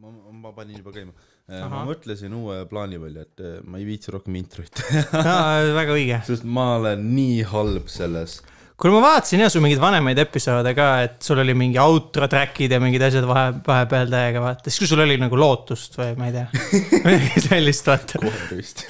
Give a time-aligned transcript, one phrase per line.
[0.00, 1.14] ma, ma panin juba käima.
[1.48, 1.86] ma Ahah.
[1.88, 6.20] mõtlesin uue plaani välja, et äh, ma ei viitsi rohkem introid väga õige.
[6.26, 8.38] sest ma olen nii halb selles.
[8.76, 12.76] kuule, ma vaatasin jah su mingeid vanemaid episoode ka, et sul oli mingi outro track'id
[12.76, 16.28] ja mingid asjad vahe, vahepeal täiega vaata, siis kui sul oli nagu lootust või ma
[16.28, 16.46] ei tea,
[17.06, 18.20] midagi sellist vaata.
[18.26, 18.84] kohe vist.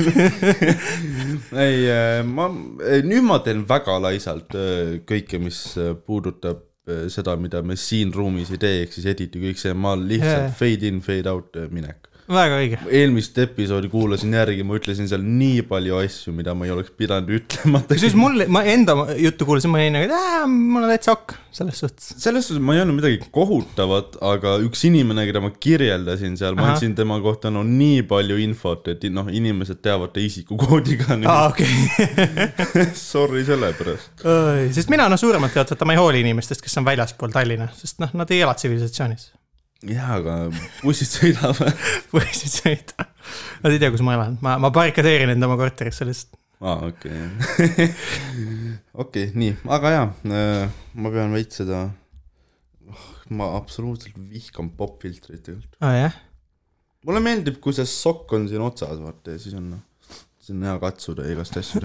[1.67, 1.85] ei,
[2.27, 2.51] ma,
[3.07, 6.66] nüüd ma teen väga laisalt äh, kõike, mis äh, puudutab äh,
[7.11, 10.53] seda, mida me siin ruumis ei tee, ehk siis editi kõik see, ma lihtsalt Jaa.
[10.61, 12.07] fade in, fade out äh, minek.
[12.31, 12.79] Väga õige.
[13.01, 17.31] eelmist episoodi kuulasin järgi, ma ütlesin seal nii palju asju, mida ma ei oleks pidanud
[17.39, 17.95] ütlemata.
[17.95, 21.83] kusjuures mul, ma enda juttu kuulasin, ma olin nagu, et mul on täitsa ok, selles
[21.85, 22.09] suhtes.
[22.23, 26.73] selles suhtes ma ei öelnud midagi kohutavat, aga üks inimene, keda ma kirjeldasin seal, ma
[26.73, 31.31] andsin tema kohta no nii palju infot, et noh, inimesed teavad ta isikukoodi ka nüüd
[31.31, 31.71] aa, okei.
[33.13, 34.27] Sorry selle pärast.
[34.75, 38.03] sest mina noh, suuremalt jaolt vaata, ma ei hooli inimestest, kes on väljaspool Tallinna, sest
[38.03, 39.31] noh, nad ei ela tsivilisatsioonis.
[39.85, 40.37] jaa, aga
[40.81, 41.77] bussid sõidavad.
[42.33, 43.07] siis sõita.
[43.63, 46.39] Nad ei tea, kus ma elan, ma, ma barrikadeerin end oma korterisse lihtsalt.
[46.65, 47.91] aa, okei.
[49.05, 50.07] okei, nii, aga jaa,
[50.97, 51.87] ma pean veits seda,
[53.37, 55.77] ma absoluutselt vihkan popfiltrit tegelikult.
[55.85, 56.17] aa jah,
[57.07, 59.83] mulle meeldib, kui see sokk on siin otsas, vaata ja siis on noh,
[60.41, 61.83] siis on hea katsuda igast asju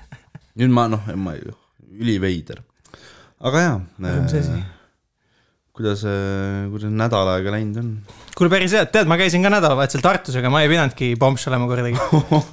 [0.58, 1.52] nüüd ma noh, ma ei,
[2.00, 2.62] üliveider.
[3.44, 4.62] aga jaa Rõõms asi.,
[5.76, 6.04] kuidas,
[6.72, 7.90] kuidas nädal aega läinud on?
[8.36, 11.68] kuule päris hea, tead, ma käisin ka nädalavahetusel Tartus, aga ma ei pidanudki pomš olema
[11.70, 11.96] kordagi.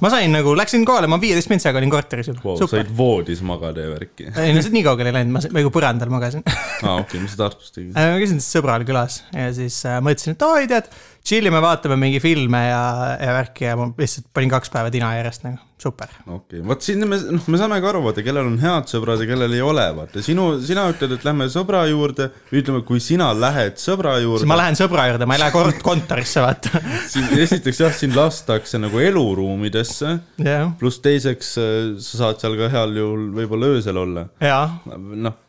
[0.04, 3.84] ma sain nagu, läksin kohale, ma viieteist mintsaga olin korteris juba Wow, said voodis magada
[3.84, 4.30] ja värki.
[4.32, 6.44] ei no nii kaugele ei läinud, ma nagu põrandal magasin.
[6.86, 7.92] aa, okei, mis sa Tartus tegid?
[7.92, 10.88] ma käisin sõbral külas ja siis äh, mõtlesin, et oi tead,
[11.24, 12.82] chill ime, vaatame mingi filme ja,
[13.16, 16.10] ja värki ja ma lihtsalt panin kaks päeva tina järjest nagu, super.
[16.26, 19.22] okei okay., vot siin me, noh, me saame ka aru, vaata, kellel on head sõbrad
[19.24, 23.30] ja kellel ei ole, vaata, sinu, sina ütled, et lähme sõbra juurde, ütleme, kui sina
[23.32, 26.84] lähed sõbra siis juurde ma, lähen sõbra juurde, ma ei lähe kort-, kontorisse, vaata.
[27.14, 32.68] siis esiteks jah, sind lastakse nagu eluruumidesse, jah, pluss teiseks äh, sa saad seal ka
[32.76, 34.28] heal juhul võib-olla öösel olla.
[34.44, 35.40] noh,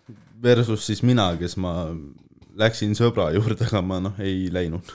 [0.45, 1.81] versus siis mina, kes ma
[2.59, 4.91] läksin sõbra juurde, aga ma noh, ei läinud.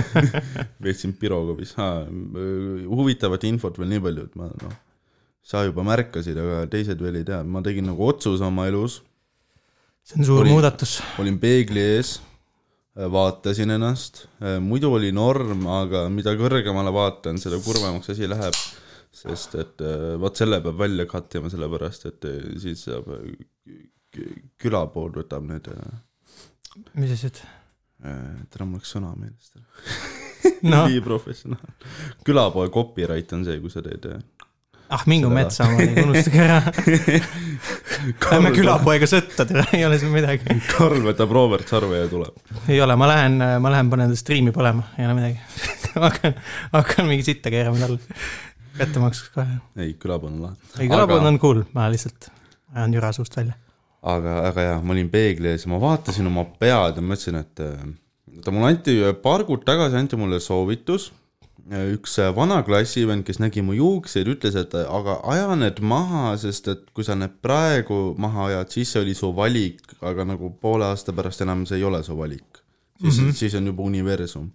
[0.84, 1.74] veetsin Pirogobis,
[2.88, 4.74] huvitavat infot veel nii palju, et ma noh,
[5.46, 9.00] sa juba märkasid, aga teised veel ei tea, ma tegin nagu otsuse oma elus,
[10.06, 10.96] see on suur Oli- muudatus.
[11.22, 12.16] olin peegli ees,
[12.92, 14.24] vaatasin ennast,
[14.60, 18.56] muidu oli norm, aga mida kõrgemale vaatan, seda kurvemaks asi läheb.
[19.12, 19.82] sest et
[20.18, 22.24] vot selle peab välja cut ima, sellepärast et
[22.62, 23.82] siis saab eh,
[24.16, 25.68] kü- külapood võtab need,
[26.94, 27.42] mis asjad?
[28.02, 30.22] täna mul läks sõna meelest ära
[30.72, 31.74] noh, nii professionaal.
[32.26, 34.08] külapoe copyright on see, kui sa teed.
[34.10, 34.48] eh,
[34.92, 36.58] ah mingu metsa omani, unustage ära.
[38.32, 39.46] Lähme külapoega sõtta,
[39.76, 40.58] ei ole siin midagi.
[40.72, 42.38] Karl võtab Robert Sarve ja tuleb.
[42.66, 45.40] ei ole, ma lähen, ma lähen panen striimi põlema, ei ole midagi.
[46.06, 46.38] hakkan,
[46.72, 48.00] hakkan mingi sitta keerama talle.
[48.78, 49.58] kättemaksuks kohe.
[49.78, 50.72] ei, külapood on lahe.
[50.78, 52.32] ei, kõlapood on cool, ma lihtsalt
[52.74, 53.58] ajan jüra suust välja.
[54.02, 57.62] aga, aga jaa, ma olin peegli ees ja ma vaatasin oma pead ja mõtlesin, et
[57.62, 57.82] äh,
[58.36, 61.12] oota, mulle anti paar kuud tagasi anti mulle soovitus.
[61.92, 66.32] üks äh, vana klassivend, kes nägi mu juukseid, ütles, et äh, aga aja need maha,
[66.42, 70.50] sest et kui sa need praegu maha ajad, siis see oli su valik, aga nagu
[70.60, 72.58] poole aasta pärast enam see ei ole su valik.
[73.00, 73.32] siis mm, -hmm.
[73.32, 74.50] siis on juba universum.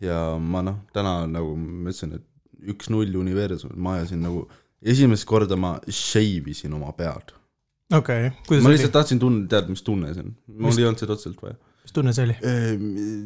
[0.00, 2.26] ja ma noh, täna nagu mõtlesin, et
[2.74, 4.48] üks-null universum, ma ajasin nagu
[4.82, 7.41] esimest korda ma shave isin oma pead
[7.98, 10.34] okei okay., ma oli lihtsalt, tahtsin tunda, teada, mis tunne see on.
[10.66, 11.56] mul ei olnud seda otseselt vaja.
[11.84, 12.36] mis tunne see oli?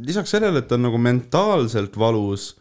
[0.07, 2.53] lisaks sellele, et ta on nagu mentaalselt valus,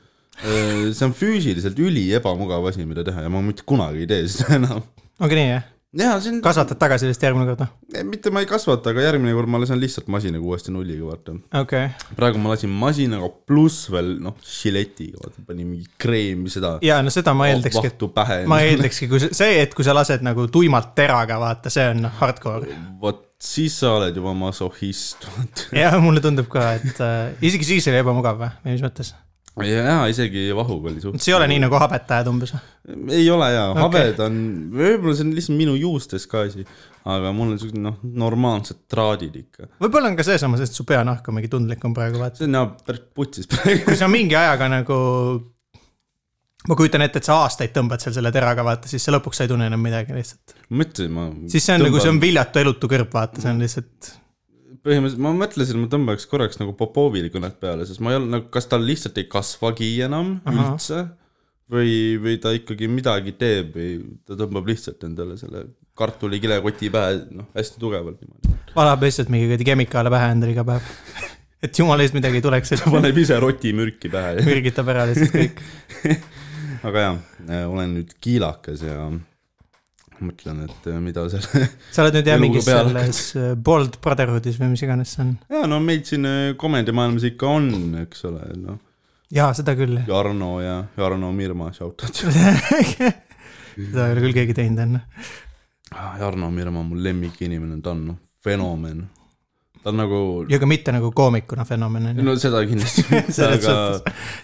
[0.41, 4.59] see on füüsiliselt üli ebamugav asi, mida teha ja ma mitte kunagi ei tee seda
[4.59, 4.83] enam.
[5.19, 5.71] ongi nii jah?
[5.95, 8.03] jaa, see on, kasvatad tagasi vist järgmine kord või?
[8.09, 11.35] mitte ma ei kasvata, aga järgmine kord ma lasen lihtsalt masinaga uuesti nulliga, vaata.
[11.61, 12.15] okei okay..
[12.17, 16.75] praegu ma lasin masinaga pluss veel noh, žiletiga, vaata, panin mingi kreemi seda.
[16.85, 20.49] ja no seda ma eeldakski, et ma eeldakski, kui see- et kui sa lased nagu
[20.51, 22.75] tuimalt teraga, vaata, see on noh, hardcore.
[23.01, 25.27] vot siis sa oled juba masohhist,
[25.75, 29.15] jah, mulle tundub ka, et äh, isegi siis oli ebamugav või, või mis mõttes?
[29.63, 31.21] jaa, isegi vahuga oli suht-.
[31.21, 32.51] see ei ole nii nagu habetajad umbes
[33.09, 34.41] ei ole jaa okay., habed on,
[34.75, 36.65] võib-olla see on lihtsalt minu juustes ka asi,
[37.15, 39.69] aga mul on siuksed noh, normaalsed traadid ikka.
[39.81, 42.41] võib-olla on ka seesama, sest su peanahk on mingi tundlikum praegu, vaata.
[42.41, 43.83] see on jah päris putsis praegu.
[43.87, 44.99] kui sa mingi ajaga nagu,
[46.67, 49.47] ma kujutan ette, et sa aastaid tõmbad seal selle teraga, vaata, siis sa lõpuks sa
[49.47, 50.57] ei tunne enam midagi lihtsalt.
[50.69, 51.29] mõtlesin ma.
[51.55, 54.13] siis see on nagu, see on viljatu elutu kõrv, vaata, see on lihtsalt,
[54.85, 58.49] põhimõtteliselt ma mõtlesin, ma tõmbaks korraks nagu Popovile kõnet peale, sest ma ei olnud nagu,
[58.53, 60.37] kas tal lihtsalt ei kasvagi enam.
[60.45, 60.67] Aha.
[60.69, 61.05] üldse
[61.71, 63.89] või, või ta ikkagi midagi teeb või
[64.27, 65.65] ta tõmbab lihtsalt endale selle
[65.97, 68.57] kartulikilekoti pähe, noh, hästi tugevalt niimoodi.
[68.75, 70.89] valab lihtsalt mingi kuradi kemikaale pähe endale iga päev.
[71.65, 74.41] et jumala eest midagi ei tuleks, ta paneb ise rotimürki pähe.
[74.49, 75.63] mürgitab ära lihtsalt kõik.
[76.87, 77.15] aga jaa,
[77.71, 79.09] olen nüüd kiilakas ja
[80.25, 84.73] mõtlen, et äh, mida selle, sa oled nüüd jah mingis selles äh, Bold Brotherhoodis või
[84.73, 85.31] mis iganes see on.
[85.51, 87.71] jaa no meid siin äh, komedimaailmas ikka on,
[88.03, 88.79] eks ole, noh.
[89.33, 89.99] jaa, seda küll.
[90.07, 92.23] Jarno ja Jarno Mirma, shout out.
[93.75, 95.03] seda ei ole küll keegi teinud enne.
[96.19, 99.05] Jarno Mirma mu lemmikinimene, ta on noh, fenomen.
[99.85, 102.25] Ta on nagu, ja ka mitte nagu koomikuna fenomen on ju.
[102.25, 103.05] no seda kindlasti
[103.45, 103.75] aga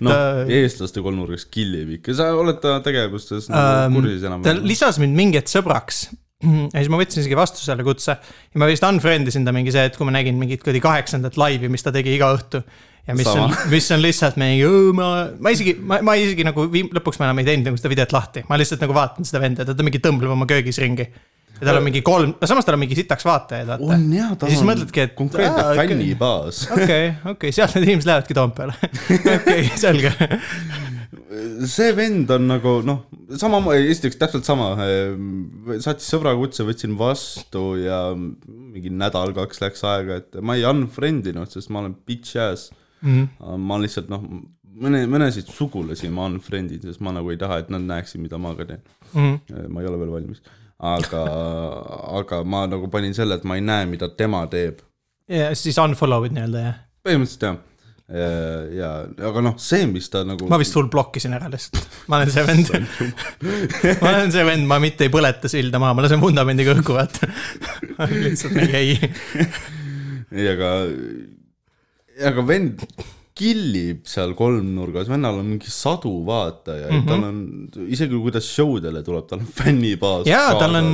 [0.06, 4.66] noh Ta-, eestlaste kolmnurgas killib ikka, sa oled ta tegevustes nagu Ähm, kursis ta enam-vähem?
[4.70, 6.06] lisas mind mingi hetk sõbraks
[6.74, 9.74] ja siis ma võtsin isegi vastu selle kutse ja ma vist unfriend isin ta mingi
[9.74, 12.62] see, et kui ma nägin mingit kuradi kaheksandat laivi, mis ta tegi iga õhtu.
[13.08, 13.48] ja mis Sama.
[13.50, 15.10] on, mis on lihtsalt mingi, ma,
[15.42, 18.14] ma isegi, ma, ma isegi nagu viim-, lõpuks ma enam ei teinud nagu seda videot
[18.14, 21.10] lahti, ma lihtsalt nagu vaatan seda venda, ta mingi tõmbleb oma köögis ringi.
[21.62, 23.90] Ja tal on mingi kolm, samas tal on mingi sitaks vaatajaid, vaata.
[23.96, 25.82] on jaa, ta ja siis on mõtledki, et konkreetne okei.
[25.82, 26.62] fännibaas.
[26.78, 28.78] okei, okei, sealt need inimesed lähevadki Toompeale.
[29.38, 30.14] okei, selge.
[31.70, 33.04] see vend on nagu noh,
[33.40, 34.72] sama, esiteks täpselt sama,
[35.84, 41.52] saatis sõbra kutse, võtsin vastu ja mingi nädal-kaks läks aega, et ma ei unfriend inud,
[41.54, 42.72] sest ma olen bitch ass.
[43.02, 44.26] ma lihtsalt noh,
[44.82, 48.40] mõne, mõnesid sugulasi ma unfriend in, sest ma nagu ei taha, et nad näeksid, mida
[48.42, 48.84] ma ka teen.
[49.14, 50.44] ma ei ole veel valmis,
[50.82, 51.24] aga,
[52.20, 54.82] aga ma nagu panin selle, et ma ei näe, mida tema teeb.
[55.32, 56.80] ja siis unfollow'id nii-öelda jah.
[57.06, 57.60] põhimõtteliselt jah.
[58.76, 58.90] ja,
[59.30, 60.50] aga noh, see, mis ta nagu.
[60.52, 62.74] ma vist full blokkisin ära lihtsalt, ma olen see vend.
[64.02, 67.30] ma olen see vend, ma mitte ei põleta silda maha, ma lasen vundamendiga õhku vaata.
[68.12, 69.00] lihtsalt mingi ei.
[70.34, 70.76] ei, aga,
[72.32, 72.88] aga vend
[73.38, 77.08] killib seal kolmnurgas, vennal on mingi sadu vaatajaid mm, -hmm.
[77.08, 80.28] tal on, isegi kui ta show dele tuleb, tal on fännibaas.
[80.28, 80.92] jaa, tal on,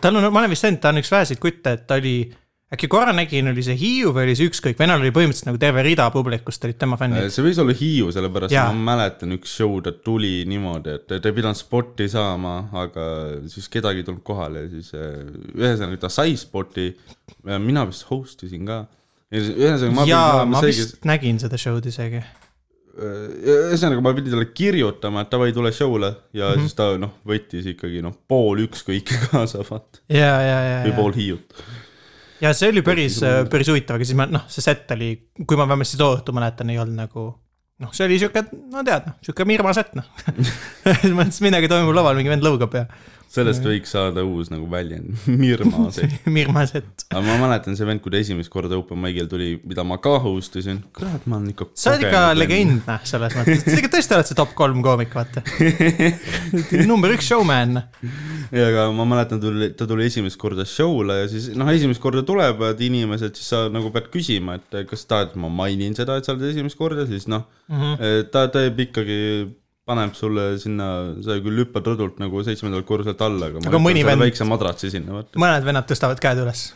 [0.00, 2.18] tal on, ma olen vist näinud, ta on üks väheseid kutte, et ta oli,
[2.74, 5.86] äkki korra nägin, oli see Hiiu või oli see ükskõik, vennal oli põhimõtteliselt nagu terve
[5.86, 7.30] rida publikust olid tema fännid.
[7.32, 8.68] see võis olla Hiiu, sellepärast Jaa.
[8.76, 13.08] ma mäletan üks show, ta tuli niimoodi, et ta ei pidanud spotti saama, aga
[13.48, 15.24] siis kedagi ei tulnud kohale ja siis eh,
[15.56, 16.92] ühesõnaga ta sai spotti.
[17.48, 18.84] mina vist host isin ka.
[19.32, 22.22] Ühesõnaga ma jaa, ma see, vist nägin seda show'd isegi.
[22.98, 26.62] ühesõnaga ma pidin talle kirjutama, et davai, tule show'le ja mm -hmm.
[26.64, 30.00] siis ta noh, võttis ikkagi noh, pool ükskõike kaasa, vaata.
[30.08, 31.60] ja, ja, ja, või pool Hiiut.
[32.40, 33.20] ja see oli päris,
[33.50, 35.12] päris huvitav, aga siis ma noh, see set oli,
[35.44, 37.28] kui ma vähemasti too õhtu mäletan, ei olnud nagu
[37.78, 38.42] noh, see oli sihuke,
[38.72, 40.08] no tead, noh, sihuke Mirma set, noh.
[40.82, 42.88] selles mõttes midagi toimub laval, mingi vend lõugab ja
[43.28, 46.08] sellest võiks saada uus nagu väljend, Mirma see.
[46.36, 47.04] Mirma set.
[47.10, 50.14] aga ma mäletan see vend, kui ta esimest korda open mic'il tuli, mida ma ka
[50.24, 52.22] host isin, kurat, ma olen ikka sa oled ikka.
[52.38, 55.44] legend, noh, selles mõttes, sa ikka tõesti oled see top kolm koomik, vaata.
[56.90, 57.82] number üks showman.
[58.54, 62.24] ja aga ma mäletan, tuli, ta tuli esimest korda show'le ja siis noh, esimest korda
[62.26, 66.34] tulevad inimesed, siis sa nagu pead küsima, et kas tahad, ma mainin seda, et sa
[66.34, 68.28] oled esimest korda, siis noh mm, -hmm.
[68.32, 69.20] ta teeb ikkagi,
[69.88, 70.88] paneb sulle sinna,
[71.24, 75.16] sa küll hüppad rõdult nagu seitsmendalt korruselt alla, aga, Aga mõni vend- väikse madratsi sinna,
[75.22, 75.40] vaata.
[75.40, 76.66] mõned vennad tõstavad käed üles,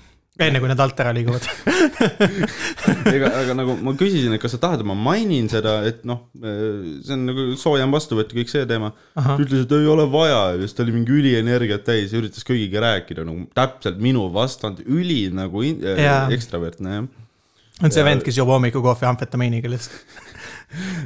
[0.41, 1.45] enne kui nad alt ära liiguvad.
[3.13, 6.23] ega, aga nagu ma küsisin, et kas sa tahad, et ma mainin seda, et noh,
[6.41, 8.93] see on nagu soojem vastuvõtt ja kõik see teema.
[9.37, 12.83] ütles, et ei ole vaja ja siis ta oli mingi ülienergiat täis ja üritas kõigiga
[12.87, 16.25] rääkida nagu täpselt minu vastand, üli nagu in- Jaa.
[16.35, 17.11] ekstravertne jah.
[17.83, 20.31] on see vend, kes joob hommikukohvi amfetamiiniga lihtsalt.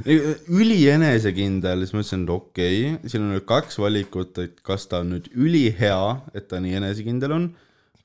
[0.06, 5.02] ülienesekindel, siis ma ütlesin, et okei okay,, siin on nüüd kaks valikut, et kas ta
[5.04, 6.00] on nüüd ülihea,
[6.36, 7.48] et ta nii enesekindel on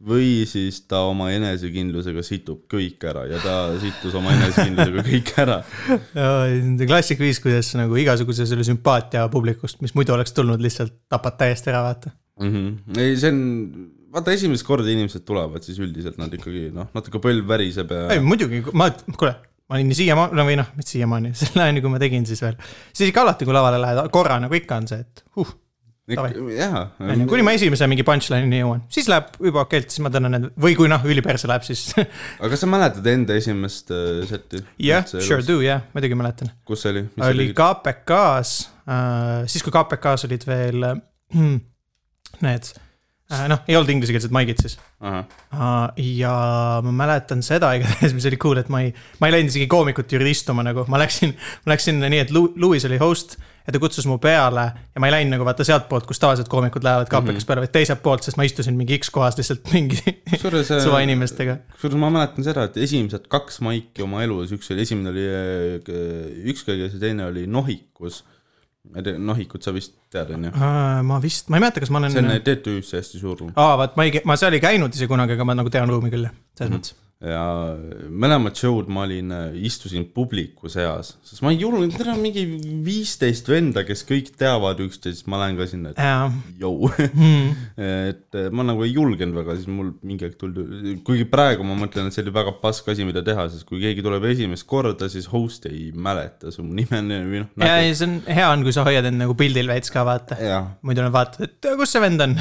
[0.01, 5.59] või siis ta oma enesekindlusega situb kõik ära ja ta sittus oma enesekindlusega kõik ära.
[6.89, 11.69] klassik viis, kuidas nagu igasuguse selle sümpaatia publikust, mis muidu oleks tulnud, lihtsalt tapad täiesti
[11.73, 12.15] ära, vaata.
[12.41, 12.49] mm.
[12.55, 12.99] -hmm.
[13.03, 13.43] ei, see on,
[14.15, 18.23] vaata esimest korda inimesed tulevad, siis üldiselt nad ikkagi noh, natuke põlv väriseb ja ei,
[18.25, 19.35] muidugi, ma, kuule,
[19.71, 22.57] ma olin siiamaani, no või noh, mitte siiamaani, selle ajani, kui ma tegin siis veel.
[22.91, 25.53] siis ikka alati, kui lavale lähed, korra nagu ikka on see, et huh,
[26.11, 26.83] jaa.
[27.29, 30.75] kuni ma esimese mingi punchline'ini jõuan, siis läheb juba okeilt, siis ma tõnan need või
[30.79, 31.87] kui noh, üliperse läheb, siis
[32.41, 34.59] aga kas sa mäletad enda esimest äh, setti?
[34.83, 36.51] jah, sure do, jah, muidugi mäletan.
[36.67, 37.07] kus see oli?
[37.31, 41.03] oli KPK-s äh,, siis kui KPK-s olid veel äh,
[42.45, 42.73] need
[43.51, 45.21] noh, ei olnud inglisekeelsed maigid siis uh,.
[45.97, 46.33] ja
[46.85, 50.17] ma mäletan seda igatahes, mis oli cool, et ma ei, ma ei läinud isegi koomikute
[50.17, 51.33] juurde istuma nagu, ma läksin,
[51.65, 54.63] ma läksin nii, et Louis oli host ja ta kutsus mu peale
[54.95, 57.47] ja ma ei läinud nagu vaata sealtpoolt, kus tavaliselt koomikud lähevad KPK-s mm -hmm.
[57.47, 61.57] peale, vaid teiselt poolt, sest ma istusin mingi X kohas lihtsalt mingi kusjuures suva inimestega.
[61.75, 66.45] kusjuures ma mäletan seda, et esimesed kaks maiki oma elus, üks oli, esimene oli äh,
[66.53, 68.23] ükskõiges ja teine oli Nohikus.
[69.21, 70.51] Nohikut sa vist tead, on ju?
[70.57, 73.51] Uh, ma vist, ma ei mäleta, kas ma olen see on TTÜ-sse hästi suur ruum.
[73.55, 76.09] aa, vaat ma ei, ma seal ei käinud ise kunagi, aga ma nagu tean ruumi
[76.11, 76.25] küll,
[76.57, 76.95] selles mõttes.
[77.21, 77.43] Ja
[78.09, 82.45] mõlemad show'd ma olin, istusin publiku seas, sest ma ei julgenud, täna on mingi
[82.85, 87.51] viisteist venda, kes kõik teavad üksteist, ma lähen ka sinna, et jõu Hmm.
[88.11, 91.75] et eh, ma nagu ei julgenud väga, siis mul mingi aeg tuldi, kuigi praegu ma
[91.77, 95.09] mõtlen, et see oli väga pask asi, mida teha, sest kui keegi tuleb esimest korda,
[95.11, 98.75] siis host ei mäleta su nime või noh, ja, ja see on hea on, kui
[98.75, 100.37] sa hoiad end nagu pildil veits ka vaata.
[100.85, 102.37] muidu nad vaatavad, et kus see vend on.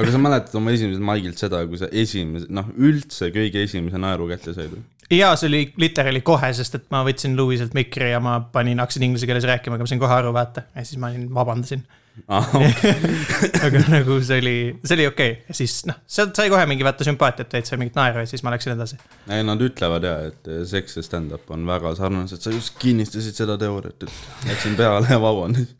[0.00, 4.28] aga sa mäletad oma esimesest maigilt seda, kui sa esimese, noh üldse kõige esimese naeru
[4.30, 4.82] kätte said või?
[5.10, 9.08] ja see oli literaali kohe, sest et ma võtsin Louiselt mikri ja ma panin, hakkasin
[9.08, 10.66] inglise keeles rääkima, aga ma sain kohe aru, vaata.
[10.74, 11.82] ja siis ma olin, vabandasin.
[13.66, 15.56] aga nagu see oli, see oli okei okay.
[15.56, 18.74] siis noh, sealt sai kohe mingi vaata sümpaatiat või mingit naeru ja siis ma läksin
[18.74, 18.98] edasi.
[19.30, 23.56] ei, nad ütlevad ja, et seks ja stand-up on väga sarnased, sa just kinnistasid seda
[23.60, 25.70] teooriat, et läksin peale ja vabandasin.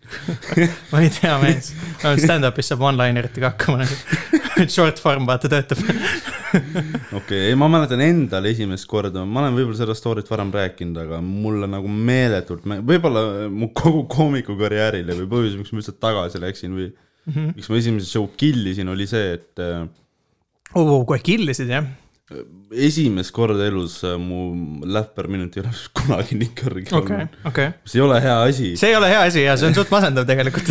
[0.92, 1.72] ma ei tea, mees,
[2.24, 4.28] stand-up'is saab one-lineritega hakkama nagu.
[4.74, 5.80] Short form vaata töötab.
[7.14, 11.20] okei, ei ma mäletan endal esimest korda, ma olen võib-olla seda story't varem rääkinud, aga
[11.24, 16.90] mulle nagu meeletult, võib-olla mu kogu koomikukarjäärile või põhjus, miks ma üldse tagasi läksin või
[16.90, 17.56] mm -hmm.
[17.56, 19.88] miks ma esimese show killisin, oli see, et äh,
[20.74, 21.00] oh,.
[21.06, 21.88] kohe killisid jah?
[22.70, 24.52] esimest korda elus äh, mu
[24.86, 27.40] lähv per minut ei ole kunagi nii kõrge okei olnud,.
[27.50, 27.72] okei.
[27.82, 30.28] mis ei ole hea asi, see ei ole hea asi ja see on suht masendav
[30.28, 30.70] tegelikult.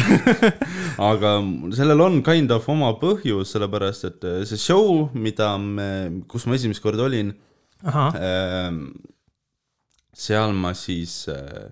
[1.12, 1.36] aga
[1.76, 5.92] sellel on kind of oma põhjus, sellepärast et äh, see show, mida me,
[6.32, 7.36] kus ma esimest korda olin
[7.84, 8.92] Ehm,
[10.14, 11.72] seal ma siis äh,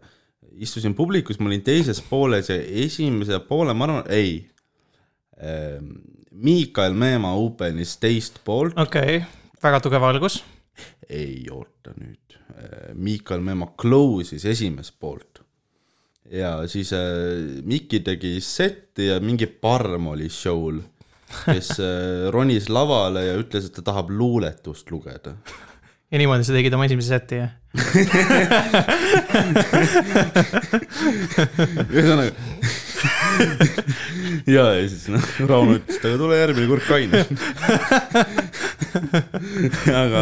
[0.58, 4.46] istusin publikus, ma olin teises pooles ja esimese poole, ma arvan, ei
[5.42, 5.98] ähm,.
[6.38, 9.24] Miikael Meemaa open'is teist poolt, okei,
[9.64, 10.44] väga tugev algus.
[11.10, 12.36] ei oota nüüd,
[12.94, 15.42] Miikael Meemaa close'is esimest poolt.
[16.30, 20.82] ja siis äh, Mikki tegi setti ja mingi parm oli show'l,
[21.48, 25.34] kes äh, ronis lavale ja ütles, et ta tahab luuletust lugeda
[26.12, 27.52] ja niimoodi sa tegid oma esimese seti jah?
[31.92, 32.32] ühesõnaga.
[34.48, 37.20] Ja, ja siis noh, Rauno ütles, et aga tule järgmine kord kaine.
[40.02, 40.22] aga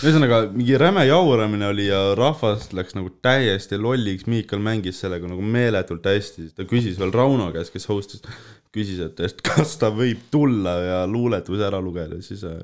[0.00, 5.44] ühesõnaga mingi räme jauramine oli ja rahvas läks nagu täiesti lolliks, Miikal mängis sellega nagu
[5.44, 8.24] meeletult hästi, ta küsis veel Rauno käest, kes host'is,
[8.74, 12.58] küsis, et, et kas ta võib tulla ja luuletuse ära lugeda, siis äh,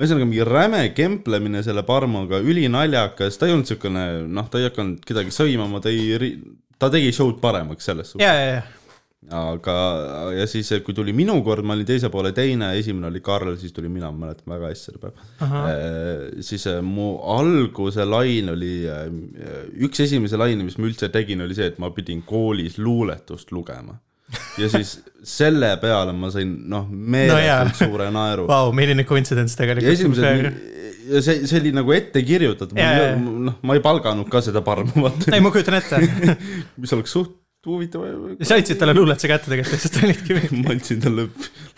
[0.00, 5.02] ühesõnaga mingi räme kemplemine selle Parmoga, ülinaljakas, ta ei olnud siukene, noh, ta ei hakanud
[5.06, 6.36] kedagi sõimama, ta ei,
[6.80, 8.24] ta tegi show'd paremaks selles suhtes.
[8.24, 8.62] ja, ja,
[9.28, 9.74] ja, aga,
[10.36, 13.74] ja siis, kui tuli minu kord, ma olin teise poole teine, esimene oli Karl, siis
[13.76, 15.60] tuli mina, ma mäletan väga hästi seda päeva.
[16.42, 18.72] siis äh, mu alguse lain oli,
[19.86, 23.98] üks esimese laine, mis ma üldse tegin, oli see, et ma pidin koolis luuletust lugema.
[24.60, 28.46] Ja siis selle peale ma sain, noh, meeletult no suure naeru.
[28.50, 29.92] vau, milline coincidence ja tegelikult.
[29.92, 30.62] esimesed,
[31.12, 35.30] ja see, see oli nagu ette kirjutatud, noh, ma ei palganud ka seda parmu, vaata,
[35.34, 36.02] ei, ma kujutan ette.
[36.82, 37.38] mis oleks suht
[37.70, 38.02] huvitav.
[38.42, 40.60] sa andsid talle luuletuse kätte tegelikult, lihtsalt olidki mingi.
[40.64, 41.26] ma andsin talle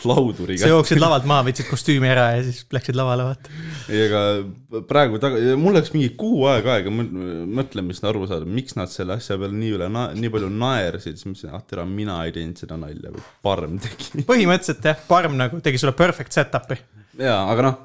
[0.08, 3.52] lauduri sa jooksid lavalt maha, võtsid kostüümi ära ja siis läksid lavale, vaata.
[3.92, 8.78] ei, aga praegu taga, mul läks mingi kuu aega aega mõ- mõtlemist aru saada, miks
[8.80, 12.34] nad selle asja peale nii üle, nii palju naersid, siis mõtlesin, ah tere, mina ei
[12.36, 13.12] teinud seda nalja,
[13.44, 14.24] Parm tegi.
[14.28, 16.80] põhimõtteliselt jah, Parm nagu tegi sulle perfect setup'i.
[17.20, 17.76] jaa, aga noh,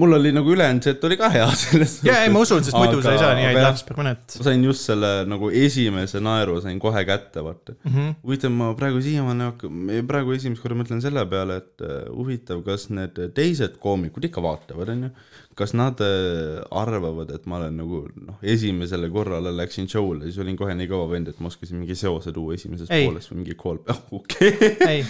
[0.00, 3.00] mul oli nagu ülejäänud set oli ka hea selles ja, ei ma usun, sest muidu
[3.04, 4.38] sa ei saa nii häid aga laughs per minute.
[4.46, 7.90] sain just selle nagu esimese naeru sain kohe kätte, vaata mm.
[7.90, 8.14] -hmm..
[8.22, 12.88] huvitav, ma praegu siiamaani hakkan, praegu esimest korda mõtlen selle peale, et äh, huvitav, kas
[12.94, 15.12] need teised koomikud ikka vaatavad, onju.
[15.58, 20.56] Kas nad äh, arvavad, et ma olen nagu noh, esimesele korrale läksin show'le, siis olin
[20.58, 23.08] kohe nii kõva vend, et ma oskasin mingi seose tuua esimesest Ei.
[23.08, 23.80] poolest või mingi call,
[24.18, 24.52] okei.
[24.86, 25.02] ei,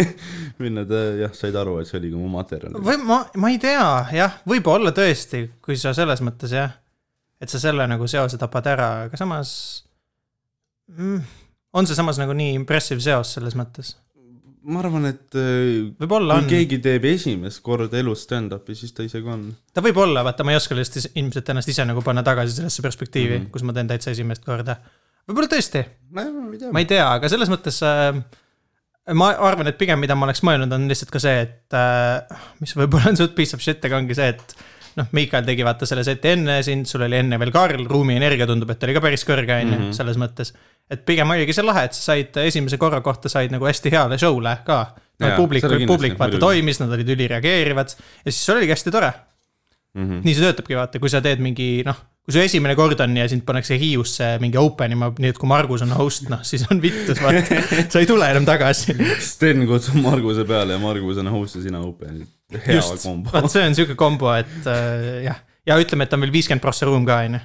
[0.60, 2.80] või nad äh, jah, said aru, et see oli ka mu materjal.
[2.86, 6.72] või ma, ma ei tea, jah, võib-olla tõesti, kui sa selles mõttes jah,
[7.40, 9.52] et sa selle nagu seose tapad ära, aga samas
[10.96, 11.20] mm,.
[11.76, 13.98] on see samas nagu nii impressive seos selles mõttes?
[14.68, 19.22] Ma arvan, et äh, võib-olla on, keegi teeb esimest korda elus stand-up'i, siis ta ise
[19.24, 19.46] ka on.
[19.74, 22.84] ta võib olla, vaata, ma ei oska lihtsalt ilmselt ennast ise nagu panna tagasi sellesse
[22.84, 23.44] perspektiivi mm.
[23.44, 23.54] -hmm.
[23.54, 24.76] kus ma teen täitsa esimest korda.
[25.28, 26.72] võib-olla tõesti, ma ei tea.
[26.72, 28.20] ma ei tea, aga selles mõttes äh,
[29.16, 32.76] ma arvan, et pigem, mida ma oleks mõelnud, on lihtsalt ka see, et äh, mis
[32.76, 34.56] võib-olla on suht piece of shit, aga ongi see, et
[35.00, 38.70] noh, Miikal tegi vaata selle seti enne sind, sul oli enne veel Karl, ruumienergia tundub,
[38.74, 39.92] et oli ka päris kõrge, on ju, Mhm.
[39.96, 40.52] selles mõttes.
[40.90, 44.18] et pigem oligi see lahe, et sa said esimese korra kohta said nagu hästi heale
[44.18, 44.78] show'le ka.
[45.20, 47.92] Jaa, publik publik vaata toimis, nad olid ülireageerivad
[48.24, 49.12] ja siis oligi hästi tore.
[49.94, 50.06] mm.
[50.08, 50.20] -hmm.
[50.24, 53.28] nii see töötabki, vaata, kui sa teed mingi noh, kui su esimene kord on ja
[53.28, 56.80] sind pannakse Hiiusse mingi open ima, nii et kui Margus on host, noh siis on
[56.82, 57.58] vittus, vaata.
[57.92, 58.94] sa ei tule enam tagasi.
[59.20, 62.26] Sten kutsub Marguse peale ja Margus on host ja sina open.
[62.50, 66.64] just, vaat see on sihuke kombo, et äh, jah, ja ütleme, et on veel viiskümmend
[66.64, 67.42] prossa ruum ka, on ju.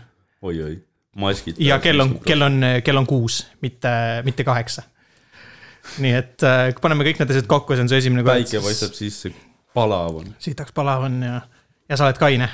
[0.50, 0.75] oi-oi,
[1.21, 1.62] maskid.
[1.62, 3.91] ja kell on, kell on, kell on kuus, mitte,
[4.27, 4.85] mitte kaheksa.
[6.01, 8.41] nii et äh, paneme kõik need asjad kokku, see on su esimene kord.
[8.41, 9.33] päike paistab sisse,
[9.75, 10.31] palav on.
[10.41, 11.41] sitaks palav on ja,
[11.89, 12.50] ja sa oled kaine.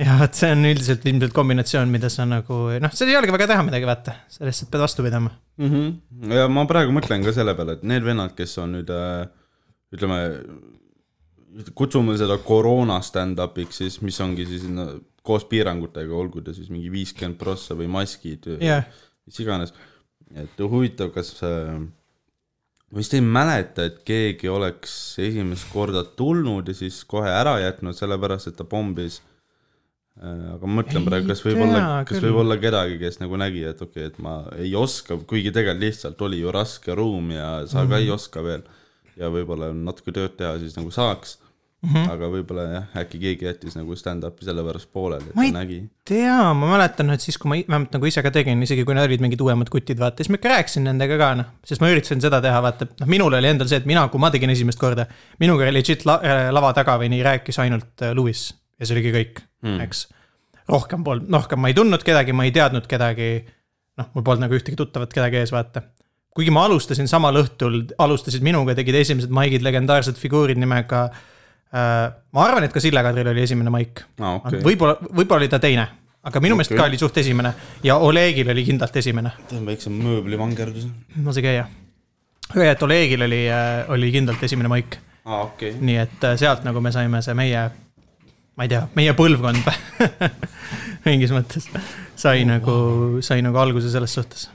[0.00, 3.50] ja vot see on üldiselt ilmselt kombinatsioon, mida sa nagu, noh, seal ei olegi väga
[3.52, 5.72] teha midagi, vaata, sa lihtsalt pead vastu pidama mm.
[5.72, 6.36] -hmm.
[6.38, 9.26] ja ma praegu mõtlen ka selle peale, et need vennad, kes on nüüd äh,
[9.94, 10.20] ütleme
[11.76, 14.88] kutsume seda koroona stand-up'iks siis, mis ongi siis no,
[15.26, 18.86] koos piirangutega, olgu ta siis mingi viiskümmend prossa või maskid yeah.,
[19.26, 19.72] mis iganes.
[20.36, 26.76] et huvitav, kas äh, ma vist ei mäleta, et keegi oleks esimest korda tulnud ja
[26.76, 29.18] siis kohe ära jätnud, sellepärast et ta pommis
[30.20, 33.64] äh, aga ma mõtlen praegu, kas võib olla, kas võib olla kedagi, kes nagu nägi,
[33.72, 37.50] et okei okay,, et ma ei oska, kuigi tegelikult lihtsalt oli ju raske ruum ja
[37.66, 38.20] sa mm ka ei mhm.
[38.20, 38.68] oska veel.
[39.16, 41.38] ja võib-olla natuke tööd teha, siis nagu saaks
[41.86, 42.10] Mm -hmm.
[42.10, 45.76] aga võib-olla jah, äkki keegi jättis nagu stand-up'i sellepärast pooleli, et ma ta nägi.
[46.08, 49.06] tea, ma mäletan, et siis, kui ma vähemalt nagu ise ka tegin, isegi kui need
[49.06, 51.52] olid mingid uuemad kutid, vaata, siis ma ikka rääkisin nendega ka, noh.
[51.64, 54.30] sest ma üritasin seda teha, vaata, noh, minul oli endal see, et mina, kui ma
[54.34, 55.06] tegin esimest korda,
[55.38, 58.48] minuga legit la, äh, lava taga või nii rääkis ainult äh, Lewis
[58.80, 60.08] ja see oligi kõik mm., eks.
[60.72, 63.30] rohkem polnud, rohkem ma ei tundnud kedagi, ma ei teadnud kedagi.
[63.96, 65.86] noh, mul polnud nagu ühtegi tuttavat kedagi ees, vaata
[66.34, 71.35] kuigi ma alustasin samal õhtul, alustasid minuga, tegid esimesed maigid legendaarsed figuurid nimega Äh,
[71.72, 74.36] ma arvan, et ka Sille Kadril oli esimene maik ah,.
[74.38, 74.60] Okay.
[74.64, 75.86] võib-olla, võib-olla oli ta teine,
[76.26, 76.82] aga minu meelest okay.
[76.82, 77.52] ka oli suht esimene
[77.84, 79.34] ja Olegil oli kindlalt esimene.
[79.50, 80.88] teen väikse mööblivangerduse.
[81.24, 81.66] no see käia.
[82.54, 85.42] aga et Olegil oli, äh, oli kindlalt esimene maik ah,.
[85.48, 85.74] Okay.
[85.80, 87.68] nii et äh, sealt nagu me saime see meie,
[88.56, 89.70] ma ei tea, meie põlvkond
[91.06, 91.68] mingis mõttes
[92.16, 92.76] sai oh, nagu,
[93.20, 94.48] sai nagu alguse selles suhtes.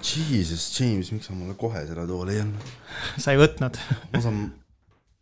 [0.00, 2.70] Jesus, James, miks sa mulle kohe seda tooli ei andnud?
[3.20, 3.76] sa ei võtnud
[4.14, 4.46] ma saan,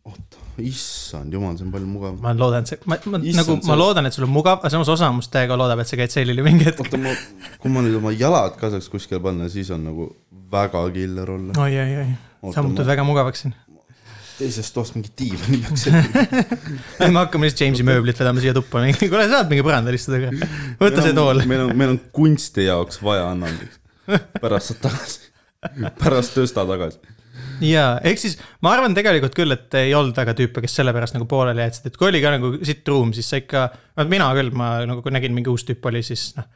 [0.07, 2.19] oota issand jumal, see on palju mugavam.
[2.23, 4.71] ma loodan, et see, ma, ma issand, nagu, ma loodan, et sul on mugav, aga
[4.73, 6.81] samas osa must täiega loodab, et sa käid sellil mingi hetk.
[6.83, 7.13] oota, ma,
[7.61, 10.09] kui ma nüüd oma jalad ka saaks kuskile panna, siis on nagu
[10.51, 11.55] väga killer olla.
[11.65, 12.89] oi, oi, oi, sa muutud ma...
[12.93, 13.55] väga mugavaks siin.
[14.39, 19.27] teisest toast mingi diivani peaks ette me hakkame lihtsalt Jamesi mööblit vedama siia tuppa, kuule,
[19.31, 20.51] saad mingi põrandal istuda ka.
[20.79, 21.43] võta see tool.
[21.43, 23.81] meil on, meil on kunsti jaoks vaja annandeks.
[24.39, 25.31] pärast saad tagasi,
[25.99, 27.08] pärast tõsta tagasi
[27.63, 31.27] jaa, ehk siis ma arvan tegelikult küll, et ei olnud väga tüüpe, kes sellepärast nagu
[31.29, 33.65] pooleli jätsid, et kui oli ka nagu sitt ruum, siis sa ikka,
[33.99, 36.47] no mina küll, ma nagu kui nägin mingi uus tüüp oli, siis noh.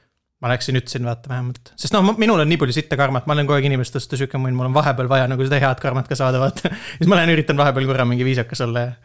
[0.44, 3.48] ma läksin, ütlesin vaata vähemalt, sest noh, minul on nii palju sitta karmat, ma olen
[3.48, 6.20] kogu aeg inimeste vastu sihuke munn, mul on vahepeal vaja nagu seda head karmat ka
[6.20, 6.72] saada, vaata.
[6.98, 8.98] siis ma lähen üritan vahepeal korra mingi viisakas olla ja.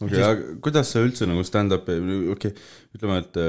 [0.00, 2.00] okei okay, siis..., aga kuidas sa üldse nagu stand-up'i,
[2.32, 3.42] okei okay,, ütleme, et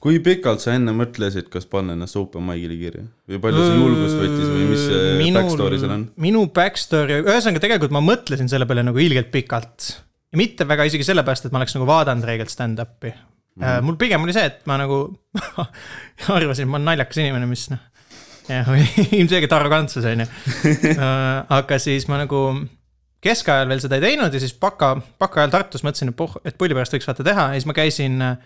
[0.00, 4.20] kui pikalt sa enne mõtlesid, kas panna ennast open mic'ile kirja või palju see julgust
[4.20, 6.06] võttis või mis see Minul, backstory seal on?
[6.24, 9.90] minu backstory, ühesõnaga tegelikult ma mõtlesin selle peale nagu ilgelt pikalt.
[10.32, 13.62] ja mitte väga isegi sellepärast, et ma oleks nagu vaadanud reegelt stand-up'i mm.
[13.62, 13.86] -hmm.
[13.86, 15.02] mul pigem oli see, et ma nagu
[16.38, 17.82] arvasin, et ma olen naljakas inimene, mis noh.
[18.48, 18.70] jah,
[19.20, 20.30] ilmselgelt arrogantsus on ju.
[21.60, 22.46] Aga siis ma nagu
[23.20, 26.56] keskajal veel seda ei teinud ja siis baka, baka ajal Tartus mõtlesin, et puh, et
[26.56, 28.38] pulli pärast võiks vaata teha ja siis ma käisin äh,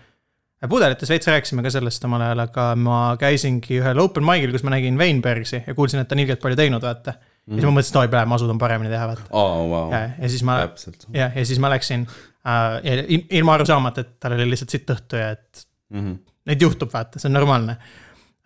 [0.69, 4.75] pudelites veits rääkisime ka sellest omal ajal, aga ma käisingi ühel open mic'il, kus ma
[4.75, 7.19] nägin Weinbergsi ja kuulsin, et ta on ilgelt palju teinud, vaata mm.
[7.19, 7.51] -hmm.
[7.51, 9.59] ja siis ma mõtlesin, et oi, ma asun paremini teha, vaata oh,.
[9.69, 9.91] Wow.
[9.91, 10.57] ja, ja siis ma,
[11.13, 13.05] jah, ja siis ma läksin äh,
[13.39, 16.17] ilma aru saamata, et tal oli lihtsalt sitt õhtu ja et mm -hmm.
[16.51, 17.77] neid juhtub, vaata, see on normaalne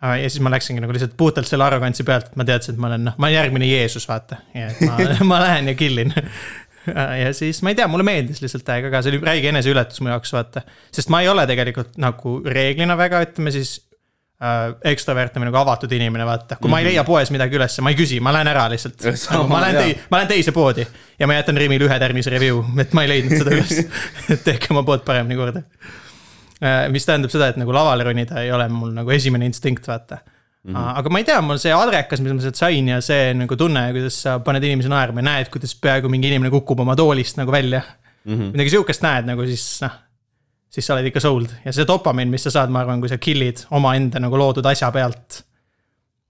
[0.02, 0.22] äh,.
[0.22, 2.90] ja siis ma läksingi nagu lihtsalt puhtalt selle arrogantsi pealt, et ma teadsin, et ma
[2.90, 4.42] olen, noh, ma olen järgmine Jeesus, vaata.
[4.54, 4.98] ja et ma
[5.34, 6.14] ma lähen ja killin
[7.22, 10.12] ja siis ma ei tea, mulle meeldis lihtsalt täiega ka, see oli räige eneseületus mu
[10.12, 10.64] jaoks, vaata.
[10.94, 13.76] sest ma ei ole tegelikult nagu reeglina väga, ütleme siis
[14.42, 16.56] äh, ekstravertne või nagu avatud inimene, vaata.
[16.56, 16.70] kui mm -hmm.
[16.72, 16.90] ma ei mhm.
[16.92, 19.06] leia poes midagi ülesse, ma ei küsi, ma lähen ära lihtsalt.
[19.32, 20.86] Nagu, ma lähen tei-, ma lähen teise poodi
[21.18, 23.86] ja ma jätan Rimile ühe tärmise review, et ma ei leidnud seda üles.
[24.32, 25.62] et tehke oma pood paremini korda
[26.62, 26.88] äh,.
[26.90, 30.22] mis tähendab seda, et nagu lavale ronida ei ole mul nagu esimene instinkt, vaata
[30.60, 30.98] Mm -hmm.
[30.98, 33.86] aga ma ei tea, mul see adrekas, mis ma sealt sain ja see nagu tunne,
[33.96, 37.52] kuidas sa paned inimesi naerma ja näed, kuidas peaaegu mingi inimene kukub oma toolist nagu
[37.52, 37.80] välja
[38.24, 38.34] mm.
[38.34, 38.50] -hmm.
[38.52, 39.94] midagi sihukest näed nagu siis noh,
[40.68, 43.16] siis sa oled ikka sold ja see dopamiin, mis sa saad, ma arvan, kui sa
[43.16, 45.44] kill'id omaenda nagu loodud asja pealt.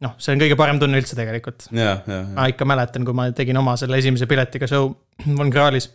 [0.00, 1.98] noh, see on kõige parem tunne üldse tegelikult yeah,.
[2.06, 2.28] Yeah, yeah.
[2.36, 4.94] ma ikka mäletan, kui ma tegin oma selle esimese piletiga show
[5.38, 5.90] Von Krahlis.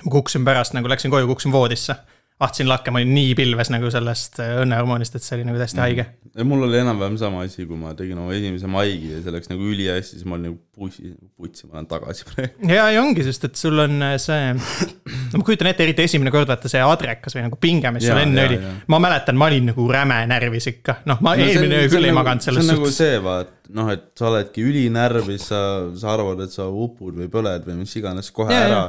[0.00, 1.98] ma kukkusin pärast nagu läksin koju, kukkusin voodisse
[2.40, 5.76] vaatasin lakke, ma olin nii pilves nagu sellest äh, õnnehormoonist, et see oli nagu täiesti
[5.76, 5.84] mm.
[5.84, 6.46] haige.
[6.48, 9.66] mul oli enam-vähem sama asi, kui ma tegin oma esimese maigi ja see läks nagu
[9.68, 12.70] ülihästi, siis ma olin nagu pussi, putsi, ma lähen tagasi praegu.
[12.72, 16.32] ja, ja ongi, sest et sul on äh, see, no ma kujutan ette, eriti esimene
[16.32, 18.72] kord vaata see adrekas või nagu pinge, mis ja, sul enne ja, oli.
[18.94, 22.14] ma mäletan, ma olin nagu räme närvis ikka, noh, ma no, eelmine öö küll ei
[22.14, 22.72] nagu, maganud selles suhtes.
[22.72, 25.62] see on nagu see, vaat, noh, et sa oledki ülinärvis, sa,
[26.00, 28.82] sa arvad, et sa upud või põled või mis iganes kohe ja, ära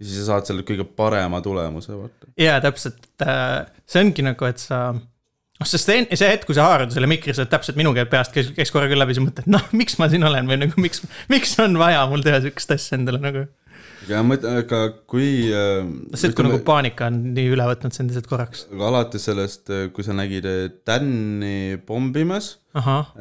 [0.00, 2.32] ja siis sa saad selle kõige parema tulemuse, vaata.
[2.40, 4.80] jaa, täpselt, see ongi nagu, et sa.
[4.96, 8.08] noh, sest see, see hetk, kui sa haarad selle mikri, sa oled täpselt minu käe
[8.10, 10.84] peast käis, käis korra küll läbi, siis mõtled, noh, miks ma siin olen või nagu
[10.84, 13.44] miks, miks on vaja mul teha sihukest asja endale nagu.
[14.08, 14.82] ja ma ütlen, aga
[15.12, 15.28] kui.
[15.52, 18.64] see, et kui nagu paanika on nii üle võtnud sind lihtsalt korraks.
[18.72, 23.12] aga alates sellest, kui sa nägid äh, Dan'i pommimas, ahah,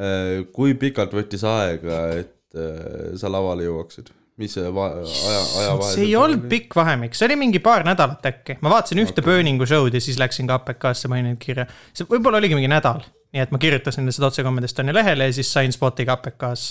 [0.55, 4.15] kui pikalt võttis aega, et äh, sa lavale jõuaksid?
[4.39, 5.93] Mis see va- aja, ajavahe?
[5.93, 6.47] see ei olnud.
[6.51, 9.27] pikk vahemik, see oli mingi paar nädalat äkki, ma vaatasin ühte okay.
[9.27, 11.67] Burningu show'd ja siis läksin ka APK-sse, panin neid kirja.
[11.95, 13.03] see võib-olla oligi mingi nädal,
[13.35, 16.69] nii et ma kirjutasin lihtsalt otsekommendist Tony lehele ja siis sain spotiga APK-s.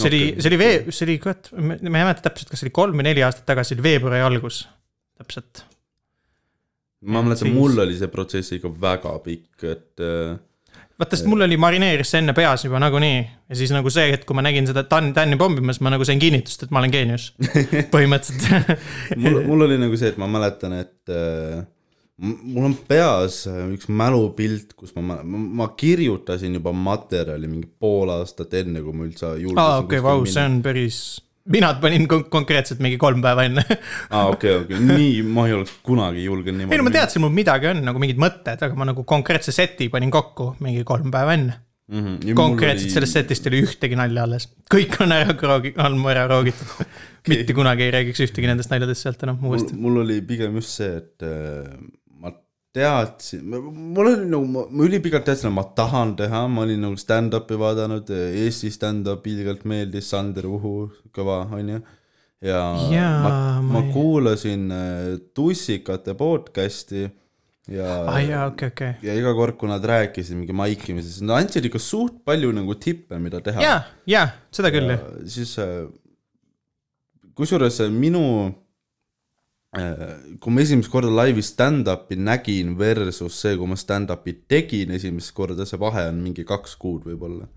[0.00, 2.68] see oli Okei., see oli vee, see oli, kurat, ma ei mäleta täpselt, kas see
[2.68, 4.64] oli kolm või neli aastat tagasi, oli veebruari algus,
[5.20, 5.62] täpselt.
[7.06, 10.34] ma mäletan, mul oli see protsess ikka väga pikk, et äh,
[10.96, 14.26] vaata, sest mul oli marineeris see enne peas juba nagunii ja siis nagu see hetk,
[14.28, 17.30] kui ma nägin seda Dan-, Dan'i pommimas, ma nagu sain kinnitust, et ma olen geenius.
[17.94, 18.76] põhimõtteliselt.
[19.20, 21.60] mul, mul oli nagu see, et ma mäletan, et äh,
[22.16, 28.12] mul on peas äh, üks mälupilt, kus ma, ma, ma kirjutasin juba materjali mingi pool
[28.16, 29.62] aastat enne, kui ma üldse julgesin.
[29.62, 31.00] aa, okei, vau, see on päris,
[31.52, 33.64] mina panin kon- konkreetselt mingi kolm päeva enne.
[34.10, 36.76] aa, okei, okei, nii ma ei oleks kunagi julgenud niimoodi.
[36.76, 39.90] ei no ma teadsin, mul midagi on nagu mingid mõtted, aga ma nagu konkreetse seti
[39.92, 41.58] panin kokku mingi kolm päeva enne.
[41.92, 42.06] mm.
[42.06, 42.38] -hmm.
[42.38, 46.26] konkreetselt sellest setist ei ole ühtegi nalja alles, kõik on ära kroogi-, on mu ära
[46.30, 47.36] roogitud okay..
[47.36, 49.78] mitte kunagi ei räägiks ühtegi nendest naljadest sealt enam uuesti.
[49.78, 51.70] mul oli pigem just see, et äh,
[52.76, 57.56] teadsin, mul oli nagu, ma ülipikalt teadsin, et ma tahan teha, ma olin nagu stand-up'i
[57.60, 58.10] vaadanud,
[58.44, 60.74] Eesti stand-up ilgelt meeldis, Sander Uhu,
[61.16, 61.80] kõva, onju.
[62.44, 62.60] ja
[62.92, 63.30] Jaa, ma,
[63.64, 67.06] ma ma ei- kuulasin äh, Tussikate podcast'i
[67.72, 68.90] ja aa jaa, okei, okei.
[69.08, 73.16] ja iga kord, kui nad rääkisid mingi maikimises, nad andsid ikka suht palju nagu tippe,
[73.18, 73.64] mida teha.
[73.64, 75.00] jaa, jaa, seda küll jah.
[75.32, 75.88] siis äh,
[77.34, 78.22] kusjuures äh, minu,
[80.40, 85.66] kui ma esimest korda laivis stand-up'i nägin versus see, kui ma stand-up'i tegin esimest korda,
[85.68, 87.48] see vahe on mingi kaks kuud võib-olla.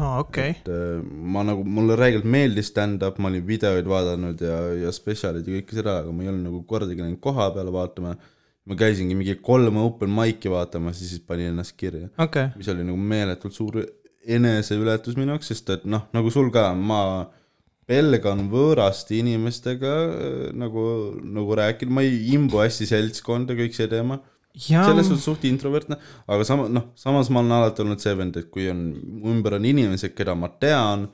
[0.00, 0.56] aa, okei.
[0.56, 5.48] et äh, ma nagu, mulle räigelt meeldis stand-up, ma olin videoid vaadanud ja, ja spetsialid
[5.48, 8.14] ja kõike seda, aga ma ei olnud nagu kordagi läinud koha peale vaatama.
[8.70, 12.84] ma käisingi mingi kolm open mic'i vaatamas ja siis panin ennast kirja okei, mis oli
[12.86, 13.80] nagu meeletult suur
[14.20, 17.00] eneseületus minu jaoks, sest et noh, nagu sul ka, ma
[17.90, 20.84] pelgan võõraste inimestega äh, nagu,
[21.26, 24.20] nagu rääkida, ma ei imbu hästi seltskonda, kõik see teema.
[24.60, 25.94] selles suhtes suht introvertne,
[26.26, 28.80] aga sama, noh, samas ma olen alati olnud see vend, et kui on,
[29.30, 31.06] ümber on inimesed, keda ma tean,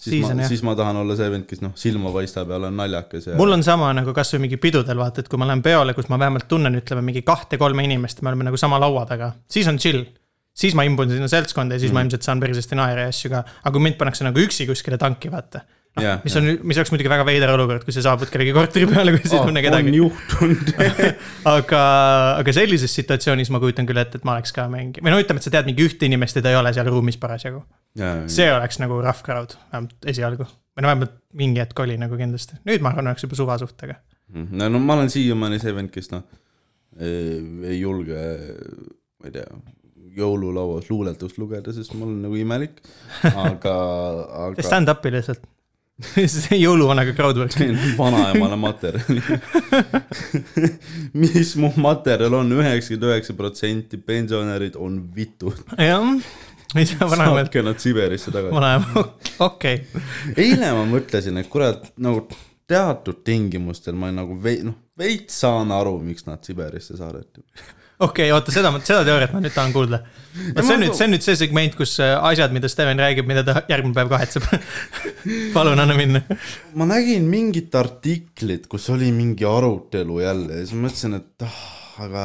[0.00, 3.28] siis ma, siis ma tahan olla see vend, kes noh, silma paistab ja olen naljakas
[3.28, 6.08] ja mul on sama nagu kasvõi mingi pidudel vaata, et kui ma lähen peole, kus
[6.08, 9.80] ma vähemalt tunnen, ütleme mingi kahte-kolme inimest, me oleme nagu sama laua taga, siis on
[9.80, 10.06] chill.
[10.56, 12.00] siis ma imbun sinna seltskonda ja siis mm.
[12.00, 14.96] ma ilmselt saan pärisesti naera ja asju ka, aga kui mind pannakse nagu üksi kuskile
[14.96, 15.66] tanki, vaata.
[16.02, 19.12] Jah, mis on, mis oleks muidugi väga veider olukord, kui sa saabud kellegi korteri peale,
[19.14, 19.92] kui sa ei tunne on kedagi.
[19.94, 20.72] juhtunud
[21.52, 21.82] aga,
[22.40, 25.38] aga sellises situatsioonis ma kujutan küll ette, et ma oleks ka mingi, või no ütleme,
[25.38, 27.62] et sa tead mingi ühte inimest ja ta ei ole seal ruumis parasjagu.
[28.26, 30.48] see oleks nagu rough crowd, vähemalt esialgu.
[30.74, 34.00] või no vähemalt mingi hetk oli nagu kindlasti, nüüd ma arvan, oleks juba suva suhtega.
[34.34, 36.26] no, no ma olen siiamaani see vend, kes noh,
[36.98, 38.26] ei julge,
[39.22, 39.46] ma ei tea,
[40.14, 42.82] jõululauas luuletust lugeda, sest ma olen nagu imelik,
[43.30, 43.74] aga,
[44.48, 45.46] aga stand-up'i lihtsalt.
[46.26, 47.54] see jõuluvanaga crowd work.
[47.54, 49.22] teen vanaemale materjali.
[51.22, 55.60] mis mu materjal on, üheksakümmend üheksa protsenti pensionärid on vitud.
[55.78, 56.10] jah,
[56.74, 58.54] ei saa vanaema, saatke nad Siberisse tagasi.
[58.56, 59.06] vanaema,
[59.46, 59.84] okei.
[60.34, 62.26] eile ma mõtlesin, et kurat, nagu
[62.70, 67.46] teatud tingimustel ma nagu vei-, noh, veits saan aru, miks nad Siberisse saadeti.
[68.04, 70.00] okei, oota, seda, seda teooriat ma nüüd tahan kuulda.
[70.54, 73.28] vot see on nüüd, see on nüüd see segment, kus äh, asjad, mida Steven räägib,
[73.30, 74.46] mida ta järgmine päev kahetseb.
[75.56, 76.24] palun anna minna.
[76.78, 81.60] ma nägin mingit artiklit, kus oli mingi arutelu jälle ja siis ma mõtlesin, et ah,
[82.06, 82.24] aga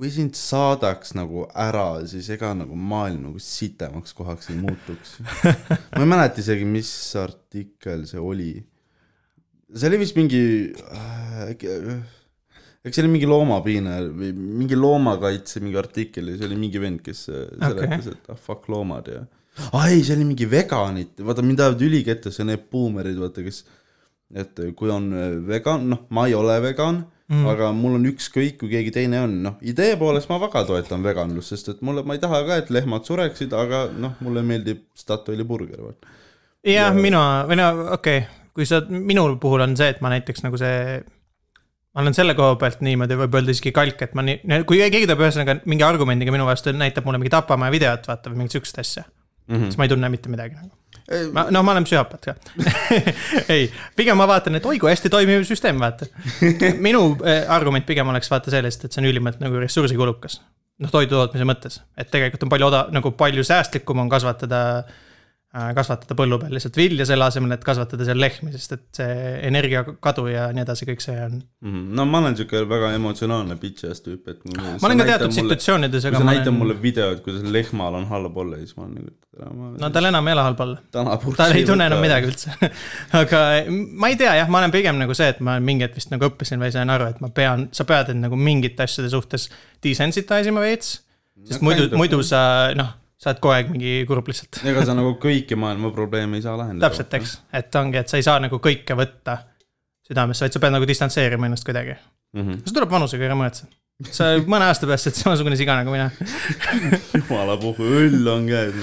[0.00, 5.18] kui sind saadaks nagu ära, siis ega nagu maailm nagu sitemaks kohaks ei muutuks.
[5.96, 8.54] ma ei mäleta isegi, mis artikkel see oli.
[9.76, 10.40] see oli vist mingi
[10.72, 11.52] äh,,
[12.84, 17.02] eks see oli mingi loomapiina või mingi loomakaitse mingi artikkel ja see oli mingi vend,
[17.04, 19.26] kes äh, seletas okay., et ah fuck loomad ja.
[19.70, 23.44] aa ei, see oli mingi veganid, vaata mind ajavad ülikette, see on need buumerid, vaata
[23.44, 23.62] kes,
[24.40, 28.56] et kui on äh, vegan, noh, ma ei ole vegan mm., aga mul on ükskõik,
[28.62, 32.16] kui keegi teine on, noh, idee poolest ma väga toetan veganlust, sest et mulle, ma
[32.16, 36.20] ei taha ka, et lehmad sureksid, aga noh, mulle meeldib Statoili burger, vaata.
[36.64, 40.44] jah, mina, või no okei okay., kui sa, minul puhul on see, et ma näiteks
[40.44, 41.00] nagu see.
[41.94, 45.06] Ma olen selle koha pealt niimoodi võib öelda isegi kalk, et ma nii, kui keegi
[45.06, 48.78] tuleb ühesõnaga mingi argumendiga minu vastu, näitab mulle mingi Tapamaja videot, vaata või mingit sihukest
[48.82, 49.56] asja mm.
[49.56, 49.64] -hmm.
[49.64, 50.70] siis ma ei tunne mitte midagi nagu.
[51.34, 52.34] ma, noh, ma olen psühhopaat ka
[53.56, 53.66] ei,
[53.98, 56.06] pigem ma vaatan, et oi kui hästi toimiv süsteem, vaata.
[56.78, 60.40] minu äh, argument pigem oleks vaata sellest, et see on ülimalt nagu ressursikulukas.
[60.78, 65.09] noh, toidu tootmise mõttes, et tegelikult on palju odav, nagu palju säästlikum on kasvatada Äh,
[65.50, 69.14] kasvatada põllu peal lihtsalt vilja selle asemel, et kasvatada seal lehmi, sest et see
[69.48, 71.40] energiakadu ja nii edasi, kõik see on.
[71.66, 71.88] Mhm.
[71.98, 74.44] no ma olen sihuke väga emotsionaalne bitch ass tüüp, et.
[74.54, 76.14] ma olen ka teatud situatsioonides, aga.
[76.14, 76.60] kui sa näitad olen...
[76.60, 79.72] mulle videot, kuidas lehmal on halb olla, siis ma olen nagu.
[79.82, 80.78] no tal enam ei ole halb olla.
[81.40, 82.54] ta ei tunne enam midagi üldse
[83.22, 86.14] aga ma ei tea jah, ma olen pigem nagu see, et ma mingi hetk vist
[86.14, 89.50] nagu õppisin või sain aru, et ma pean, sa pead end nagu mingite asjade suhtes
[89.82, 91.00] desensitize ima veits.
[91.42, 94.62] sest no, muidu, muidu sa noh sa oled kogu aeg mingi kurb lihtsalt.
[94.70, 96.88] ega sa nagu kõiki maailma probleeme ei saa lahendada.
[96.88, 99.36] täpselt, eks, et ongi, et sa ei saa nagu kõike võtta
[100.08, 102.40] südamesse, vaid sa pead nagu distantseerima ennast kuidagi mm.
[102.40, 102.64] -hmm.
[102.64, 103.68] see tuleb vanusega, ära muretse.
[104.08, 106.08] sa mõne aasta pärast oled samasugune siga nagu mina
[107.18, 108.78] jumala puhku, õll on käes.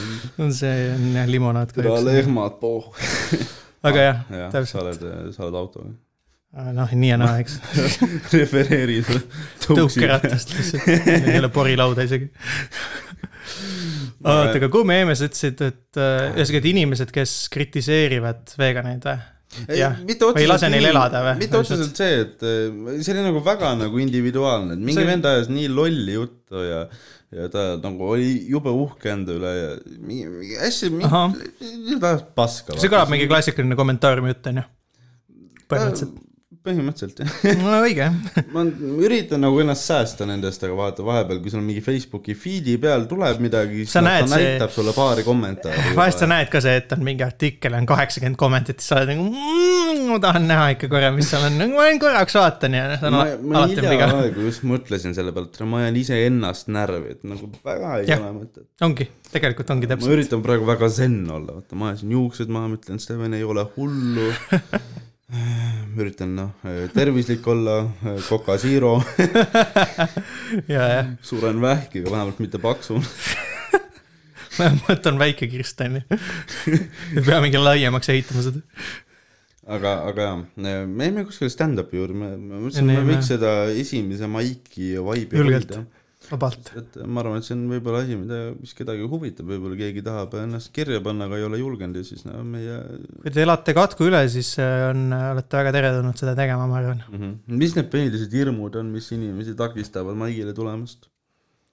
[0.59, 1.73] see on jah limonaad.
[1.73, 2.93] tere lehmad pohhu
[3.89, 4.75] aga jah ah, ja,, täpselt.
[4.75, 5.89] sa oled, sa oled autoga
[6.53, 7.57] ah, noh, nii ja naa, eks
[8.37, 9.09] refereerid
[9.65, 12.29] tõukeratast lihtsalt, ei ole porilauda isegi
[14.23, 19.07] oota, aga kuhu me jäime, sa ütlesid, et äh, ühesõnaga, et inimesed, kes kritiseerivad veganeid
[19.07, 19.17] või?
[19.57, 21.35] või ei lase neil elada või?
[21.43, 25.07] mitte otseselt see, et äh, see oli nagu väga nagu individuaalne, et mingi see...
[25.07, 26.87] vend ajas nii lolli juttu ja
[27.35, 30.91] ja ta nagu oli jube uhke enda üle ja mingi, mingi hästi,
[31.99, 32.77] ta ajas paska.
[32.79, 34.69] see kõlab mingi klassikaline kommentaariumi jutt, on ju?
[35.67, 36.23] põhimõtteliselt
[36.67, 37.61] põhimõtteliselt jah.
[37.61, 38.07] no õige
[38.53, 38.63] ma
[39.03, 43.41] üritan nagu ennast säästa nendest, aga vaata vahepeal, kui sul mingi Facebooki feed'i peal tuleb
[43.43, 44.75] midagi, siis noh, ta näitab see...
[44.79, 45.93] sulle paari kommentaari.
[45.99, 49.13] vahest sa näed ka see, et on mingi artikkel on kaheksakümmend commentit, siis sa oled
[49.13, 52.85] nagu mmm, ma tahan näha ikka korra, mis seal on, nagu ma korraks vaatan ja
[53.13, 58.11] ma, ma hiljaaegu just mõtlesin selle pealt, ma ajan iseennast närvi, et nagu väga ei
[58.11, 58.19] ja.
[58.21, 58.67] ole mõtet.
[58.85, 60.09] ongi, tegelikult ongi täpselt.
[60.09, 63.65] ma üritan praegu väga zen olla, vaata ma ajasin juuksed maha, mõtlen, Steven ei ole
[63.75, 64.31] hullu
[66.01, 67.79] üritan noh, tervislik olla,
[68.27, 68.97] Coca Zero.
[71.29, 73.01] Suren vähki, aga vähemalt mitte paksu.
[74.57, 76.01] Vähemalt on väike ju.
[77.15, 78.63] ei pea mingi laiemaks ehitama seda.
[79.67, 84.29] aga, aga jah, me jäime kuskile stand-up'i juurde, me, me mõtlesime, me võiks seda esimese
[84.31, 85.83] maiki vibe'i hoida
[86.31, 86.71] vabalt.
[86.79, 90.37] et ma arvan, et see on võib-olla asi, mida, mis kedagi huvitab, võib-olla keegi tahab
[90.41, 92.79] ennast kirja panna, aga ei ole julgenud ja siis no meie.
[93.23, 97.03] kui te elate katku üle, siis äh, on, olete väga teretulnud seda tegema, ma arvan
[97.05, 97.19] mm.
[97.19, 97.59] -hmm.
[97.61, 101.09] mis need põhilised hirmud on, mis inimesi takistavad maigile tulemast?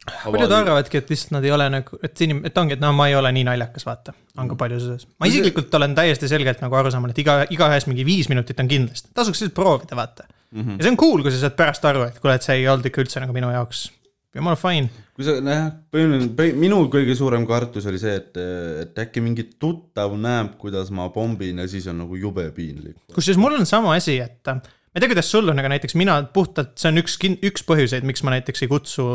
[0.04, 3.08] paljud arvavadki, et lihtsalt nad ei ole nagu, et inim-, et ongi, et no ma
[3.08, 4.60] ei ole nii naljakas, vaata, on ka mhm.
[4.60, 5.08] palju selles.
[5.20, 9.12] ma isiklikult olen täiesti selgelt nagu arusaamal, et iga, igaühes mingi viis minutit on kindlasti,
[9.16, 10.60] tasuks lihtsalt proovida, vaata mm.
[10.60, 10.78] -hmm.
[10.78, 12.90] ja see on cool, kui sa saad pärast aru, et kuule, et see ei olnud
[12.90, 13.86] ikka üldse nagu minu jaoks
[14.34, 14.90] jumala fine.
[15.14, 18.40] kui sa, nojah, põhimõtteliselt minu kõige suurem kartus oli see, et,
[18.82, 22.98] et äkki mingi tuttav näeb, kuidas ma pombin ja siis on nagu jube piinlik.
[23.14, 24.58] kusjuures mul on sama asi, et ma
[24.94, 28.26] ei tea, kuidas sul on, aga näiteks mina puhtalt, see on üks, üks põhjuseid, miks
[28.26, 29.08] ma näiteks ei kutsu,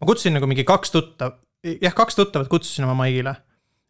[0.00, 3.36] ma kutsusin nagu mingi kaks tuttav, jah, kaks tuttavat kutsusin oma maigile,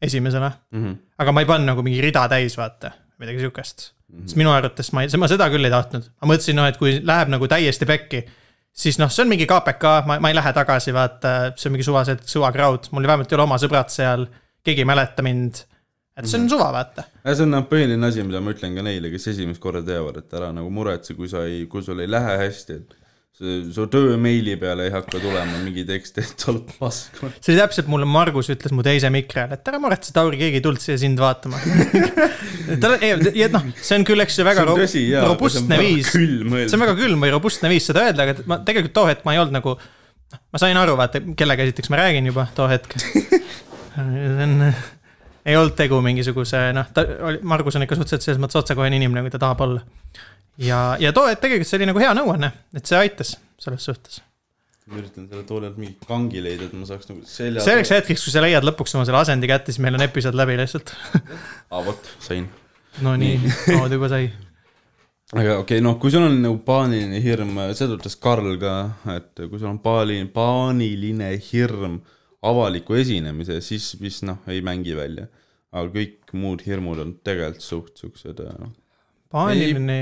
[0.02, 0.80] esimesele mm.
[0.80, 0.96] -hmm.
[1.24, 4.18] aga ma ei pannud nagu mingi rida täis, vaata, midagi sihukest mm.
[4.18, 4.26] -hmm.
[4.28, 6.98] sest minu arvates ma ei, ma seda küll ei tahtnud, ma mõtlesin, noh, et kui
[7.00, 8.26] läheb nagu täiesti pekki
[8.76, 11.86] siis noh, see on mingi KPK, ma, ma ei lähe tagasi, vaata, see on mingi
[11.86, 14.26] suvased, suva crowd, mul vähemalt ei ole oma sõbrad seal,
[14.66, 15.62] keegi ei mäleta mind.
[16.16, 16.52] et see on mhm.
[16.52, 17.06] suva, vaata.
[17.24, 20.38] see on noh, põhiline asi, mida ma ütlen ka neile, kes esimest korda teevad, et
[20.38, 23.05] ära nagu muretse, kui sa ei, kui sul ei lähe hästi, et
[23.36, 27.18] su töömeili peale ei hakka tulema mingi tekst, et sa oled pask.
[27.20, 30.60] see oli täpselt mulle, Margus ütles mu teise mikri ajal, et ära muretse, Tauri, keegi
[30.60, 31.60] ei tulnud siia sind vaatama
[32.82, 32.96] tal
[33.36, 36.14] ja noh, see on küll, eks ju, väga tõsi, jaa, robustne viis.
[36.16, 39.36] see on väga külm või robustne viis seda öelda, aga ma tegelikult too hetk ma
[39.36, 39.76] ei olnud nagu.
[40.26, 44.56] Noh, ma sain aru, vaata, kellega esiteks ma räägin juba too hetk see on,
[45.46, 49.22] ei olnud tegu mingisuguse noh, ta oli, Margus on ikka suhteliselt selles mõttes otsekohene inimene,
[49.22, 49.84] kui ta tahab olla
[50.58, 54.22] ja, ja too, et tegelikult see oli nagu hea nõuanne, et see aitas selles suhtes.
[54.86, 57.64] ma üritan selle tooli alt mingi kangi leida, et ma saaks nagu selja.
[57.64, 60.58] selleks hetkeks, kui sa leiad lõpuks oma selle asendi kätte, siis meil on episood läbi
[60.60, 62.48] lihtsalt aa, vot, sain.
[63.04, 63.38] no nii,
[63.80, 64.28] Aad juba sai
[65.34, 68.76] aga okei okay,, noh, kui sul on nagu paaniline hirm, seda ütles Karl ka,
[69.16, 72.00] et kui sul on paani, paaniline hirm
[72.46, 75.26] avaliku esinemise, siis vist noh, ei mängi välja.
[75.76, 78.70] aga kõik muud hirmud on tegelikult suht siuksed noh
[79.32, 79.98] paaniline,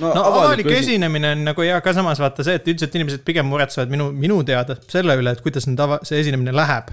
[0.00, 0.92] no, no avalik esi...
[0.94, 4.40] esinemine on nagu ja ka samas vaata see, et üldiselt inimesed pigem muretsevad minu, minu
[4.48, 6.92] teada selle üle, et kuidas nüüd ava-, see esinemine läheb.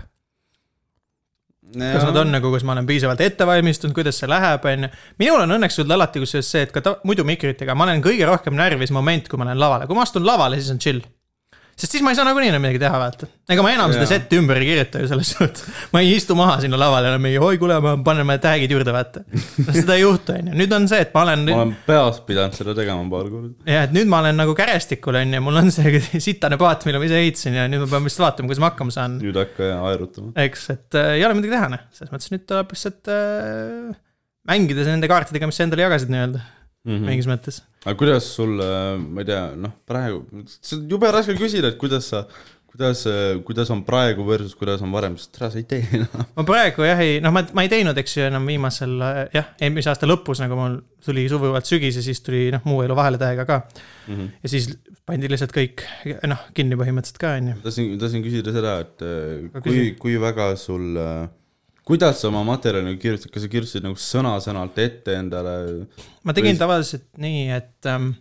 [1.69, 4.91] kas nad on nagu, kas ma olen piisavalt ette valmistunud, kuidas see läheb, on ju.
[5.21, 8.27] minul on õnneks olnud alati kusjuures see, et ka ta, muidu mikritega ma olen kõige
[8.27, 11.05] rohkem närvis moment, kui ma lähen lavale, kui ma astun lavale, siis on chill.
[11.79, 13.27] Sest siis ma ei saa nagunii enam midagi teha, vaata.
[13.53, 14.11] ega ma enam seda Jaa.
[14.11, 15.63] set'i ümber ei kirjuta ju selles suhtes.
[15.93, 18.93] ma ei istu maha sinna lavale enam mingi, oi kuule, ma panen mõned tag'id juurde,
[18.95, 19.23] vaata.
[19.69, 22.59] seda ei juhtu, on ju, nüüd on see, et ma olen ma olen peas pidanud
[22.59, 23.53] seda tegema paar korda.
[23.75, 27.01] jah, et nüüd ma olen nagu kärestikul on ju, mul on see sitane paat, mille
[27.01, 29.17] ma ise ehitasin ja nüüd ma pean lihtsalt vaatama, kuidas ma hakkama saan.
[29.23, 30.35] nüüd hakka aerutama.
[30.45, 33.97] eks, et äh, ei ole midagi teha, noh, selles mõttes nüüd tuleb lihtsalt äh,
[34.49, 36.43] mängida nende kaartidega, mis sa endale jagasid nii-öelda
[36.87, 37.09] Mm -hmm.
[37.11, 37.61] mingis mõttes.
[37.85, 42.07] aga kuidas sul, ma ei tea, noh, praegu, see on jube raske küsida, et kuidas
[42.13, 42.23] sa,
[42.69, 43.03] kuidas,
[43.45, 46.27] kuidas on praegu versus kuidas on varem, sest täna sa ei tee enam.
[46.37, 49.49] ma praegu jah ei, noh, ma, ma ei teinud, eks ju, enam viimasel äh, jah,
[49.59, 53.19] eelmise aasta lõpus nagu mul tuli suvivalt sügis ja siis tuli noh, muu elu vahele
[53.21, 53.61] täiega ka.
[54.07, 54.29] Mhm.
[54.43, 54.69] ja siis
[55.09, 55.83] pandi lihtsalt kõik
[56.29, 57.57] noh, kinni põhimõtteliselt ka on ju.
[57.65, 60.93] tahtsin, tahtsin küsida seda, et äh, kui kui väga sul,
[61.89, 65.53] kuidas sa oma materjali kirjutasid, kas sa kirjutasid nagu sõna-sõnalt ette endale?
[66.23, 68.11] ma tegin Või- tavaliselt nii, et ähm,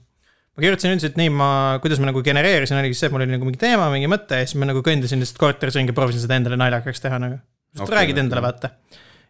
[0.56, 1.48] ma kirjutasin üldiselt nii, ma,
[1.82, 4.48] kuidas ma nagu genereerisin, oligi see, et mul oli nagu mingi teema, mingi mõte ja
[4.48, 7.38] siis ma nagu kõndisin lihtsalt korteris ringi, proovisin seda endale naljakaks teha nagu.
[7.76, 8.72] sest okay, räägid endale, vaata.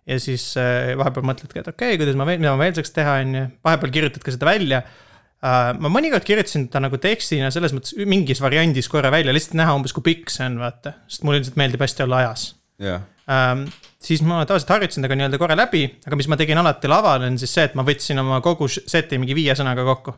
[0.08, 2.94] ja siis äh, vahepeal mõtledki, et okei okay,, kuidas ma veel, mida ma veel saaks
[2.96, 5.74] teha, on ju, vahepeal kirjutad ka seda välja uh,.
[5.82, 9.92] ma mõnikord kirjutasin ta nagu tekstina selles mõttes mingis variandis korra välja, lihtsalt näha umbes,
[9.92, 10.96] kui pikk see on, vaata.
[11.10, 12.48] sest mulle üldiselt meeldib hästi olla ajas
[12.80, 13.68] jah, ähm,.
[14.02, 17.38] Siis ma tavaliselt harjutasin temaga nii-öelda korra läbi, aga mis ma tegin alati laval, on
[17.40, 20.14] siis see, et ma võtsin oma kogu seti mingi viie sõnaga kokku.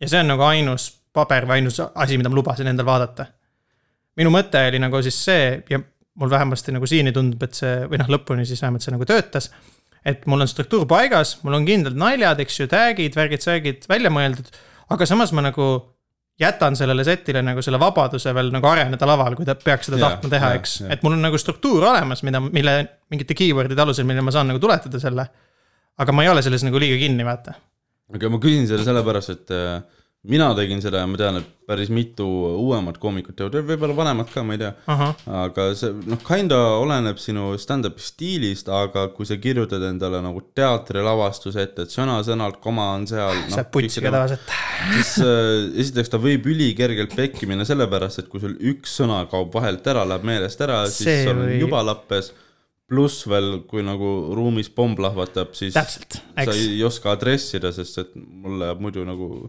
[0.00, 3.26] ja see on nagu ainus paber või ainus asi, mida ma lubasin endal vaadata.
[4.16, 5.80] minu mõte oli nagu siis see ja
[6.20, 9.50] mul vähemasti nagu siiani tundub, et see või noh, lõpuni siis vähemalt see nagu töötas.
[10.04, 14.12] et mul on struktuur paigas, mul on kindlad naljad, eks ju, tag'id, värgid, särgid välja
[14.12, 14.50] mõeldud,
[14.92, 15.93] aga samas ma nagu
[16.40, 20.14] jätan sellele setile nagu selle vabaduse veel nagu areneda laval, kui ta peaks seda Jaa,
[20.14, 22.74] tahtma teha, eks, et mul on nagu struktuur olemas, mida, mille
[23.12, 25.28] mingite keyword'ide alusel, mille ma saan nagu tuletada selle.
[25.98, 27.54] aga ma ei ole selles nagu liiga kinni, vaata.
[28.14, 31.90] aga ma küsin selle sellepärast, et äh, mina tegin seda ja ma tean, et päris
[31.92, 32.24] mitu
[32.60, 34.70] uuemat koomikut teevad, võib-olla vanemad ka, ma ei tea.
[35.40, 41.64] aga see noh, kinda oleneb sinu stand-up'i stiilist, aga kui sa kirjutad endale nagu teatrilavastuse
[41.64, 43.56] ette, et sõna-sõnalt koma on seal no,.
[43.56, 44.54] saab putsiga tavaliselt.
[44.94, 45.50] siis äh,
[45.84, 50.06] esiteks ta võib ülikergelt pekki minna, sellepärast et kui sul üks sõna kaob vahelt ära,
[50.08, 52.32] läheb meelest ära, siis See sul on või- juba lappes.
[52.88, 58.10] pluss veel, kui nagu ruumis pomm plahvatab, siis täpselt, sa ei oska adressida, sest et
[58.14, 59.48] mul läheb muidu nagu,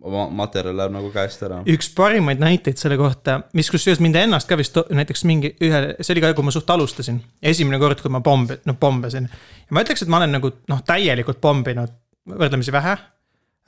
[0.00, 1.60] oma materjal läheb nagu käest ära.
[1.68, 6.14] üks parimaid näiteid selle kohta, mis kusjuures mind ennast ka vist näiteks mingi ühe, see
[6.14, 7.20] oli ka, kui ma suht alustasin.
[7.42, 9.28] esimene kord, kui ma pomb-, noh pombasin.
[9.30, 11.92] ja ma ütleks, et ma olen nagu noh, täielikult pomminud
[12.30, 12.96] võrdlemisi vähe.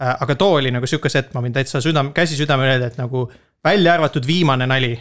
[0.03, 3.27] aga too oli nagu sihuke set, ma võin täitsa südame, käsi südamel öelda, et nagu
[3.65, 4.95] välja arvatud viimane nali.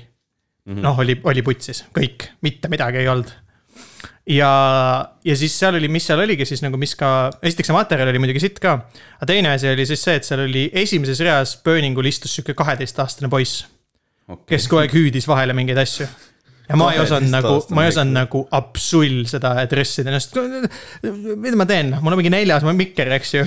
[0.66, 3.32] noh, oli, oli putsis, kõik, mitte midagi ei olnud
[4.30, 4.52] ja,
[5.26, 8.22] ja siis seal oli, mis seal oligi siis nagu, mis ka, esiteks see materjal oli
[8.22, 8.78] muidugi sitt ka.
[9.18, 13.32] aga teine asi oli siis see, et seal oli esimeses reas Burningul istus sihuke kaheteistaastane
[13.32, 13.66] poiss,
[14.50, 16.08] kes kogu aeg hüüdis vahele mingeid asju.
[16.70, 20.38] ja ma ei osanud nagu, ma ei osanud nagu absull seda adressida ennast.
[21.02, 23.44] mida ma teen, mul on mingi neljas mikker, eks ju.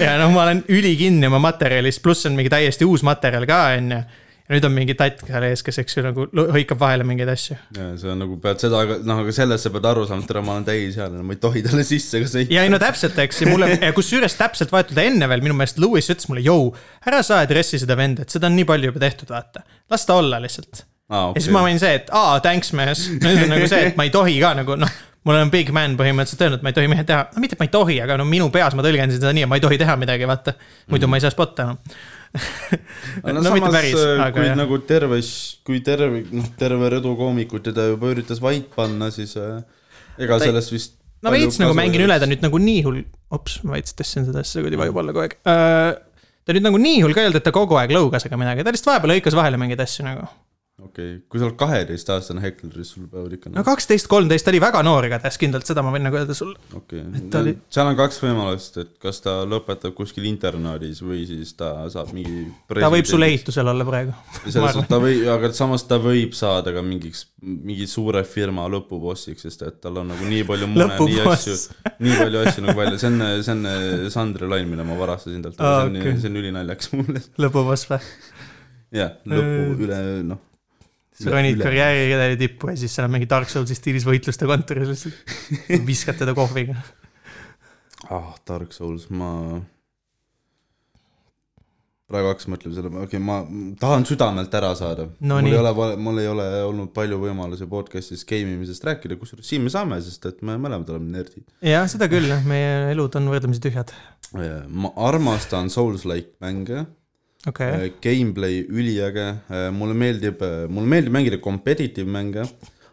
[0.00, 3.96] ja noh, ma olen ülikinni oma materjalis, pluss on mingi täiesti uus materjal ka, on
[3.98, 4.02] ju
[4.52, 7.56] nüüd on mingi tatt seal ees, kes, eks ju nagu hõikab vahele mingeid asju.
[7.76, 10.44] ja see on nagu pead seda, noh, aga sellest sa pead aru saama, et tere,
[10.44, 12.54] ma olen täisealine, ma ei tohi talle sisse ka sõita.
[12.54, 16.10] ja ei no täpselt, eks ja mulle, kusjuures täpselt vahetult enne veel minu meelest Lewis
[16.12, 16.72] ütles mulle, jõu,
[17.08, 19.64] ära sa adressi seda venda, et seda on nii palju juba tehtud, vaata.
[19.92, 20.84] las ta olla lihtsalt.
[21.12, 23.08] aa, ja siis ma olin see, et aa, thanks mees.
[23.18, 25.94] nüüd on nagu see, et ma ei tohi ka nagu noh, mul on big man
[25.98, 28.26] põhimõtteliselt öelnud, ma ei tohi mehe teha, no mitte, et ma ei tohi, aga no
[28.28, 30.56] minu peas ma tõlgendasin seda nii, et ma ei tohi teha midagi, vaata.
[30.90, 31.78] muidu ma ei saa spotta enam.
[31.78, 32.21] no,
[33.36, 34.56] no mitte päris, aga aga kui jah.
[34.58, 35.20] nagu terve,
[35.68, 39.60] kui terve, noh, terve rõdu koomikuid teda juba üritas vait panna, siis äh,
[40.16, 43.02] ega Ta sellest vist no veits nagu mängin üle, ta nüüd nagu nii hull,
[43.34, 45.92] ops, ma veits tõstsin seda, see kuidagi vajub alla kogu aeg uh,.
[46.42, 48.64] ta nüüd nagu nii hull ka ei olnud, et ta kogu aeg lõugas ega midagi,
[48.66, 50.26] ta lihtsalt vahepeal lõikas vahele mingeid asju nagu.
[50.86, 54.52] Okei okay., kui sa oled kaheteistaastane hekler, siis sul peavad ikka no kaksteist, kolmteist, ta
[54.52, 56.58] oli väga noor igatahes kindlalt, seda ma võin nagu öelda sulle.
[56.76, 61.02] okei et ta oli- okay., seal on kaks võimalust, et kas ta lõpetab kuskil internaadis
[61.04, 63.26] või siis ta saab mingi ta võib sul.
[63.26, 64.14] ehitusel olla praegu.
[64.52, 69.46] selles suhtes ta võib, aga samas ta võib saada ka mingiks, mingi suure firma lõpubossiks,
[69.48, 71.58] sest et tal on nagu nii palju mune, nii asju
[72.02, 75.60] nii palju asju nagu välja, see on, see on Sandri lain, mille ma varastasin talt
[75.60, 77.22] Aa, see on okei., see on ülinaljakas mulle.
[77.42, 78.00] lõpuboss või?
[78.92, 80.40] jah, lõpu üle, noh.
[81.22, 85.36] Sa ronid karjääriredeli tippu ja siis seal on mingi Dark Soulsi stiilis võitluste kontoris lihtsalt.
[85.90, 86.78] viskad teda kohviga.
[88.10, 89.32] ah, Dark Souls, ma
[92.12, 93.38] praegu hakkasin mõtlema selle, okei okay,, ma
[93.80, 95.54] tahan südamelt ära saada No mul nii.
[95.54, 99.72] ei ole, mul ei ole olnud palju võimalusi podcast'is game imisest rääkida, kusjuures siin me
[99.72, 101.46] saame, sest et me mõlemad oleme nerdid.
[101.64, 103.94] jah, seda küll, meie elud on võrdlemisi tühjad.
[104.32, 106.84] ma armastan Souls-like mänge,
[107.48, 109.26] okei, gameplay üliäge,
[109.74, 112.46] mulle meeldib, mulle meeldib mängida competitive mänge,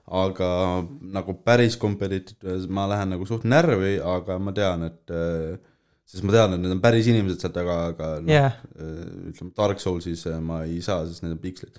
[0.09, 0.51] aga
[1.13, 5.59] nagu päris competitive, ma lähen nagu suht närvi, aga ma tean, et äh,
[6.09, 8.95] sest ma tean, et need on päris inimesed seal taga, aga noh äh,
[9.29, 11.77] ütleme Dark Soulsis äh, ma ei saa, sest need on pikslid.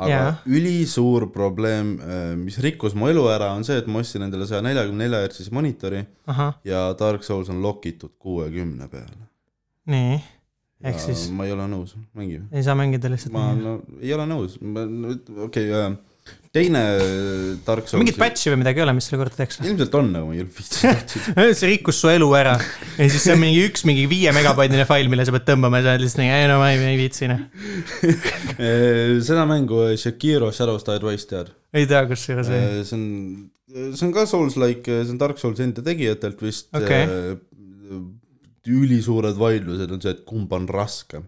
[0.00, 0.42] aga yeah.
[0.46, 1.96] ülisuur probleem,
[2.40, 5.52] mis rikkus mu elu ära, on see, et ma ostsin endale saja neljakümne nelja hertsise
[5.52, 9.26] monitori ahah, ja Dark Souls on lokitud kuuekümne peale.
[9.90, 10.20] nii,
[10.80, 12.46] ehk siis ma ei ole nõus, mängime.
[12.52, 15.98] ei saa mängida lihtsalt ma no ei ole nõus, okei okay,,
[16.54, 16.80] teine
[17.66, 18.00] Dark Souls.
[18.00, 19.60] mingit patch'i või midagi ei ole, mis selle korda teeks?
[19.62, 21.46] ilmselt on nagu, ma otsida.
[21.60, 25.10] see rikkus su elu ära ja siis see on mingi üks mingi viie megabaitine fail,
[25.12, 27.30] mille sa pead tõmbama ja sa oled lihtsalt nii, ei no ma ei, ei viitsi
[27.30, 27.44] noh.
[29.28, 31.54] seda mängu Shakiro Shadows Die Twice tead?
[31.76, 32.82] ei tea, kusjuures ei.
[32.88, 33.06] see on,
[33.94, 37.04] see on ka Souls-like, see on Dark Souls enda tegijatelt vist Okei.
[37.04, 38.00] äh,
[38.70, 41.26] ülisuured vaidlused on see, et kumb on raskem.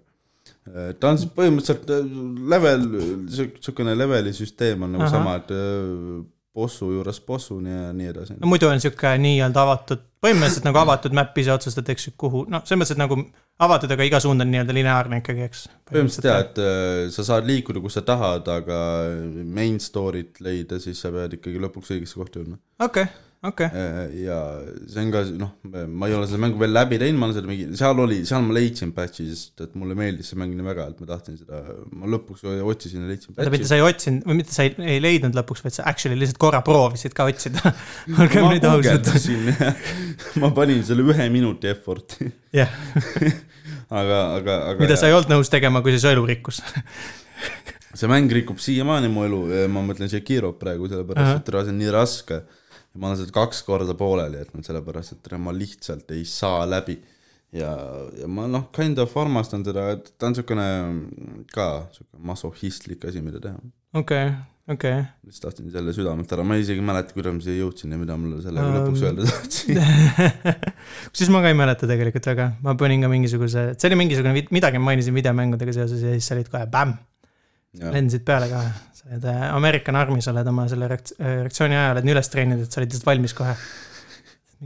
[0.99, 2.12] ta on siis põhimõtteliselt äh,
[2.53, 2.86] level,
[3.26, 5.16] niisugune leveli süsteem on nagu Ahah.
[5.16, 6.22] sama, et äh,
[6.55, 8.36] bossu juures bossuni ja nii edasi.
[8.40, 12.45] no muidu on sihuke nii-öelda avatud, põhimõtteliselt nagu avatud map ise otsustad, eks ju, kuhu,
[12.53, 13.18] noh, selles mõttes, et nagu
[13.66, 15.64] avatud, aga iga suund on nii-öelda lineaarne ikkagi, eks.
[15.88, 18.78] põhimõtteliselt jaa, et äh, sa saad liikuda, kus sa tahad, aga
[19.59, 22.61] main story't leida, siis sa pead ikkagi lõpuks õigesse kohta jõudma.
[22.84, 23.09] okei,
[23.49, 23.68] okei,
[24.22, 24.36] ja
[24.86, 25.51] see on ka noh,
[25.90, 28.45] ma ei ole seda mängu veel läbi teinud, ma olen seda mingi, seal oli, seal
[28.47, 31.62] ma leidsin patch'i, sest et mulle meeldis see mäng nii väga, et ma tahtsin seda,
[31.99, 33.70] ma lõpuks otsisin ja leidsin oota, mitte patch'i.
[33.72, 36.62] sa ei otsinud või mitte sa ei, ei leidnud lõpuks, vaid sa actually lihtsalt korra
[36.66, 37.74] proovisid ka otsida.
[38.22, 39.11] olgem ma nüüd ausad.
[40.43, 42.70] ma panin selle ühe minuti effort'i, jah,
[44.01, 46.62] aga, aga, aga mida sa ei olnud nõus tegema, kui see su elu rikkus.
[47.93, 51.40] see mäng rikub siiamaani mu elu, ma mõtlen Shakirot praegu, sellepärast Ahah.
[51.43, 52.45] et tere, see on nii raske.
[52.99, 56.99] Ma olen seda kaks korda pooleli jätnud, sellepärast et ma lihtsalt ei saa läbi.
[57.53, 57.72] ja,
[58.16, 60.66] ja ma noh, kind of armastan seda, et ta on niisugune
[61.53, 63.59] ka sihuke masohhistlik asi, mida teha.
[64.01, 64.30] okei,
[64.72, 65.03] okei.
[65.26, 68.16] lihtsalt tahtsin selle südamelt ära, ma isegi ei mäleta, kuidas ma siia jõudsin ja mida
[68.20, 69.09] mulle sellega lõpuks Ähm.
[69.11, 69.82] öelda tahtsin.
[71.16, 74.80] siis ma ka ei mäleta tegelikult väga, ma panin ka mingisuguse, see oli mingisugune, midagi
[74.80, 76.97] ma mainisin videomängudega seoses ja siis sa olid kohe bämm,
[77.84, 78.64] lendasid peale ka.
[79.11, 82.75] Oled äh, American Army's oled oma selle reakt- reaktsiooni aja oled nii üles treeninud, et
[82.75, 83.55] sa olid lihtsalt valmis kohe.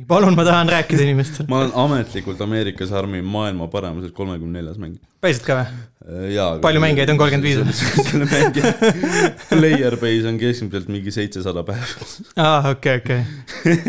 [0.09, 1.49] palun, ma tahan rääkida inimestele.
[1.53, 4.99] ma olen ametlikult Ameerikas Army maailma paremuses kolmekümne neljas mäng.
[5.25, 5.87] päriselt ka või?
[6.35, 6.51] jaa.
[6.63, 7.21] Palju mängijaid on?
[7.23, 7.65] 35?
[8.11, 8.75] selle mängija
[9.51, 12.11] player base on keskmiselt mingi seitsesada päeva.
[12.37, 13.25] aa, okei, okei.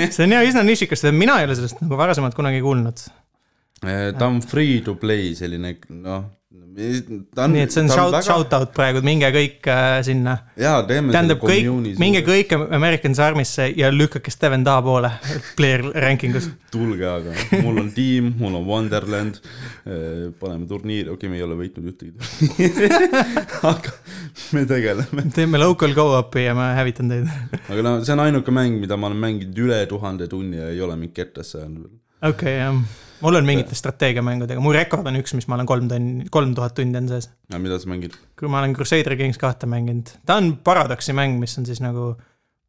[0.08, 3.06] see on jah üsna nišikas, mina ei ole sellest nagu varasemalt kunagi kuulnud.
[3.84, 6.32] ta on free to play selline noh,
[7.36, 7.54] ta on.
[7.56, 10.36] nii et see on shout, shout out praegu, minge kõik äh, sinna.
[10.60, 11.70] jaa, teeme tähendab kõik,
[12.02, 12.22] minge.
[12.26, 15.12] kõik American Army'sse ja lükake Steven Taha poole
[15.58, 16.50] player ranking us.
[16.74, 17.34] tulge aga,
[17.66, 19.42] mul on tiim, mul on Wonderland.
[20.40, 22.14] paneme turniiri, okei okay,, me ei ole võitnud ühtegi
[23.72, 23.96] aga
[24.54, 25.26] me tegeleme.
[25.34, 27.34] teeme local go-up'i ja ma hävitan teid.
[27.72, 30.82] aga no see on ainuke mäng, mida ma olen mänginud üle tuhande tunni ja ei
[30.86, 31.92] ole mind kettasse veel.
[32.30, 33.06] okei, jah.
[33.24, 36.76] Mul on mingite strateegiamängudega, mu rekord on üks, mis ma olen kolm tonni, kolm tuhat
[36.78, 37.30] tundi on sees.
[37.50, 38.16] aga mida sa mängid?
[38.40, 42.16] kui ma olen Crusader Kings kahte mänginud, ta on paradoksi mäng, mis on siis nagu.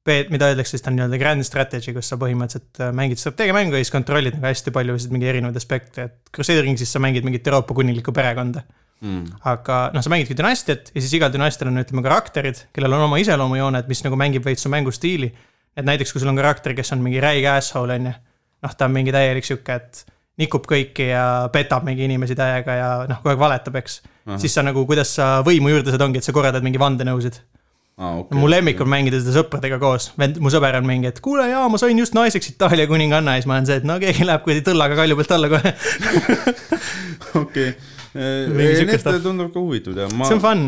[0.09, 3.85] mida öeldakse siis ta on nii-öelda grand strategy, kus sa põhimõtteliselt äh, mängid strateegiamängu ja
[3.85, 7.77] siis kontrollid nagu hästi paljusid mingeid erinevaid aspekte, et Crusader Kingsis sa mängid mingit Euroopa
[7.77, 8.65] kuninglikku perekonda.
[8.99, 9.29] Mm.
[9.47, 13.21] aga noh, sa mängidki dünastiat ja siis igal dünastial on ütleme karakterid, kellel on oma
[13.23, 15.29] iseloomujooned, mis nagu mängib veits su mängustiili.
[15.77, 18.15] et näiteks, kui sul on karakter, kes on mingi räige asshole on ju,
[18.65, 20.03] noh, ta on mingi täielik sihuke, et
[20.39, 24.01] nikub kõiki ja petab mingi inimesi täiega ja noh, kogu aeg valetab, eks.
[24.39, 27.41] siis sa nagu, kuidas sa võimu juurde saad, ongi, et sa korraldad mingi vandenõusid.
[27.99, 28.39] Ah, okay.
[28.39, 31.65] mu lemmik on mängida seda sõpradega koos, vend, mu sõber on mingi, et kuule jaa,
[31.67, 34.45] ma sain just naiseks Itaalia kuninganna ja siis ma olen see, et no keegi läheb
[34.45, 35.73] kuradi tõllaga kalju pealt alla kohe.
[37.43, 37.73] okei,
[38.15, 39.19] need stuff.
[39.25, 40.63] tundub ka huvitav teha, ma see on, fun.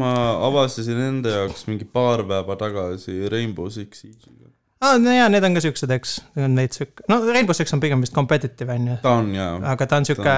[0.00, 0.14] ma
[0.48, 4.45] avastasin enda jaoks mingi paar päeva tagasi Rainbow Six Siege'iga.
[4.82, 7.80] aa, no jaa, need on ka siuksed, eks, on veits sihuke, no Rainbow Six on
[7.80, 8.96] pigem vist competitive on ju.
[9.02, 10.34] ta on jaa, aga ta on sihuke,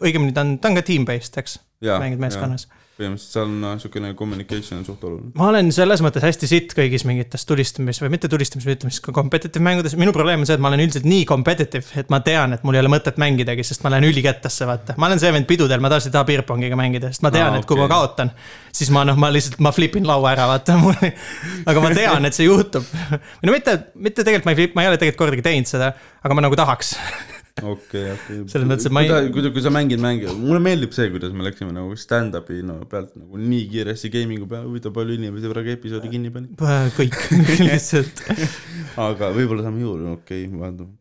[0.00, 1.58] õigemini ta on, ta on ka team-based, eks,
[2.02, 2.68] mängid meeskonnas.
[3.00, 5.32] Põhimõtteliselt seal on noh, niisugune communication on suht oluline.
[5.38, 9.04] ma olen selles mõttes hästi sitt kõigis mingites tulistamis või mitte tulistamis, vaid ütleme siis
[9.04, 12.20] ka competitive mängudes, minu probleem on see, et ma olen üldiselt nii competitive, et ma
[12.24, 14.98] tean, et mul ei ole mõtet mängidagi, sest ma lähen ülikettasse, vaata.
[15.00, 17.62] ma olen see vend pidudel, ma tavaliselt ei taha beerpongiga mängida, sest ma tean Aa,
[17.62, 18.32] et kui ma kaotan,
[18.72, 20.78] siis ma noh, ma lihtsalt, ma flipin laua ära, vaata.
[21.70, 22.86] aga ma tean, et see juhtub.
[23.44, 26.36] no mitte, mitte tegelikult ma ei flip, ma ei ole tegelikult kordagi teinud seda, aga
[26.36, 26.96] ma nagu tahaks.
[27.62, 28.38] okei, okei.
[28.50, 31.46] Selles mõttes, et ma ei- kui, kui sa mängid mänge, mulle meeldib see, kuidas me
[31.46, 36.12] läksime nagu stand-up'i no, pealt nagu nii kiiresti gaming'u peale, huvitav palju inimesi praegu episoodi
[36.12, 36.54] kinni pani.
[36.96, 37.18] kõik
[37.68, 38.24] lihtsalt,
[39.08, 40.96] aga võib-olla saame juurde, okei okay,, vaatame.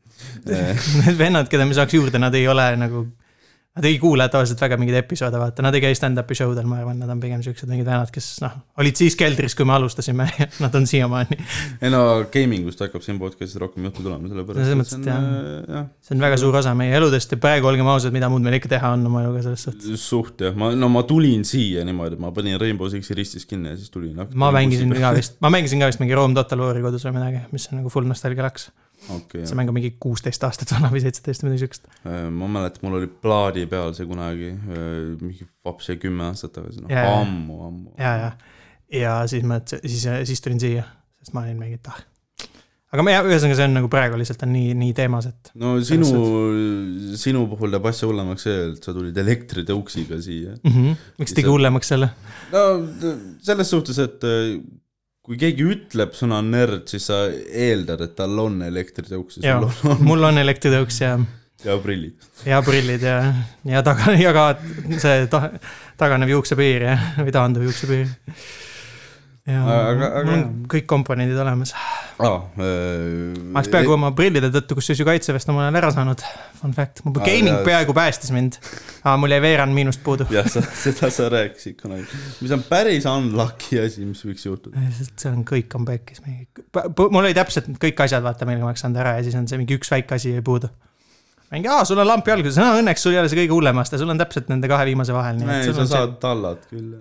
[1.05, 3.05] need vennad, keda me saaks juurde, nad ei ole nagu
[3.79, 6.81] Nad ei kuula tavaliselt väga mingeid episoode, vaata, nad ei käi stand-up'i show del, ma
[6.81, 10.25] arvan, nad on pigem siuksed mingid vennad, kes noh, olid siis keldris, kui me alustasime
[10.41, 11.37] ja nad on siiamaani.
[11.79, 12.01] ei no
[12.33, 14.67] gaming ust hakkab siin podcast'is rohkem juttu tulema, sellepärast.
[14.67, 15.29] selles mõttes, et jah,
[15.77, 18.59] jah., see on väga suur osa meie eludest ja praegu olgem ausad, mida muud meil
[18.59, 20.03] ikka teha on oma eluga selles suhtes.
[20.03, 23.71] suht jah, ma, no ma tulin siia niimoodi, et ma panin Rainbow Sixi ristis kinni
[23.71, 24.19] ja siis tulin.
[24.35, 27.47] ma mängisin ka vist, ma mängisin ka vist mingi Rome Total War'i kodus või midagi,
[27.55, 28.67] mis on nagu full nostalgia laks
[29.15, 29.45] okay,.
[29.47, 31.89] see mäng on mingi kuusteist aastat vana või seitseteist või midagi siukest.
[32.03, 34.85] Äh, ma mäletan, mul oli plaadi peal see kunagi, äh,
[35.21, 37.97] mingi vaps jäi kümme aastat tagasi, noh ammu, ammu.
[37.97, 38.31] ja, ja,
[39.01, 40.87] ja siis ma, siis, siis tulin siia,
[41.23, 41.99] sest ma olin mingi, et ah
[42.89, 45.51] aga ma, ühesõnaga, see on nagu praegu lihtsalt on nii, nii teemas, et.
[45.61, 46.09] no sinu,
[47.21, 50.71] sinu puhul teeb asja hullemaks see, et sa tulid elektritõuksiga siia mm.
[50.73, 51.03] -hmm.
[51.21, 52.09] miks tegi hullemaks selle?
[52.53, 52.63] no
[53.45, 54.25] selles suhtes, et
[55.29, 60.01] kui keegi ütleb sõna nerd, siis sa eeldad, et tal on elektritõuks ja sul on.
[60.07, 61.11] mul on elektritõuks ja.
[61.61, 62.25] ja prillid.
[62.49, 63.19] ja prillid ja,
[63.69, 64.47] ja taga, ja ka
[64.97, 65.43] see ta,
[66.01, 68.09] taganev juuksepiir ja, või taanduv juuksepiir
[69.47, 70.23] aga, aga...
[70.27, 71.95] mul on kõik komponendid olemas ah,.
[72.19, 72.25] Äh,
[72.59, 76.19] ma oleks peaaegu oma prillide tõttu, kusjuures ju kaitseväest ma olen ära saanud.
[76.59, 79.15] Fun fact, mu gaming ah, peaaegu päästis mind ah,.
[79.21, 80.27] mul jäi veerand miinust puudu.
[80.33, 84.83] jah, seda sa rääkisid kunagi, mis on päris unlucky asi, mis võiks juhtuda.
[85.07, 86.21] see on kõik on pekkis,
[86.99, 89.61] mul oli täpselt kõik asjad, vaata, millega ma oleks saanud ära ja siis on see
[89.61, 90.67] mingi üks väike asi jäi puudu
[91.53, 94.11] mingi, aa, sul on lamp jalguses, õnneks sul ei ole see kõige hullem aasta, sul
[94.11, 95.39] on täpselt nende kahe viimase vahel.
[95.47, 96.99] ei, sa saad tallad küll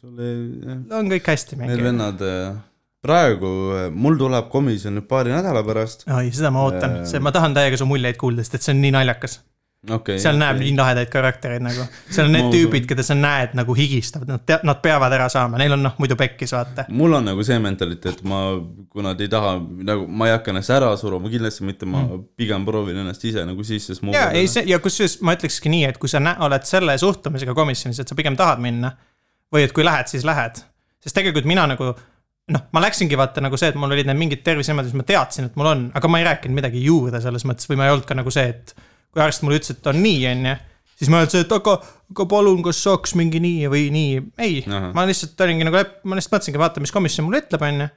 [0.00, 0.80] sul ei, jah.
[1.00, 1.58] on kõik hästi.
[1.60, 2.56] Need vennad, äh,
[3.04, 6.06] praegu äh, mul tuleb komisjon nüüd paari nädala pärast.
[6.06, 8.84] oi, seda ma ootan, see, ma tahan täiega su muljeid kuulda, sest et see on
[8.84, 9.40] nii naljakas
[9.86, 10.18] okay,.
[10.18, 10.42] seal okay.
[10.42, 14.54] näeb nii lahedaid karaktereid nagu, seal on need tüübid, keda sa näed nagu higistavad, nad,
[14.66, 16.86] nad peavad ära saama, neil on noh, muidu pekkis, vaata.
[16.94, 18.42] mul on nagu see mentaliteet, ma,
[18.90, 19.56] kui nad ei taha,
[19.90, 22.24] nagu ma ei hakka ennast ära suruma, kindlasti mitte, ma mm.
[22.38, 24.30] pigem proovin ennast ise nagu sisse smuugelda.
[24.32, 28.02] ja, ei see ja kusjuures ma ütlekski nii, et kui sa oled selle suhtumisega komisjonis,
[28.02, 28.94] et sa pigem tahad minna
[29.54, 30.62] või et kui lähed, siis lähed.
[31.02, 31.92] sest tegelikult mina nagu
[32.52, 35.48] noh, ma läksingi vaata nagu see, et mul olid need mingid tervisemad, siis ma teadsin,
[35.50, 38.08] et mul on, aga ma ei rääkinud midagi juurde selles mõttes või ma ei olnud
[38.08, 38.74] ka nagu see, et
[39.12, 40.54] kui arst mulle ütles, et on nii, on ju,
[41.00, 41.76] siis ma ütlesin, et aga,
[42.14, 46.38] aga palun, kas saaks mingi nii või nii, ei, ma lihtsalt olingi nagu, ma lihtsalt
[46.38, 47.90] mõtlesingi, vaata, mis komisjon mulle ütleb, on ju.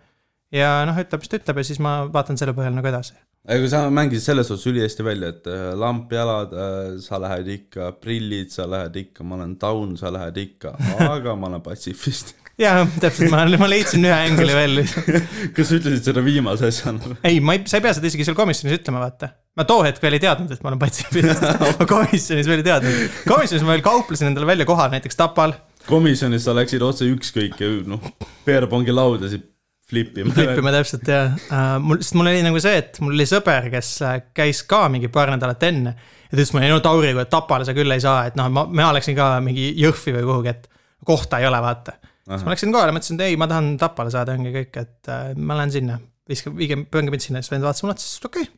[0.51, 3.15] Ja noh, ütleb, mis ta ütleb ja siis ma vaatan selle põhjal nagu edasi
[3.49, 7.93] aga sa mängisid selles suhtes ülihästi välja, et äh, lamp jalad, äh, sa lähed ikka,
[8.03, 10.75] prillid, sa lähed ikka, ma olen taun, sa lähed ikka,
[11.07, 14.81] aga ma olen patsifist jah, täpselt, ma, ma leidsin ühe ängli veel
[15.55, 17.15] kas sa ütlesid seda viimase asjana?
[17.29, 19.31] ei, ma ei, sa ei pea seda isegi seal komisjonis ütlema, vaata.
[19.57, 21.47] ma too hetk veel ei teadnud, et ma olen patsifist
[21.81, 23.21] ma komisjonis veel ei teadnud.
[23.25, 25.55] komisjonis ma veel kauplesin endale välja koha näiteks Tapal.
[25.87, 28.13] komisjonis sa läksid otse ükskõik ja noh,
[28.45, 29.49] peerpongi laudasid
[29.91, 30.33] flipima.
[30.35, 33.89] flipima täpselt ja uh, mul, sest mul oli nagu see, et mul oli sõber, kes
[34.07, 35.95] äh, käis ka mingi paar nädalat enne.
[35.95, 38.91] ja ta ütles mulle, no Tauri, Tapale sa küll ei saa, et noh, ma, mina
[38.97, 40.69] läksin ka mingi Jõhvi või kuhugi, et
[41.07, 41.97] kohta ei ole, vaata.
[42.29, 45.33] siis ma läksin kohale, mõtlesin, et ei, ma tahan Tapale saada, ongi kõik, et uh,
[45.37, 45.99] ma lähen sinna.
[46.31, 48.55] viske, viige, pöönge mind sinna, siis vend vaatas mulle otsa, siis okei okay,,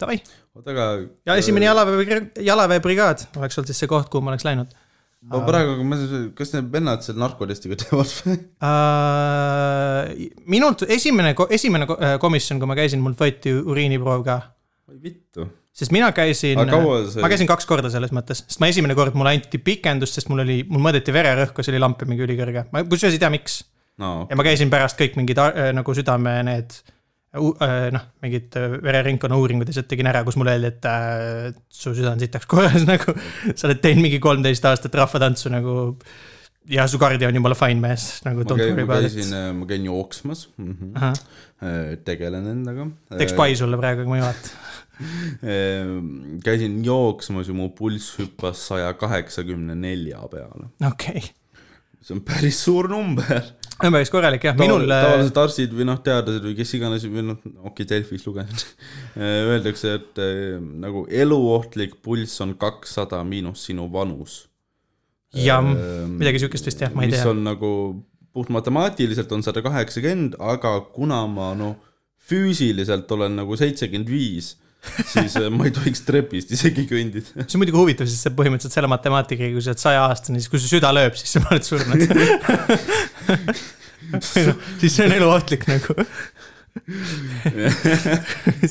[0.00, 0.18] davai.
[1.28, 4.74] ja esimene jalaväe, jalaväebrigaad oleks olnud siis see koht, kuhu ma oleks läinud
[5.26, 5.98] ma praegu, ma,
[6.38, 10.10] kas need vennad seal narkotestiga teevad või uh,?
[10.52, 14.36] minult esimene, esimene äh, komisjon, kui ma käisin, mult võeti uriiniproov ka.
[14.92, 15.48] oi vittu.
[15.76, 17.22] sest mina käisin, see...
[17.22, 20.44] ma käisin kaks korda selles mõttes, sest ma esimene kord mulle anti pikendust, sest mul
[20.44, 23.62] oli, mul mõõdeti vererõhku, see oli lamp mingi ülikõrge, ma kusjuures ei tea, miks
[24.02, 24.18] no,.
[24.30, 26.95] Ja ma käisin pärast kõik mingid äh, nagu südame need Äh,
[27.36, 32.14] noh, mingid äh, vereringkonna uuringud lihtsalt tegin ära, kus mulle öeldi, et äh, su süda
[32.14, 33.14] on sitaks korras nagu.
[33.54, 35.76] sa oled teinud mingi kolmteist aastat rahvatantsu nagu.
[36.70, 38.44] ja su kardio on jumala fine mees nagu.
[38.44, 40.92] ma käin, ma käisin, ma käin jooksmas mm.
[40.94, 42.04] -hmm.
[42.04, 42.90] tegelen endaga.
[43.16, 44.48] teeks pai sulle praegu, aga ma ei vaata
[46.46, 50.72] käisin jooksmas ja mu pulss hüppas saja kaheksakümne nelja peale.
[50.80, 51.34] okei okay
[52.06, 53.42] see on päris suur number.
[53.76, 54.86] See on päris korralik jah, minul.
[54.88, 58.60] tavaliselt arstid või noh, teadlased või kes iganes või noh, okei okay,, Delfis lugesin
[59.52, 64.44] Öeldakse, et äh, nagu eluohtlik pulss on kakssada miinus sinu vanus.
[65.36, 67.20] jah äh,, midagi sihukest vist jah, ma ei tea.
[67.20, 67.72] mis on nagu
[68.36, 71.76] puht matemaatiliselt on sada kaheksakümmend, aga kuna ma noh,
[72.26, 74.56] füüsiliselt olen nagu seitsekümmend viis
[75.12, 77.32] siis äh, ma ei tohiks trepist isegi kõndida.
[77.46, 80.62] see on muidugi huvitav, sest sa põhimõtteliselt selle matemaatikaga, kui sa oled sajaaastane, siis kui
[80.62, 82.00] su süda lööb, siis sa oled surnud
[84.22, 85.96] siis see on eluohtlik nagu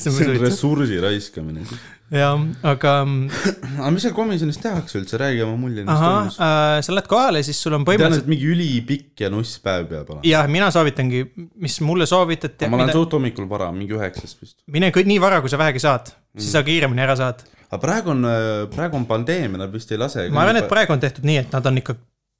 [0.00, 1.64] see on ressursi raiskamine.
[2.12, 2.94] jah, aga.
[3.04, 5.84] aga mis seal komisjonis tehakse üldse, räägi oma mulje.
[5.90, 8.30] ahah, äh, sa lähed kohale, siis sul on põhimõtteliselt.
[8.30, 10.24] mingi ülipikk ja nuss päev peab olema.
[10.26, 11.24] jah, mina soovitangi,
[11.62, 12.70] mis mulle soovitati.
[12.70, 12.98] ma lähen mida...
[13.00, 14.58] suht hommikul vara, mingi üheksast vist.
[14.70, 16.54] mine kõik nii vara, kui sa vähegi saad, siis mm.
[16.54, 18.26] sa kiiremini ära saad aga praegu on,
[18.74, 20.28] praegu on pandeemia, nad vist ei lase.
[20.30, 21.96] ma arvan, et praegu on tehtud nii, et nad on ikka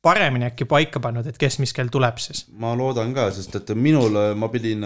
[0.06, 2.44] paremini äkki paika pannud, et kes mis kell tuleb siis.
[2.60, 4.84] ma loodan ka, sest et minul, ma pidin,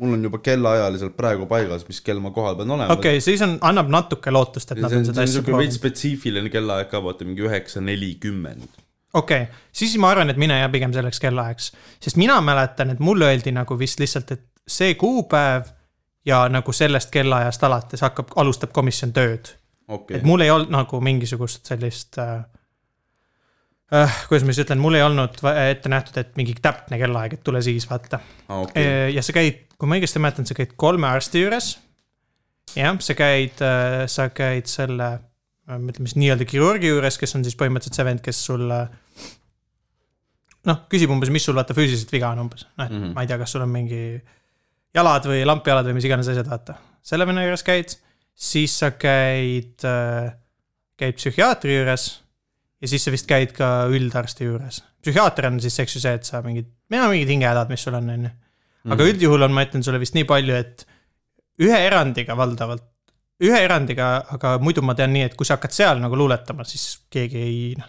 [0.00, 2.92] mul on juba kellaajaliselt praegu paigas, mis kell ma kohal pean olema.
[2.92, 5.78] okei okay,, siis on, annab natuke lootust, et nad on, seda asja siuke veits proovinud.
[5.78, 8.80] spetsiifiline kellaaeg ka, vaata mingi üheksa nelikümmend.
[9.14, 13.02] okei okay., siis ma arvan, et mine jää pigem selleks kellaajaks, sest mina mäletan, et
[13.04, 15.68] mulle öeldi nagu vist lihtsalt, et see kuupäev
[16.26, 19.52] ja nagu sellest kellaajast alates hakkab, alustab komisjon tööd.
[19.88, 22.40] okei et, mul ei olnud nagu mingisugust sellist äh,.
[23.90, 27.32] Äh, kuidas ma siis ütlen, mul ei olnud va- ette nähtud, et mingi täpne kellaaeg,
[27.34, 28.20] et tule siis vaata.
[28.54, 31.72] okei, ja sa käid, kui ma õigesti mäletan, sa käid kolme arsti juures.
[32.76, 33.58] jah, sa käid,
[34.06, 35.10] sa käid selle,
[35.66, 38.64] ütleme siis nii-öelda kirurgi juures, kes on siis põhimõtteliselt see vend, kes sul.
[40.70, 43.02] noh, küsib umbes, mis sul vaata füüsiliselt viga on umbes, noh, et mm.
[43.02, 43.18] -hmm.
[43.18, 44.22] ma ei tea, kas sul on mingi
[44.94, 46.78] jalad või lampjalad või mis iganes asjad, vaata.
[47.02, 47.98] selle venna juures käid,
[48.38, 49.82] siis sa käid,
[50.94, 52.10] käid psühhiaatri juures
[52.80, 54.82] ja siis sa vist käid ka üldarsti juures.
[55.02, 57.94] psühhiaater on siis, eks ju see, et sa mingid, meil on mingid hingehädad, mis sul
[57.94, 58.30] on, on ju.
[58.86, 59.10] aga Mhm.
[59.12, 60.86] üldjuhul on, ma ütlen sulle vist nii palju, et
[61.60, 62.84] ühe erandiga valdavalt,
[63.44, 67.00] ühe erandiga, aga muidu ma tean nii, et kui sa hakkad seal nagu luuletama, siis
[67.10, 67.88] keegi ei noh.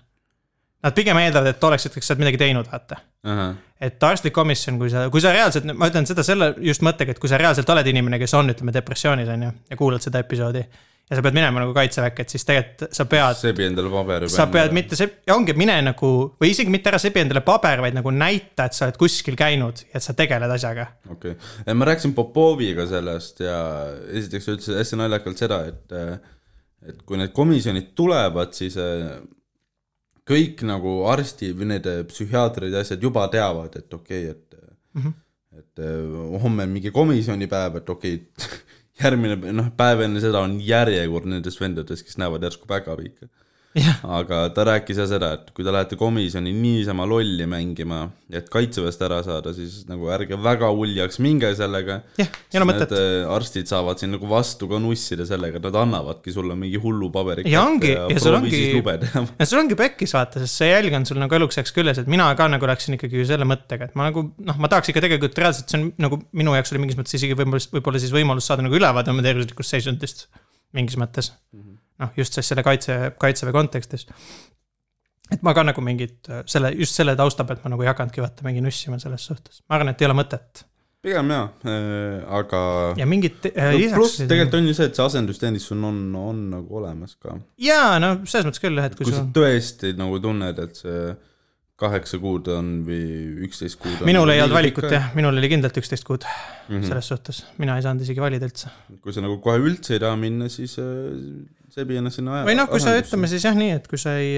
[0.82, 2.96] Nad pigem eeldavad, et oleksid, kas sa oled midagi teinud, vaata.
[3.24, 7.14] ahah, et arstlik komisjon, kui sa, kui sa reaalselt, ma ütlen seda selle just mõttega,
[7.14, 10.20] et kui sa reaalselt oled inimene, kes on, ütleme depressioonis on ju, ja kuulad seda
[10.24, 10.64] episoodi.
[11.12, 14.48] Ja sa pead minema nagu kaitseväkke, et siis tegelikult sa pead sebi endale paberi sa
[14.52, 14.72] pead.
[14.76, 18.70] mitte see, ongi mine nagu või isegi mitte ära sebi endale paber, vaid nagu näita,
[18.70, 20.88] et sa oled kuskil käinud ja et sa tegeled asjaga.
[21.12, 23.58] okei okay., ma rääkisin Popoviga sellest ja
[24.08, 26.00] esiteks ta ütles hästi naljakalt seda, et
[26.88, 29.20] et kui need komisjonid tulevad, siis eh,
[30.28, 34.98] kõik nagu arsti või need eh, psühhiaatrid ja asjad juba teavad, et okei okay,, et
[34.98, 35.02] mm.
[35.02, 35.14] -hmm.
[35.60, 38.62] et eh, homme on mingi komisjonipäev, et okei okay,,
[39.04, 43.30] järgmine, noh, päev enne seda on järjekord nendest vendadest, kes näevad järsku päkapiike.
[44.04, 48.02] Aga ta rääkis jah seda, et kui te lähete komisjoni niisama lolli mängima,
[48.32, 52.02] et kaitseväest ära saada, siis nagu ärge väga uljaks minge sellega.
[52.20, 52.92] jah, ei ole mõtet.
[52.98, 57.08] Äh, arstid saavad siin nagu vastu ka nussida sellega, et nad annavadki sulle mingi hullu
[57.16, 57.46] paberi.
[57.48, 58.52] Ja ongi- ja sul ongi-
[59.40, 62.08] ja sul ongi pekkis vaata, sest see jälg on sul nagu eluks ajaks küljes, et
[62.12, 65.06] mina ka nagu läksin ikkagi ju selle mõttega, et ma nagu noh, ma tahaks ikka
[65.08, 68.52] tegelikult reaalselt, see on nagu minu jaoks oli mingis mõttes isegi võib-olla, võib-olla siis võimalus
[68.52, 70.28] saada nagu ülevaade oma tervislikust seisundist.
[70.76, 71.32] mingis mõttes.
[72.02, 74.08] noh, just siis selle kaitse, kaitseväe kontekstis.
[75.32, 78.48] et ma ka nagu mingit selle, just selle tausta pealt ma nagu ei hakanudki vaata
[78.48, 80.66] mingi nussima selles suhtes, ma arvan, et ei ole mõtet
[81.02, 81.48] pigem jaa,
[82.38, 82.62] aga
[83.00, 86.44] ja mingit äh, no, pluss tegelikult on ju see, et see asendusteenistus on, on, on
[86.52, 87.36] nagu olemas ka.
[87.62, 91.12] jaa, no selles mõttes küll et kui kui sa tõesti nagu tunned, et see
[91.82, 93.02] kaheksa kuud on või
[93.48, 96.76] üksteist kuud minul nagu ei olnud liiga valikut jah, minul oli kindlalt üksteist kuud mm.
[96.76, 96.86] Mhm.
[96.92, 98.70] selles suhtes, mina ei saanud isegi valida üldse.
[99.02, 100.86] kui sa nagu kohe üldse ei taha minna, siis äh,
[101.72, 102.46] sebi ennast sinna aja.
[102.50, 104.36] või noh, kui sa ütleme siis jah nii, et kui sa ei,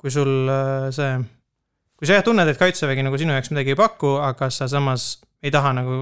[0.00, 1.10] kui sul äh, see,
[1.96, 5.10] kui sa jah tunned, et kaitsevägi nagu sinu jaoks midagi ei paku, aga sa samas
[5.42, 5.98] ei taha nagu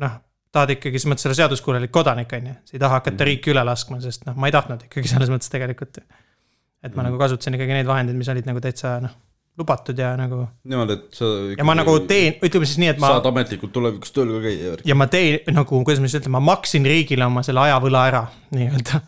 [0.00, 0.18] noh,
[0.52, 3.26] tahad ikkagi selles mõttes olla seaduskuulelik kodanik, on ju, sa ei taha hakata Mhm.
[3.28, 6.00] riiki üle laskma, sest noh, ma ei tahtnud ikkagi selles mõttes tegelikult.
[6.82, 7.10] et ma Mhm.
[7.10, 9.12] nagu kasutasin ikkagi neid vahendeid, mis olid nagu täitsa noh,
[9.60, 11.26] lubatud ja nagu niimoodi, et sa
[11.58, 14.76] ja ma nagu teen, ütleme siis nii, et ma saad ametlikult tulevikus tööl ka käia.
[14.88, 18.22] ja ma teen nagu, kuidas ma siis ütlen, ma maksin riigile oma selle ajavõla ära
[18.56, 19.02] nii-öelda.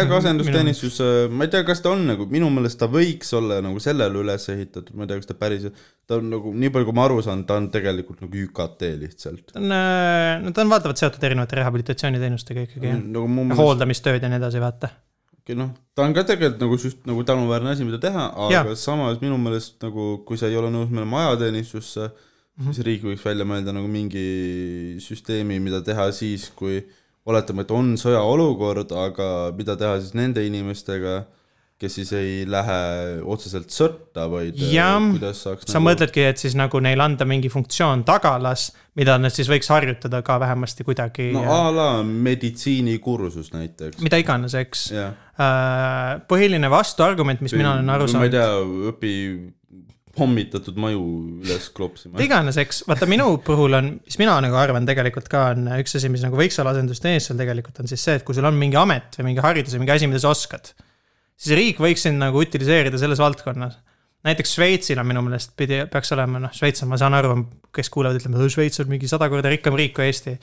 [0.00, 0.98] Aga asendusteenistus,
[1.32, 4.48] ma ei tea, kas ta on nagu, minu meelest ta võiks olla nagu sellele üles
[4.52, 5.78] ehitatud, ma ei tea, kas ta päriselt,
[6.08, 9.52] ta on nagu, nii palju, kui ma aru saan, ta on tegelikult nagu ÜKT lihtsalt.
[9.52, 9.76] ta on,
[10.46, 13.00] no ta on valdavalt seotud erinevate rehabilitatsiooniteenustega ikkagi jah.
[13.04, 14.92] nagu mu meelest, hooldamistööd ja nii edasi, vaata.
[15.42, 18.76] okei noh, ta on ka tegelikult nagu just nagu tänuväärne asi, mida teha, aga ja.
[18.78, 22.28] samas minu meelest nagu, kui sa ei ole nõus minema ajateenistusse mm,
[22.60, 22.72] Mhm.
[22.76, 24.22] siis riik võiks välja mõelda nagu mingi
[25.00, 26.82] süsteemi, mida teha siis, kui
[27.28, 31.22] oletame, et on sõjaolukord, aga mida teha siis nende inimestega,
[31.82, 32.78] kes siis ei lähe
[33.26, 35.88] otseselt sõtta, vaid äh, Jah, kuidas saaks sa nagu...
[35.88, 38.68] mõtledki, et siis nagu neile anda mingi funktsioon tagalas,
[38.98, 43.98] mida nad siis võiks harjutada ka vähemasti kuidagi no no,, a la meditsiinikursus näiteks.
[44.04, 44.84] mida iganes, eks.
[44.94, 45.16] jah,
[46.30, 49.16] põhiline vastuargument, mis mina olen aru ma ei saanud, tea, õpi
[50.16, 51.02] pommitatud maju
[51.40, 55.70] üles klopsima iganes, eks, vaata minu puhul on, mis mina nagu arvan tegelikult ka on
[55.78, 58.58] üks asi, mis nagu võiks olla asendusteenistusel tegelikult on siis see, et kui sul on
[58.58, 60.74] mingi amet või mingi haridus või mingi asi, mida sa oskad,
[61.40, 63.80] siis riik võiks sind nagu utiliseerida selles valdkonnas.
[64.28, 67.38] näiteks Šveitsil on minu meelest pidi, peaks olema, noh, Šveits on, ma saan aru,
[67.72, 70.36] kes kuulevad, ütleme, Šveits on mingi sada korda rikkam riik kui Eesti.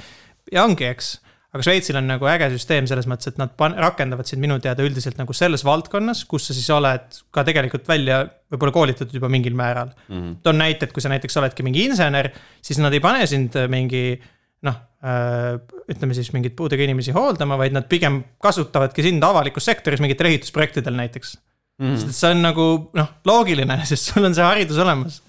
[0.52, 1.18] ja ongi, eks
[1.54, 4.84] aga Šveitsil on nagu äge süsteem selles mõttes, et nad pan-, rakendavad sind minu teada
[4.86, 8.20] üldiselt nagu selles valdkonnas, kus sa siis oled ka tegelikult välja
[8.52, 10.36] võib-olla koolitatud juba mingil määral Mhm.
[10.46, 12.32] toon näite, et kui sa näiteks oledki mingi insener,
[12.62, 14.20] siis nad ei pane sind mingi
[14.62, 15.56] noh äh,,
[15.90, 20.94] ütleme siis mingeid puudega inimesi hooldama, vaid nad pigem kasutavadki sind avalikus sektoris mingitel ehitusprojektidel
[21.00, 21.38] näiteks.
[21.80, 21.96] Mhm.
[21.96, 25.22] sest et see on nagu noh, loogiline, sest sul on see haridus olemas.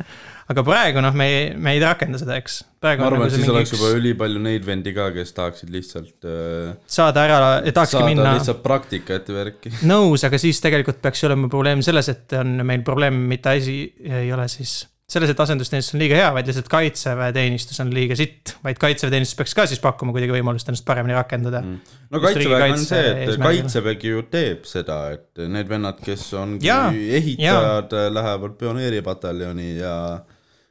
[0.51, 2.61] Aga praegu noh, me ei, me ei rakenda seda, eks.
[2.83, 6.29] ma arvan, nagu et siis mingi oleks juba ülipalju neid vendi ka, kes tahaksid lihtsalt
[6.29, 7.41] äh, saada ära,
[7.71, 9.75] tahakski saada minna lihtsalt praktikat ja värki.
[9.93, 14.33] nõus, aga siis tegelikult peaks olema probleem selles, et on meil probleem mitte asi ei
[14.35, 14.81] ole siis
[15.11, 19.55] selles, et asendusteenistus on liiga hea, vaid lihtsalt kaitseväeteenistus on liiga sitt, vaid kaitseväeteenistus peaks
[19.59, 21.97] ka siis pakkuma kuidagi võimalust ennast paremini rakendada mm..
[22.15, 27.97] no kaitseväega on see, et kaitsevägi ju teeb seda, et need vennad, kes on ehitajad,
[28.15, 29.95] lähevad pioneeripataljoni ja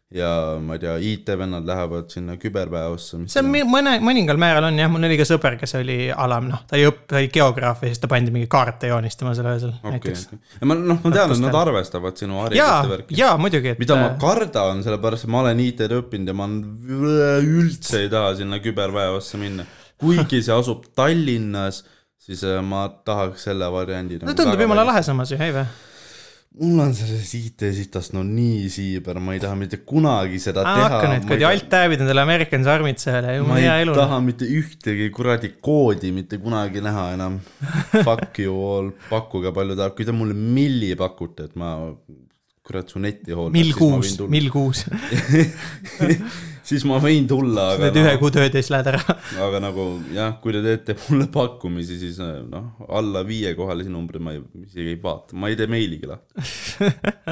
[0.10, 3.20] ja ma ei tea, IT-vennad lähevad sinna küberväeosse.
[3.30, 6.64] see on mõne, mõningal määral on jah, mul oli ka sõber, kes oli alam, noh,
[6.70, 9.76] ta ei õpp-, ta oli geograaf ja siis ta pandi mingi kaarte joonistama selle öösel
[9.76, 10.24] okay, okei, näiteks.
[10.34, 10.70] okei.
[10.72, 13.20] ma noh, ma tean, et nad arvestavad sinu haridust ja, värki.
[13.20, 16.50] jaa muidugi, et mida ma kardan, sellepärast et ma olen IT-d õppinud ja ma
[17.44, 19.68] üldse ei taha sinna küberväeosse minna.
[20.02, 21.84] kuigi see asub Tallinnas,
[22.18, 24.24] siis äh, ma tahaks selle variandi.
[24.26, 25.68] no tundub jumala lahe samas ju, ei või?
[26.58, 30.88] Mul on selles IT-sitast no nii siiber, ma ei taha mitte kunagi seda teha.
[30.88, 33.98] hakka nüüd kuradi alt-tab'id endale American Army't seal ja ma jumala hea ei elu.
[34.00, 37.38] taha mitte ühtegi kuradi koodi mitte kunagi näha enam.
[38.08, 41.76] Fuck you all, pakkuge palju tahab, kui te mulle milli pakute, et ma
[42.66, 43.56] kurat su netti hooldan.
[43.56, 44.86] mill kuus, mill kuus.
[46.70, 49.16] siis ma võin tulla, aga teed ühe kuu tööd ja siis lähed ära.
[49.46, 54.44] aga nagu jah, kui te teete mulle pakkumisi, siis noh, alla viiekohalisi numbreid ma ei,
[54.66, 56.46] isegi ei vaata, ma ei tee meiligi lahti.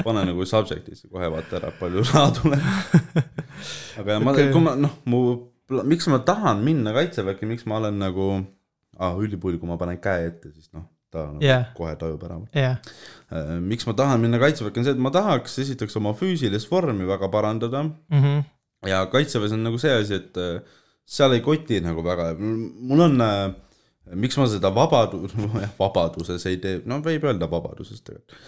[0.06, 2.68] pane nagu subject'isse kohe vaata ära, palju raha tuleb.
[4.02, 4.48] aga ma Okei.
[4.48, 5.22] okay., kui ma noh, mu,
[5.88, 8.28] miks ma tahan minna kaitseväkke, miks ma olen nagu
[8.98, 11.70] ah,, ülipull, kui ma panen käe ette, siis noh, ta nagu yeah.
[11.78, 12.38] kohe tajub ära.
[12.56, 12.78] jah,
[13.64, 17.30] miks ma tahan minna kaitseväkke, on see, et ma tahaks esiteks oma füüsilist vormi väga
[17.32, 18.46] parandada Mhm.
[18.86, 20.60] Ja kaitseväes on nagu see asi, et äh,
[21.08, 23.48] seal ei koti nagu väga, mul on äh,
[24.18, 28.38] miks ma seda vabadus, jah, vabaduses ei tee, no võib öelda vabaduses tegelikult.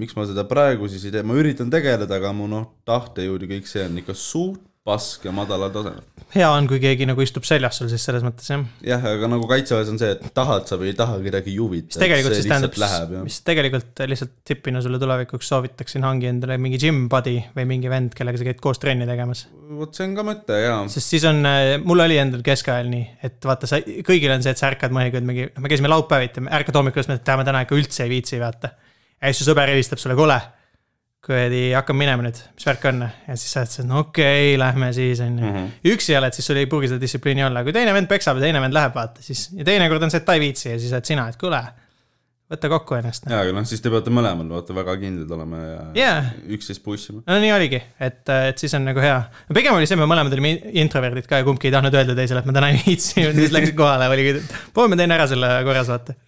[0.00, 3.54] miks ma seda praegu siis ei tee, ma üritan tegeleda, aga mu noh, tahtejõud ja
[3.54, 6.02] kõik see on ikka suht pask ja madalal tasemel.
[6.34, 8.62] hea on, kui keegi nagu istub seljas sul siis selles mõttes jah.
[8.86, 11.92] jah, aga nagu kaitseväes on see, et tahad sa või ei taha, kedagi ei huvita.
[11.92, 17.04] mis tegelikult siis tähendab mis tegelikult lihtsalt tipina sulle tulevikuks soovitaksin, hangi endale mingi gym
[17.12, 19.44] buddy või mingi vend, kellega sa käid koos trenni tegemas.
[19.78, 20.80] vot see on ka mõte jaa.
[20.90, 21.38] sest siis on,
[21.86, 23.78] mul oli endal keskajal nii, et vaata, sa,
[24.08, 27.22] kõigil on see, et sa ärkad mõnikord mingi, me käisime laupäeviti, ärkad hommikul, siis mõtled,
[27.22, 28.74] et täna ikka üldse ei viitsi, vaata.
[29.22, 30.40] ja siis su sõber helistab sulle, kuule,
[31.22, 33.04] kuradi, hakkame minema nüüd, mis värk on?
[33.28, 35.50] ja siis sa et no okei okay,, lähme siis on ju.
[35.52, 35.68] Mhm.
[35.94, 38.62] üksi oled, siis sul ei pruugi seda distsipliini olla, kui teine vend peksab ja teine
[38.64, 41.06] vend läheb, vaata siis ja teinekord on see, et ta ei viitsi ja siis oled
[41.06, 41.62] sina, et kuule,
[42.52, 43.30] võta kokku ennast.
[43.30, 46.18] jaa, aga noh, siis te peate mõlemad vaata väga kindlad olema ja Jaa.
[46.58, 47.22] üksteist push ima.
[47.30, 49.18] no nii oligi, et, et siis on nagu hea.
[49.46, 52.42] no pigem oli see, me mõlemad olime introverdid ka ja kumbki ei tahtnud öelda teisele,
[52.42, 54.40] et ma täna ei viitsi, siis läksid kohale, oligi,
[54.74, 56.18] proovime teine ära selle korras, vaata.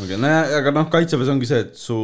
[0.00, 1.98] okei, no ja- aga noh, kaitseväes ongi see, et su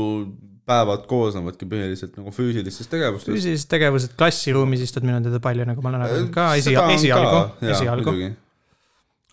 [0.68, 3.32] päevad koosnevadki põhiliselt nagu füüsilistest tegevustest.
[3.32, 6.94] füüsilised tegevused, klassiruumis istud minu teada palju, nagu ma olen saanud ka, esi, Seda on
[6.94, 7.40] esialgu
[7.74, 8.14] esialgu,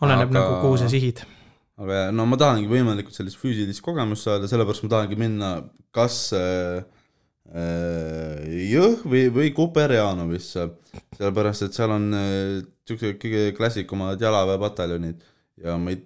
[0.03, 1.23] oleneb Aga- nagu kuhu sa sihid.
[1.81, 5.51] aga no ma tahangi võimalikult sellist füüsilist kogemust saada, sellepärast ma tahangi minna
[5.95, 6.83] kas äh,
[7.55, 10.67] äh, Jõhvi või Kuperjanovisse,
[11.15, 15.23] sellepärast et seal on äh, siuksed kõige klassikumad jalaväepataljonid.
[15.61, 15.99] Ja ma ei,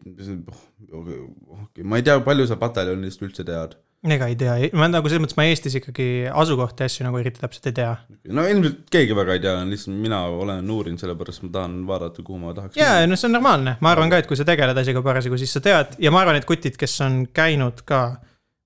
[1.88, 3.78] ma ei tea, palju sa pataljonist üldse tead
[4.11, 7.41] ega ei tea, ma nagu selles mõttes ma Eestis ikkagi asukohti ja asju nagu eriti
[7.41, 7.95] täpselt ei tea.
[8.37, 12.39] no ilmselt keegi väga ei tea, lihtsalt mina olen uurinud, sellepärast ma tahan vaadata, kuhu
[12.43, 15.03] ma tahaks ja, no see on normaalne, ma arvan ka, et kui sa tegeled asjaga
[15.05, 18.05] parasjagu, siis sa tead ja ma arvan, et kutid, kes on käinud ka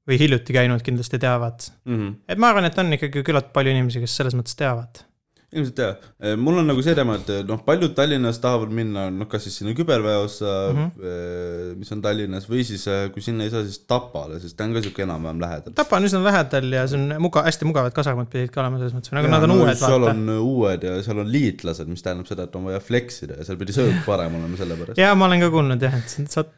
[0.10, 1.70] või hiljuti käinud, kindlasti teavad.
[1.86, 1.96] mm.
[1.98, 2.16] -hmm.
[2.28, 5.04] et ma arvan, et on ikkagi küllalt palju inimesi, kes selles mõttes teavad.
[5.50, 9.48] Ilmselt jah, mul on nagu see teema, et noh, paljud Tallinnas tahavad minna noh, kas
[9.48, 10.84] siis sinna küberväeossa mm.
[10.84, 11.80] -hmm.
[11.80, 12.84] mis on Tallinnas või siis
[13.16, 15.74] kui sinna ei saa, siis Tapale, sest ta on ka siuke enam-vähem lähedal.
[15.80, 18.94] Tapa on üsna lähedal ja see on muga-, hästi mugavad kasarmud pidid ka olema selles
[18.94, 20.14] mõttes, nagu nad on uued, seal vaata.
[20.14, 23.50] on uued ja seal on liitlased, mis tähendab seda, et on vaja flex ida ja
[23.50, 25.02] seal pidi söök parem olema selle pärast.
[25.02, 26.56] ja ma olen ka kuulnud jah, et sa saad,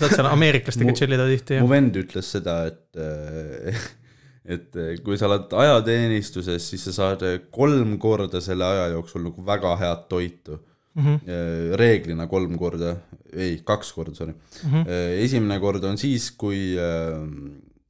[0.00, 2.96] saad seal ameeriklastega Mu- chill ida tihti mu vend ütles seda, et
[4.44, 9.74] et kui sa oled ajateenistuses, siis sa saad kolm korda selle aja jooksul nagu väga
[9.80, 10.56] head toitu
[10.94, 11.04] mm.
[11.04, 11.76] -hmm.
[11.76, 12.96] reeglina kolm korda,
[13.32, 14.70] ei, kaks korda, sorry mm.
[14.70, 14.88] -hmm.
[15.24, 17.20] esimene kord on siis, kui äh,,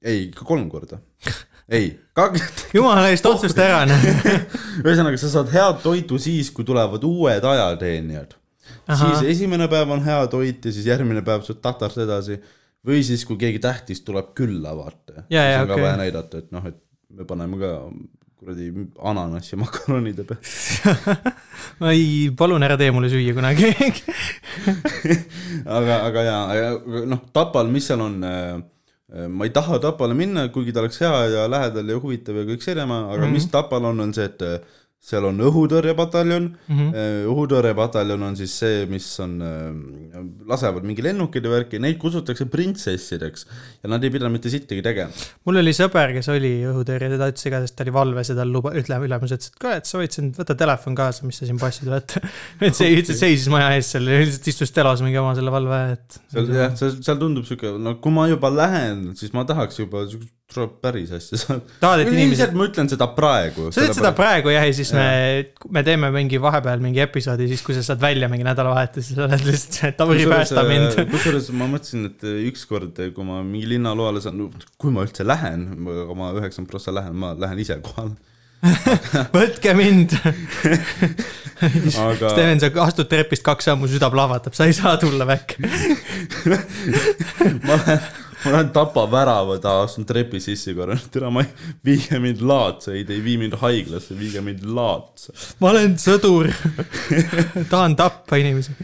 [0.02, 0.98] ei, kolm korda.
[1.68, 2.42] ei, kaks,
[2.74, 4.06] jumala eest otsusta ära, noh.
[4.84, 8.34] ühesõnaga, sa saad head toitu siis, kui tulevad uued ajateenijad.
[8.90, 12.40] siis esimene päev on hea toit ja siis järgmine päev saad tatart edasi
[12.86, 15.26] või siis, kui keegi tähtis tuleb külla, vaata.
[15.26, 15.84] Siis on ka okei.
[15.84, 16.80] vaja näidata, et noh, et
[17.16, 17.74] me paneme ka
[18.40, 18.70] kuradi
[19.04, 20.40] ananassi makaronide peal.
[21.92, 23.68] ei, palun ära tee mulle süüa kunagi.
[25.78, 26.60] aga, aga jaa,
[27.10, 28.54] noh, Tapal, mis seal on äh,
[29.28, 32.64] ma ei taha Tapale minna, kuigi ta oleks hea ja lähedal ja huvitav ja kõik
[32.64, 33.36] see teema, aga mm -hmm.
[33.36, 34.60] mis Tapal on, on see, et äh,
[35.00, 36.76] seal on õhutõrjepataljon mm.
[36.76, 37.28] -hmm.
[37.32, 39.38] õhutõrjepataljon on siis see, mis on,
[40.48, 43.46] lasevad mingi lennukeid ja värki, neid kutsutakse printsessideks
[43.80, 45.24] ja nad ei pidanud mitte sittagi tegema.
[45.48, 48.74] mul oli sõber, kes oli õhutõrje, ta ütles igatahes, ta oli valves ja tal luba,
[48.76, 51.60] ütleme, ülemus ütles, et kuule, et sa võid siin, võta telefon kaasa, mis sa siin
[51.62, 52.20] passid, vaata.
[52.68, 55.80] et see lihtsalt seisis maja ees seal ja lihtsalt istus telos mingi oma selle valve,
[55.96, 56.20] et.
[56.34, 60.04] seal jah, seal, seal tundub sihuke, no kui ma juba lähen, siis ma tahaks juba
[60.12, 61.76] siukest tuleb päris asja saada.
[61.82, 63.68] tahad, et inimesed ilmselt ma ütlen seda praegu.
[63.74, 65.06] sa teed seda praegu jah, ja siis me,
[65.72, 69.46] me teeme mingi vahepeal mingi episoodi, siis kui sa saad välja mingi nädalavahetus, sa oled
[69.46, 70.98] lihtsalt et Tauri päästa mind.
[71.12, 74.48] kusjuures ma mõtlesin, et ükskord, kui ma mingi linnaloale saan,
[74.80, 75.70] kui ma üldse lähen,
[76.04, 78.18] aga ma üheksakümmend prossa lähen, ma lähen ise kohale.
[79.36, 80.14] võtke mind.
[82.04, 85.56] aga Steven, sa astud trepist kaks sammu, süda plahvatab, sa ei saa tulla back.
[87.66, 88.02] ma lähen,
[88.44, 91.50] ma lähen Tapa värava taha, astun trepi sisse korra, tere, ma ei,
[91.86, 95.34] viige mind laatsa, ei, te ei vii mind haiglasse, viige mind laatsa.
[95.60, 96.50] ma olen sõdur.
[97.72, 98.76] tahan tappa inimesi.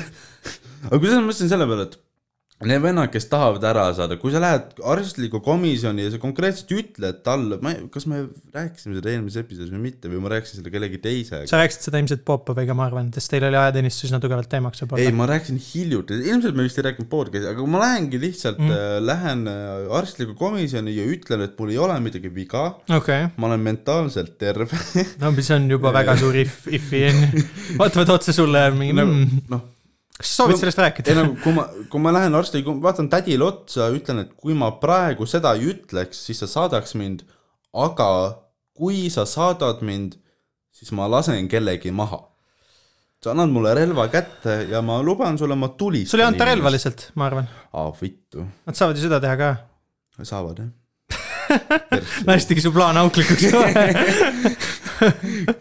[0.88, 1.98] aga kuidas ma mõtlesin selle peale, et
[2.68, 7.22] need vennad, kes tahavad ära saada, kui sa lähed arstliku komisjoni ja sa konkreetselt ütled
[7.24, 10.72] talle, ma ei, kas me rääkisime seda eelmises episoodis või mitte või ma rääkisin seda
[10.74, 11.48] kellegi teisega.
[11.48, 14.90] sa rääkisid seda ilmselt Popoviga, ma arvan, sest teil oli ajateenistus üsna tugevalt teemaks ei,
[14.90, 15.16] võib-olla.
[15.22, 19.08] ma rääkisin hiljuti, ilmselt me vist ei rääkinud podcast'i, aga kui ma lähengi lihtsalt mm.,
[19.08, 23.68] lähen äh, arstliku komisjoni ja ütlen, et mul ei ole midagi viga, okei, ma olen
[23.70, 24.68] mentaalselt terve
[25.22, 27.08] no mis on juba väga suur if, if'i
[27.80, 29.68] vaatavad otsa sulle mingi nagu mm,, noh,
[30.20, 31.14] kas sa soovid sellest ei rääkida?
[31.16, 35.28] nagu kui ma, kui ma lähen arsti, vaatan tädile otsa, ütlen, et kui ma praegu
[35.28, 37.24] seda ei ütleks, siis sa saadaks mind,
[37.72, 38.10] aga
[38.76, 40.18] kui sa saadad mind,
[40.76, 42.26] siis ma lasen kellegi maha.
[43.20, 46.14] sa annad mulle relva kätte ja ma luban sulle, ma tulistan.
[46.14, 46.72] sul ei anta relva?
[46.72, 47.48] lihtsalt, ma arvan.
[47.72, 49.54] aa, vittu, Nad saavad ju seda teha ka.
[50.22, 50.70] saavad jah.
[52.28, 53.48] lastigi su plaan auklikuks.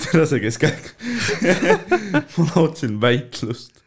[0.04, 0.92] tere see keskäik.
[2.38, 3.79] ma lootsin väitlust.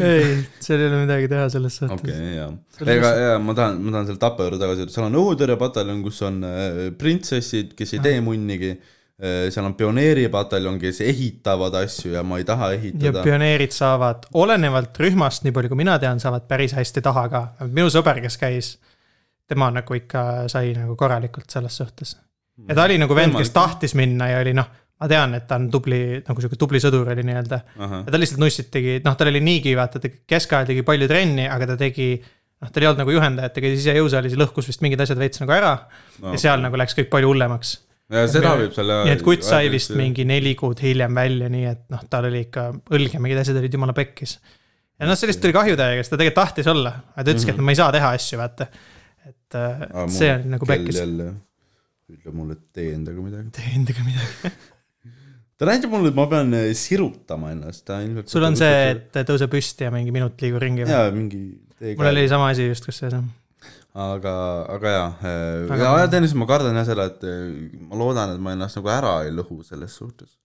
[0.00, 2.14] ei, seal ei ole midagi teha selles okei suhtes.
[2.14, 2.94] okay,, jaa.
[2.94, 6.40] Ega, jaa, ma tahan, ma tahan selle Tapa juurde tagasi, seal on õhutõrjepataljon, kus on
[6.48, 8.74] äh, printsessid, kes ei tee munnigi.
[9.20, 13.20] seal on pioneeripataljon, kes ehitavad asju ja ma ei taha ja ehitada.
[13.20, 17.42] pioneerid saavad, olenevalt rühmast, nii palju kui mina tean, saavad päris hästi taha ka.
[17.66, 18.70] minu sõber, kes käis,
[19.44, 22.14] tema nagu ikka sai nagu korralikult selles suhtes.
[22.64, 25.56] ja ta oli nagu vend, kes tahtis minna ja oli noh, ma tean, et ta
[25.56, 27.60] on tubli, nagu sihuke tubli sõdur oli nii-öelda.
[27.80, 31.46] ja ta lihtsalt nussid tegi, noh, tal oli niigi, vaata, ta keskajal tegi palju trenni,
[31.48, 32.12] aga ta tegi
[32.60, 35.20] noh, tal ei olnud nagu juhendajat, ta käis ise jõusaalis ja lõhkus vist mingid asjad
[35.20, 35.72] veits nagu ära
[36.20, 36.34] no..
[36.34, 37.74] ja seal nagu läks kõik palju hullemaks.
[38.12, 39.00] ja seda võib selle.
[39.08, 39.94] nii et kutt sai vist.
[39.96, 43.60] mingi neli kuud hiljem välja, nii et noh, tal oli ikka õlg ja mingid asjad
[43.60, 44.36] olid jumala pekkis.
[45.00, 47.62] ja noh, sellest tuli kahju täiega, sest ta tegelikult tahtis olla, aga ta ütleski, et
[47.64, 48.68] ma ei saa teha asju, vaata.
[49.30, 51.00] et äh, see on nagu pekkis.
[52.10, 53.54] ütleb mulle, et tee endaga midagi.
[53.56, 54.52] tee endaga midagi.
[55.60, 58.32] ta näitab mulle, et ma pean äh, sirutama ennast, ta ilmselt.
[58.32, 60.94] sul on see, et tõuse püsti ja mingi minut liigu ringi või?
[60.96, 61.42] jaa, mingi.
[61.92, 63.28] mul oli sama asi just, kus see on.
[64.08, 64.34] aga,
[64.78, 65.08] aga jaa,
[65.68, 67.46] Aga- ja ajateenistuses ma kardan jah seda, et äh,
[67.90, 70.39] ma loodan, et ma ennast nagu ära ei lõhu selles suhtes.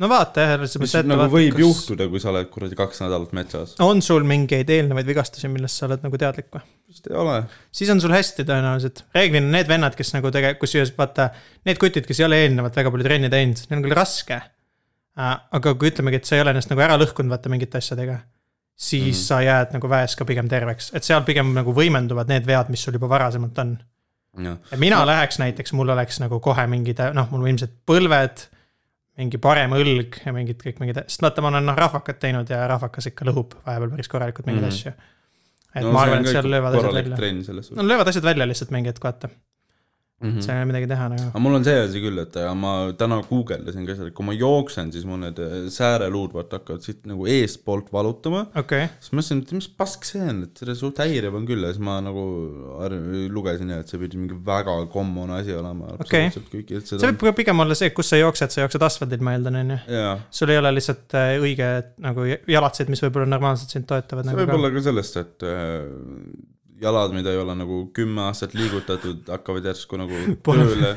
[0.00, 3.02] No vaata jah, selles mõttes nagu vaata, võib kas juhtuda, kui sa oled kuradi kaks
[3.02, 3.74] nädalat metsas.
[3.84, 6.64] on sul mingeid eelnevaid vigastusi, millest sa oled nagu teadlik või?
[6.90, 7.36] vist ei ole.
[7.74, 9.04] siis on sul hästi tõenäoliselt.
[9.16, 11.30] reeglina need vennad, kes nagu tegelikult, kusjuures vaata,
[11.68, 14.40] need kutid, kes ei ole eelnevalt väga palju trenni teinud, neil on küll raske.
[15.20, 18.20] aga kui ütlemegi, et sa ei ole ennast nagu ära lõhkunud, vaata mingite asjadega,
[18.80, 19.10] siis mm.
[19.10, 19.24] Mhm.
[19.26, 22.86] sa jääd nagu väes ka pigem terveks, et seal pigem nagu võimenduvad need vead, mis
[22.86, 23.76] sul juba varasemalt on.
[24.80, 28.46] mina läheks näiteks, mul oleks nagu kohe mingid, noh, mul ilmselt põlved,
[29.20, 32.64] mingi parem õlg ja mingid kõik mingid, sest vaata, ma olen noh rahvakat teinud ja
[32.70, 34.74] rahvakas ikka lõhub vahepeal päris korralikult mingeid mm.
[34.74, 34.92] asju.
[35.74, 37.70] et no, ma arvan, et seal löövad asjad välja.
[37.76, 39.30] no löövad asjad välja lihtsalt mingi hetk, vaata,
[40.20, 40.30] mm.
[40.30, 40.42] -hmm.
[40.44, 41.26] seal ei ole midagi teha nagu.
[41.30, 44.26] aga mul on see asi küll, et äh, ma täna guugeldasin ka seda, et kui
[44.28, 48.44] ma jooksen, siis mul need äh, sääreluud vaata hakkavad siit nagu eestpoolt valutama.
[48.50, 51.48] okei okay., siis ma mõtlesin, et mis pask see on, et seda suht häiriv on
[51.48, 52.26] küll ja siis ma nagu
[53.32, 55.96] lugesin ja et see pidi mingi väga common asi olema.
[56.04, 56.30] Okei.
[56.36, 57.10] kõik, et see seda.
[57.10, 60.06] võib ka pigem olla see, kus sa jooksed, sa jooksed asfaldil, ma eeldan, on ju.
[60.40, 61.72] sul ei ole lihtsalt äh, õige
[62.04, 64.60] nagu jalatseid, mis võib-olla normaalselt sind toetavad see nagu võib ka.
[64.60, 65.48] olla ka sellest, et
[66.80, 70.92] jalad, mida ei ole nagu kümme aastat liigutatud, hakkavad järsku nagu tööle.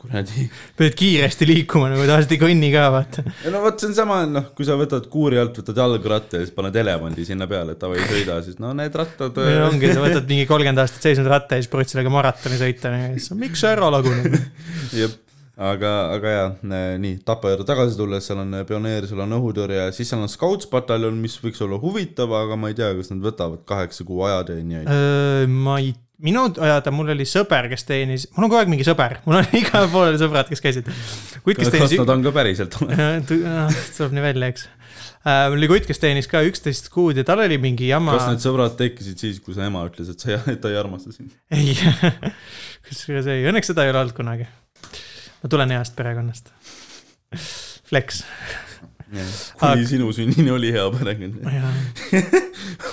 [0.00, 0.46] kuradi
[0.78, 3.24] pead kiiresti liikuma nagu tavaliselt ei kõnni ka, vaata.
[3.44, 6.46] ja no vot, see on sama, noh, kui sa võtad kuuri alt, võtad jalgratta ja
[6.46, 9.40] siis paned elevandi sinna peale, et davai, sõida, siis no need rattad.
[9.68, 13.32] ongi, sa võtad mingi kolmkümmend aastat seisnud ratta ja siis proovid sellega maratoni sõita siis
[13.38, 14.38] miks sa ära laguned.
[14.96, 15.18] jep,
[15.60, 16.50] aga, aga jaa,
[17.00, 21.18] nii, Tapa juurde tagasi tulles, seal on pioneer, seal on õhutõrje, siis seal on Scouts-pataljon,
[21.20, 24.88] mis võiks olla huvitav, aga ma ei tea, kas nad võtavad kaheksa kuu ajateenijaid.
[25.52, 25.92] ma ei,
[26.24, 29.54] minu ajada mul oli sõber, kes teenis, mul on kogu aeg mingi sõber, mul on
[29.60, 30.90] igal pool sõbrad, kes käisid.
[30.90, 32.76] kutt, kes kas teenis, nad on ka päriselt?
[33.96, 34.66] tuleb nii välja, eks.
[35.26, 38.16] mul oli kutt, kes teenis ka üksteist kuud ja tal oli mingi jama.
[38.16, 41.36] kas need sõbrad tekkisid siis, kui su ema ütles, et sa, ta ei armasta sind?
[41.52, 41.76] ei,
[42.88, 44.48] kusjuures ei, õnneks seda ei ole olnud kunagi.
[45.40, 46.52] Ma tulen heast perekonnast.
[47.90, 48.22] Flex.
[49.10, 49.24] kuni
[49.66, 51.40] Aga- sinu sünnini oli hea perekond.
[51.58, 51.70] ja,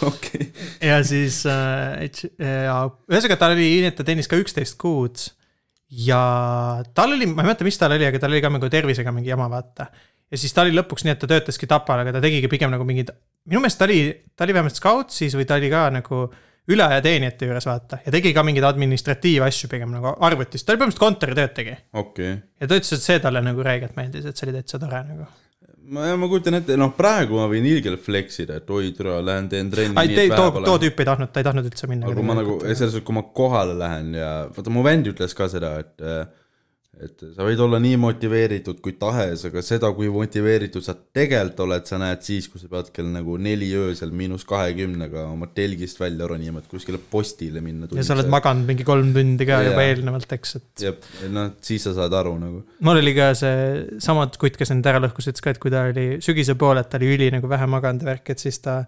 [0.08, 0.50] okei,
[0.82, 2.08] ja siis äh,,
[2.41, 2.78] ja
[3.10, 5.28] ühesõnaga tal oli ta teenis ka üksteist kuud.
[6.08, 6.22] ja
[6.98, 9.30] tal oli, ma ei mäleta, mis tal oli, aga tal oli ka nagu tervisega mingi
[9.34, 9.91] jama, vaata.
[10.32, 12.88] ja siis ta oli lõpuks nii, et ta töötaski Tapal, aga ta tegigi pigem nagu
[12.88, 13.14] mingid,
[13.45, 14.02] minu meelest ta oli,
[14.36, 16.47] ta oli vähemalt Scoutsis või ta oli ka nagu üleaja
[17.03, 17.99] teenijate juures, vaata.
[18.05, 21.76] ja tegi ka mingeid administratiivasju pigem nagu arvutis, ta oli põhimõtteliselt kontoritööd tegi.
[21.93, 22.38] okei.
[22.59, 25.28] ja ta ütles, et see talle nagu räigelt meeldis, et see oli täitsa tore nagu.
[25.95, 29.47] ma, ma kujutan ette, noh, praegu ma võin ilgelt flex ida, et oi, türa, lähen
[29.53, 29.95] teen trenni.
[30.01, 32.09] ai, tee, too, too tüüp ei tahtnud, ta ei tahtnud üldse minna.
[32.09, 35.38] aga kui ma nagu, selles suhtes, kui ma kohale lähen ja vaata, mu vend ütles
[35.38, 36.07] ka seda, et
[37.04, 41.86] et sa võid olla nii motiveeritud kui tahes, aga seda, kui motiveeritud sa tegelikult oled,
[41.89, 46.30] sa näed siis, kui sa pead kell nagu neli öösel miinus kahekümnega oma telgist välja
[46.30, 47.89] ronima, et kuskile postile minna.
[47.93, 49.72] ja sa oled maganud mingi kolm tundi ka Jaa.
[49.72, 50.70] juba eelnevalt, eks, et.
[50.88, 52.64] jah, noh, siis sa saad aru nagu.
[52.88, 55.88] mul oli ka see sama kutt, kes nüüd ära lõhkus, ütles ka, et kui ta
[55.91, 58.82] oli sügise poole, et ta oli üli nagu vähe maganud ja värk, et siis ta.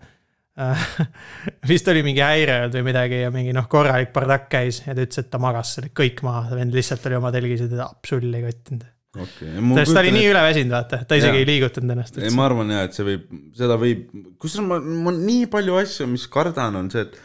[1.72, 5.06] vist oli mingi häire olnud või midagi ja mingi noh, korralik bardakk käis ja ta
[5.06, 8.42] ütles, et ta magas selle kõik maha, vend lihtsalt oli oma telgis ja teda apsulli
[8.42, 8.86] ei kottinud.
[9.16, 9.54] okei.
[9.80, 11.46] sest ta oli nii üleväsinud, vaata, ta isegi Jaa.
[11.46, 14.06] ei liigutanud ennast ei, ma arvan jah, et see võib, seda võib,
[14.42, 17.18] kusjuures ma, ma nii palju asju, mis kardan, on see, et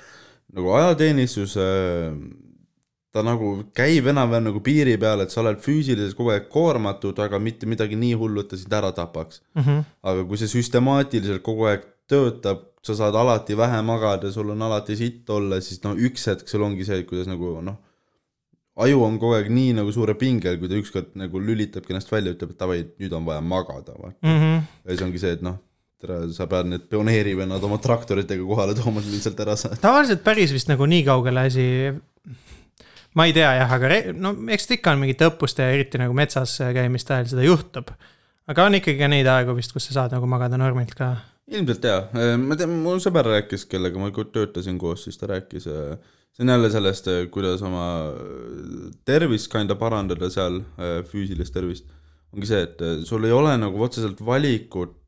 [0.54, 2.14] nagu ajateenistus äh,
[3.14, 7.38] ta nagu käib enam-vähem nagu piiri peal, et sa oled füüsiliselt kogu aeg koormatud, aga
[7.38, 9.42] mitte midagi nii hullu, et ta sind ära tapaks.
[9.54, 9.84] Mhm.
[10.02, 14.96] aga kui see süstemaatiliselt kogu aeg töötab, sa saad alati vähe magada, sul on alati
[14.98, 17.78] sitt olla, siis noh, üks hetk sul ongi see, kuidas nagu noh,
[18.84, 22.34] aju on kogu aeg nii nagu suure pingel, kui ta ükskord nagu lülitabki ennast välja,
[22.34, 24.18] ütleb, et davai, nüüd on vaja magada, vaata.
[24.26, 24.66] Mhm.
[24.84, 25.60] ja siis ongi see, et noh,
[26.02, 29.80] tere, sa pead need pioneerivennad oma traktoritega kohale tooma, et lihtsalt ära saada.
[29.80, 31.68] tavaliselt päris vist nagu nii kaugele asi.
[33.14, 36.16] ma ei tea jah, aga no eks ta ikka on mingite õppuste ja eriti nagu
[36.16, 37.94] metsas käimiste ajal seda juhtub.
[38.50, 41.14] aga on ikkagi ka neid aegu vist, kus sa saad nagu magada normilt ka.
[41.52, 42.02] Ilmselt jaa,
[42.40, 46.70] ma tean, mu sõber rääkis, kellega ma töötasin koos, siis ta rääkis, see on jälle
[46.72, 47.84] sellest, kuidas oma
[49.04, 50.62] tervist kinda parandada seal,
[51.10, 51.90] füüsilist tervist.
[52.34, 55.00] Ongi see, et sul ei ole nagu otseselt valikut,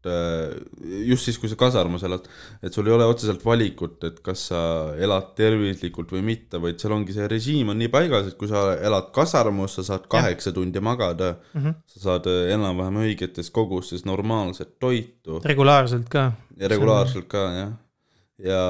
[1.07, 2.27] just siis, kui sa kasarmus elad,
[2.63, 4.61] et sul ei ole otseselt valikut, et kas sa
[5.03, 8.69] elad tervislikult või mitte, vaid seal ongi see režiim on nii paigas, et kui sa
[8.77, 11.63] elad kasarmus, sa saad kaheksa tundi magada mm.
[11.63, 11.81] -hmm.
[11.95, 16.33] sa saad enam-vähem õigetes kogustes normaalset toitu regulaarselt ka.
[16.57, 17.75] ja regulaarselt ka jah.
[18.39, 18.63] ja,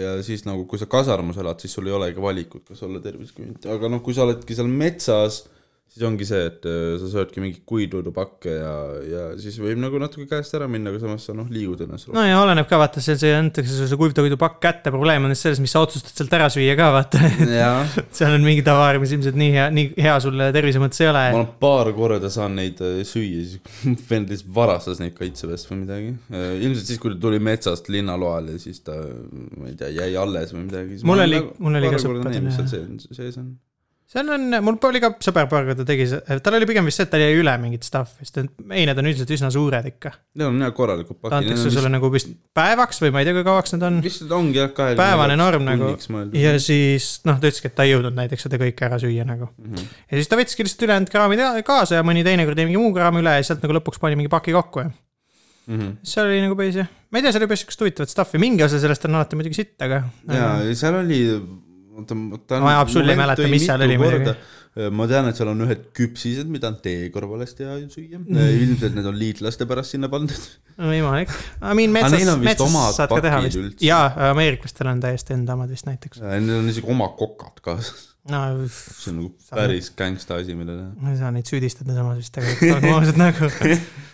[0.00, 3.38] ja siis nagu, kui sa kasarmus elad, siis sul ei olegi valikut, kas olla tervislik
[3.42, 5.44] või mitte, aga noh, kui sa oledki seal metsas,
[5.88, 8.72] siis ongi see, et äh, sa söödki mingeid kuivtoidupakke ja,
[9.08, 12.24] ja siis võib nagu natuke käest ära minna, aga samas sa noh, liigud ennast no
[12.26, 15.72] ja oleneb ka vaata, see, see antakse sulle see kuivtoidupakk kätte, probleem on selles, mis
[15.74, 17.22] sa otsustad sealt ära süüa ka vaata.
[18.18, 21.24] seal on mingi tavaar, mis ilmselt nii hea, nii hea sulle tervise mõttes ei ole
[21.32, 21.40] ma.
[21.42, 23.80] olen paar korda saan neid äh, süüa, siis
[24.10, 26.12] vend lihtsalt varastas neid kaitseväest või midagi.
[26.34, 28.96] ilmselt siis, kui ta tuli metsast linnaloale siis ta,
[29.58, 31.00] ma ei tea, jäi alles või midagi.
[31.08, 32.86] Mul oli- mul oli ka sõpradel, mis seal jah.
[33.08, 33.56] see- sees on.
[34.08, 36.06] Seal on, mul oli ka sõber paar korda tegi,
[36.44, 39.08] tal oli pigem vist see, et tal jäi üle mingit stuff'i, sest need eined on
[39.10, 40.14] üldiselt üsna suured ikka.
[40.40, 41.36] Need on jah korralikud pakid.
[41.42, 43.98] antakse sulle nagu vist päevaks või ma ei tea, kui kauaks need on.
[44.06, 44.94] vist ongi jah, kahe.
[44.98, 45.90] päevane norm nagu
[46.32, 49.50] ja siis noh, ta ütleski, et ta ei jõudnud näiteks seda kõike ära süüa nagu.
[49.60, 49.84] Mhm.
[50.08, 52.94] ja siis ta võttiski lihtsalt ülejäänud kraamid ja- kaasa ja mõni teinekord jäi mingi muu
[52.96, 54.90] kraam üle ja sealt nagu lõpuks pani mingi paki kokku ja
[55.68, 55.98] Mhm.
[56.02, 58.64] seal oli nagu päris jah, ma ei tea, seal oli päris siukest huvitavat stuff'i, mingi
[58.64, 59.98] osa sellest on alati muidugi sitt, aga.
[60.32, 61.18] ja seal oli,
[61.98, 64.34] oota, ta Ma absoluutselt ei mäleta, mis seal oli muidugi..
[64.94, 68.20] ma tean, et seal on ühed küpsised, mida on tee kõrval hästi hea süüa.
[68.62, 70.50] ilmselt need on liitlaste pärast sinna pandud.
[70.78, 75.36] võimalik, I mean Aga metsas on, metsas saad ka teha vist jaa, ameeriklastel on täiesti
[75.36, 76.22] enda omad vist näiteks.
[76.24, 78.12] Neil on isegi oma kokad kaasas.
[78.28, 80.92] no see on nagu päris gängsta asi, mida teha.
[81.02, 83.50] ma ei saa neid süüdistada samas vist tegelikult, olgem ausad nagu.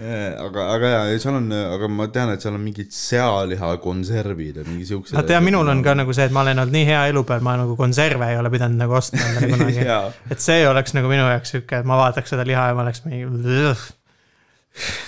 [0.00, 4.88] aga, aga jaa, seal on, aga ma tean, et seal on mingid sealihakonservid ja mingi
[4.88, 5.14] siuksed.
[5.16, 7.44] vaata ja minul on ka nagu see, et ma olen olnud nii hea elu peal,
[7.46, 9.86] ma nagu konserve ei ole pidanud nagu ostma endale kunagi.
[10.34, 13.04] et see oleks nagu minu jaoks sihuke, et ma vaataks seda liha ja ma oleks
[13.06, 13.24] mingi.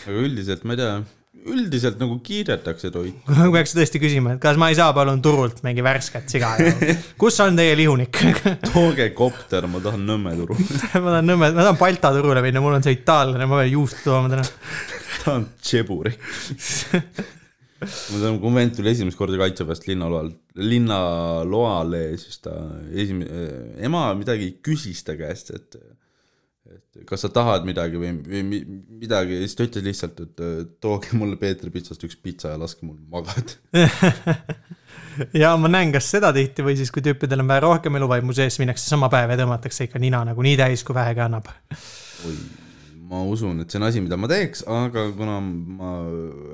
[0.06, 0.96] aga üldiselt ma ei tea,
[1.46, 3.36] üldiselt nagu kiidetakse toitu.
[3.54, 6.54] peaks tõesti küsima, et kas ma ei saa palun turult mingi värsket siga.
[7.22, 8.20] kus on teie lihunik?
[8.72, 10.66] tooge kopter, ma tahan Nõmme turule.
[10.94, 14.02] ma tahan Nõmme, ma tahan Balta turule minna, mul on see itaallane, ma pean juust
[14.04, 14.46] tooma täna.
[15.24, 16.18] tahan tšeburek.
[16.96, 22.56] ma tean, kui mu vend tuli esimest korda kaitseväest linnaloal, linnaloale, siis ta
[22.94, 23.46] esimene,
[23.86, 25.78] ema midagi küsis ta käest, et
[26.74, 28.64] et kas sa tahad midagi või, või mi-
[29.02, 32.60] midagi ja siis ta ütles lihtsalt, et äh, tooge mulle Peetri pitsast üks pitsa ja
[32.60, 33.56] laske mul magada.
[35.42, 38.58] ja ma näen kas seda tihti või siis, kui tüüpidel on vähe rohkem eluvaimu sees,
[38.62, 41.50] minnakse sama päev ja tõmmatakse ikka nina nagu nii täis, kui vähegi annab.
[42.26, 42.36] oi,
[43.06, 45.90] ma usun, et see on asi, mida ma teeks, aga kuna ma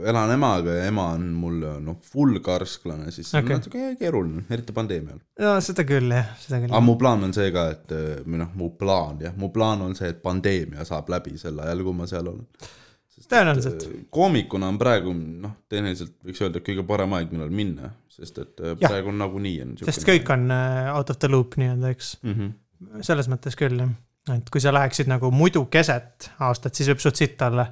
[0.08, 3.54] elan emaga ja ema on mul noh, full karsklane, siis see Okei.
[3.56, 5.22] on natuke keeruline, eriti pandeemia ajal.
[5.44, 6.84] no seda küll jah, seda küll aga.
[6.84, 9.96] mu plaan on see ka, et äh, või noh, mu plaan jah, mu plaan on
[9.98, 12.70] see, et pandeemia saab läbi sel ajal, kui ma seal olen.
[13.32, 13.88] tõenäoliselt.
[14.12, 18.60] koomikuna on praegu noh, tehniliselt võiks öelda, et kõige parem aeg, millal minna, sest et
[18.60, 18.88] äh, Jah.
[18.90, 22.16] praegu nagunii on sest kõik on äh, out of the loop nii-öelda, eks.
[22.22, 22.38] mm.
[22.38, 23.04] -hmm.
[23.08, 23.92] selles mõttes küll jah,
[24.30, 27.66] et kui sa läheksid nagu muidu keset aastat, siis võib suht sitt olla.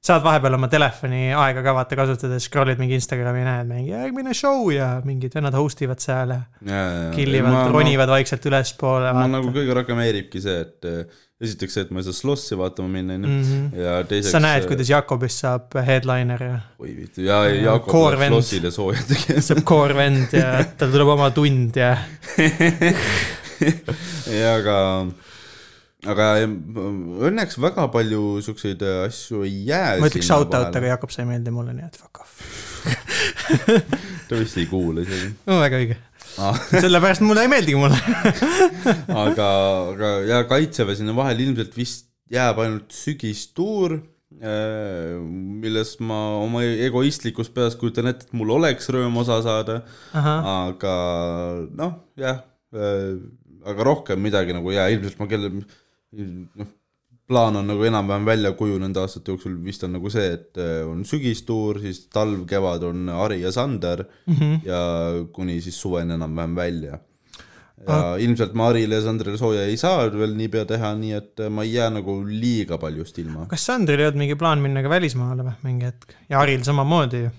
[0.00, 4.70] saad vahepeal oma telefoni aega ka vaata kasutades, scroll'id mingi Instagrami, näed mingi järgmine show
[4.72, 9.12] ja mingid vennad host ivad seal ja kill ivad, ronivad vaikselt ülespoole.
[9.12, 12.56] ma nagu kõige rohkem häiribki see, et äh, esiteks see, et ma ei saa slossi
[12.56, 13.28] vaatama minna, onju.
[13.28, 13.68] mm.
[13.80, 14.32] ja teiseks.
[14.32, 19.04] sa näed, kuidas Jakobist saab headliner ja oi vittu, ja Ja Jakob läheb slossile sooja
[19.08, 19.44] tegema.
[19.44, 21.94] saab core vend ja tal tuleb oma tund ja
[24.40, 24.76] ja aga,
[26.08, 26.26] aga
[27.28, 29.98] õnneks väga palju siukseid asju ei jää.
[30.00, 32.38] ma ütleks shout out, aga Jakob, sa ei meeldi mulle, nii et fuck off.
[34.28, 35.98] ta vist ei kuula isegi no väga õige,
[36.40, 36.62] ah.
[36.84, 37.98] sellepärast mulle ei meeldigi mulle.
[39.24, 39.50] aga,
[39.90, 43.98] aga ja kaitseväe sinna vahele ilmselt vist jääb ainult sügistuur,
[44.40, 49.80] milles ma oma egoistlikus peas kujutan ette, et mul oleks rõõm osa saada,
[50.14, 50.94] aga
[51.76, 52.38] noh, jah,
[52.70, 55.50] aga rohkem midagi nagu ja ilmselt ma kelle,
[56.12, 56.70] noh,
[57.30, 61.04] plaan on nagu enam-vähem välja kujunenud aastate jooksul vist on nagu see, et äh, on
[61.06, 64.66] sügistuur, siis talv-kevad on Ari ja Sander Mhm.
[64.66, 64.80] ja
[65.32, 66.98] kuni siis suveni enam-vähem välja.
[67.80, 68.20] ja ah.
[68.20, 71.62] ilmselt ma Arile ja Sandrile sooja ei saa veel niipea teha, nii et äh, ma
[71.64, 73.46] ei jää nagu liiga paljust ilma.
[73.48, 77.22] kas Sandril ei olnud mingi plaan minna ka välismaale või mingi hetk ja Haril samamoodi
[77.22, 77.30] ju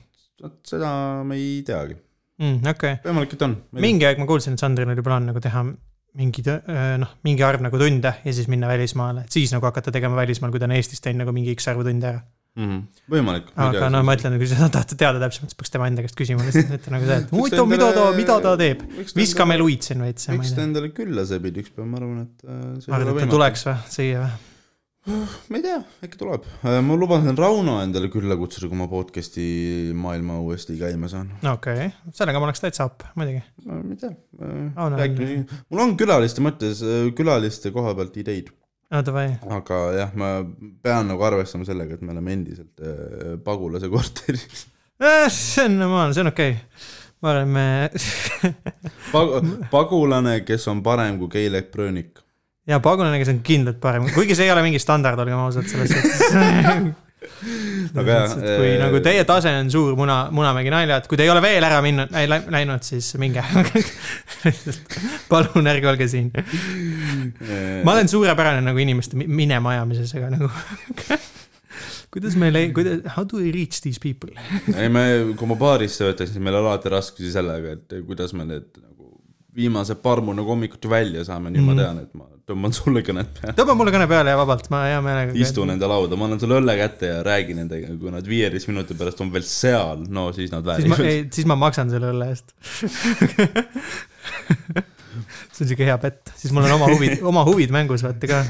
[0.41, 0.89] vot seda
[1.28, 1.93] ma ei teagi,
[2.41, 2.97] mm,, okei okay..
[3.05, 3.55] võimalik, et on.
[3.86, 5.61] mingi aeg ma kuulsin, et Sandril oli plaan nagu teha
[6.18, 6.62] mingi tõ-
[7.01, 10.51] noh, mingi arv nagu tunde ja siis minna välismaale, et siis nagu hakata tegema välismaal,
[10.51, 12.22] kui ta on Eestis teinud nagu mingi X arvu tunde ära.
[12.55, 12.68] mm.
[12.68, 13.01] -hmm.
[13.14, 13.49] võimalik.
[13.55, 16.43] aga no ma ütlen, kui sa tahad teada täpsemalt, siis peaks tema enda käest küsima
[16.43, 18.84] lihtsalt, et nagu see, et huvitav, mida ta, mida ta teeb.
[19.16, 20.28] viskame luid siin veits.
[20.36, 23.68] miks ta endale külla sebib üks päev, ma arvan, et äh, arvad, et ta tuleks
[23.70, 24.51] või siia või?
[25.49, 26.43] Ma ei tea, äkki tuleb.
[26.62, 29.45] ma lubasin Rauno endale külla kutsuda, kui ma podcast'i
[29.97, 31.32] maailma uuesti käima saan.
[31.41, 33.41] okei okay., sellega ma oleks täitsa up, muidugi.
[33.66, 36.84] ma ei tea Rauno on- rääkime, mul on külaliste mõttes,
[37.18, 38.54] külaliste koha pealt ideid,
[38.93, 40.28] no davai, aga jah, ma
[40.86, 44.68] pean nagu arvestama sellega, et me oleme endiselt äh, pagulase korteris.
[45.34, 46.66] see on normaalne, see on okei okay..
[47.26, 47.89] ma arvan, me
[49.74, 52.22] pagulane, kes on parem kui Keilek Brönik.
[52.72, 55.91] Ja pagunane, kes on kindlalt parem, kuigi see ei ole mingi standard, olgem ausad, selles
[55.93, 56.99] suhtes.
[57.91, 61.30] Aga jah, kui äh, nagu teie tase on suur muna, Munamägi naljad, kui te ei
[61.30, 62.09] ole veel ära minnud,
[62.53, 63.43] läinud, siis minge.
[65.32, 66.32] palun ärge olge siin.
[67.86, 70.49] ma olen suurepärane nagu inimeste mi- minema ajamises, aga nagu
[72.13, 74.34] kuidas meil ei, kuidas, how do we reach these people?
[74.74, 75.05] ei, me,
[75.38, 78.82] kui ma baaris töötasin, siis meil oli alati raskusi sellega, et kuidas me need
[79.52, 81.66] nagu viimased parmu nagu hommikuti välja saame, nüüd mm.
[81.68, 81.80] ma Mhm.
[81.82, 83.54] tean, et ma tõmban sulle kõnet peale.
[83.56, 85.34] tõmba mulle kõne peale ja vabalt, ma hea meelega.
[85.39, 88.93] istun enda lauda, ma annan sulle õlle kätte ja räägin nendega, kui nad viieteist minuti
[88.93, 91.32] pärast on veel seal, no siis nad väärivad.
[91.32, 92.54] siis ma maksan selle õlle eest.
[95.51, 98.43] see on siuke hea pett, siis mul on oma huvid, oma huvid mängus, vaata ka.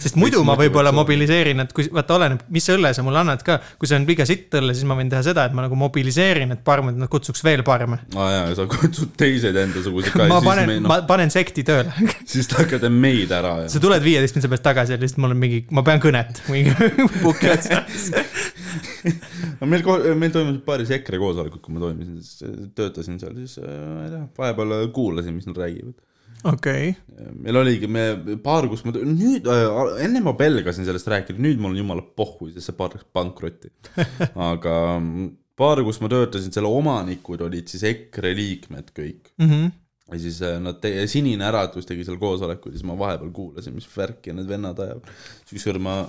[0.00, 3.58] Sest muidu ma võib-olla mobiliseerin, et kui, vaata oleneb, mis õlle sa mulle annad ka.
[3.78, 6.54] kui see on liiga sitt õlle, siis ma võin teha seda, et ma nagu mobiliseerin,
[6.54, 8.00] et parmud, nad kutsuks veel parme.
[8.16, 11.92] aa jaa, sa kutsud teised endasuguseid ka ma panen me, ma panen sekti tööle.
[12.32, 15.36] siis te hakkate meid ära ja sa tuled viieteist minuti pärast tagasi ja lihtsalt mul
[15.36, 16.42] on mingi, ma pean kõnet.
[19.60, 19.84] no meil,
[20.18, 24.24] meil toimus paaris EKRE koosolekud, kui ma toimisin, töötasin seal, siis äh, ma ei tea,
[24.38, 25.96] vahepeal kuulasin, mis nad räägivad.
[26.48, 26.94] okei,
[27.42, 28.06] meil oligi, me
[28.42, 32.50] baar, kus ma, nüüd äh,, enne ma pelgasin sellest rääkida, nüüd mul on jumala pohhu,
[32.50, 33.70] sest see baar läks pankrotti.
[34.50, 39.32] aga mm, baar, kus ma töötasin, selle omanikud olid siis EKRE liikmed kõik.
[39.42, 39.70] Mhm.
[40.12, 43.88] ja siis äh, nad te-, Sinine Äratus tegi seal koosolekuid siis ma vahepeal kuulasin, mis
[43.88, 45.08] värki need vennad ajavad.
[45.46, 46.02] siis ükskord ma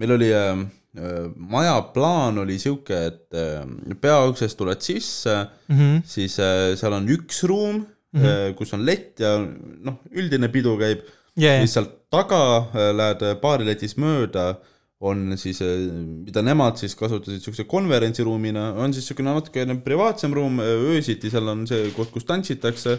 [0.00, 0.64] meil oli äh,
[0.96, 3.62] äh, maja plaan oli sihuke, et äh,
[4.00, 5.36] peauksest tuled sisse
[5.68, 6.02] mm, -hmm.
[6.04, 8.54] siis äh, seal on üks ruum mm, -hmm.
[8.58, 11.04] kus on lett ja noh, üldine pidu käib
[11.38, 12.40] yeah, siis sealt taga
[12.72, 14.58] äh, lähed baariletis mööda,
[15.00, 15.86] on siis, äh,
[16.24, 21.66] mida nemad siis kasutasid siukse konverentsiruumina, on siis siukene natukene privaatsem ruum, öösiti seal on
[21.70, 22.98] see koht, kus tantsitakse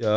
[0.00, 0.12] ja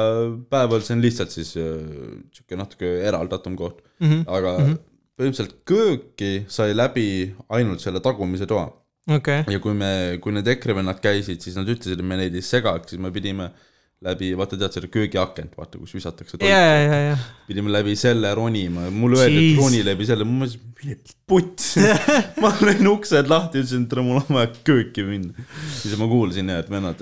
[0.49, 4.23] päeval see on lihtsalt siis siuke natuke eraldatum koht mm, -hmm.
[4.25, 4.77] aga mm -hmm.
[5.19, 8.71] põhimõtteliselt kööki sai läbi ainult selle tagumise toa
[9.05, 9.43] okay..
[9.47, 12.41] ja kui me, kui need EKRE vennad käisid, siis nad ütlesid, et me neid ei
[12.41, 16.81] segaks, siis me pidime äh, läbi, vaata tead seda köögiakent, vaata kus visatakse toitu yeah,.
[16.83, 17.21] Yeah, yeah.
[17.47, 20.97] pidime läbi selle ronima, mulle öeldi, et roni läbi selle, ma mõtlesin, mine
[21.27, 21.71] puts
[22.43, 25.47] ma lõin uksed lahti, ütlesin, et mul on vaja kööki minna.
[25.79, 27.01] siis ma kuulsin ja, et vennad,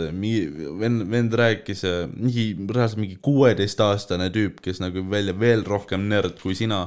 [0.80, 6.56] vend, vend rääkis, mingi, reaalselt mingi kuueteistaastane tüüp, kes nagu välja veel rohkem nerd kui
[6.56, 6.86] sina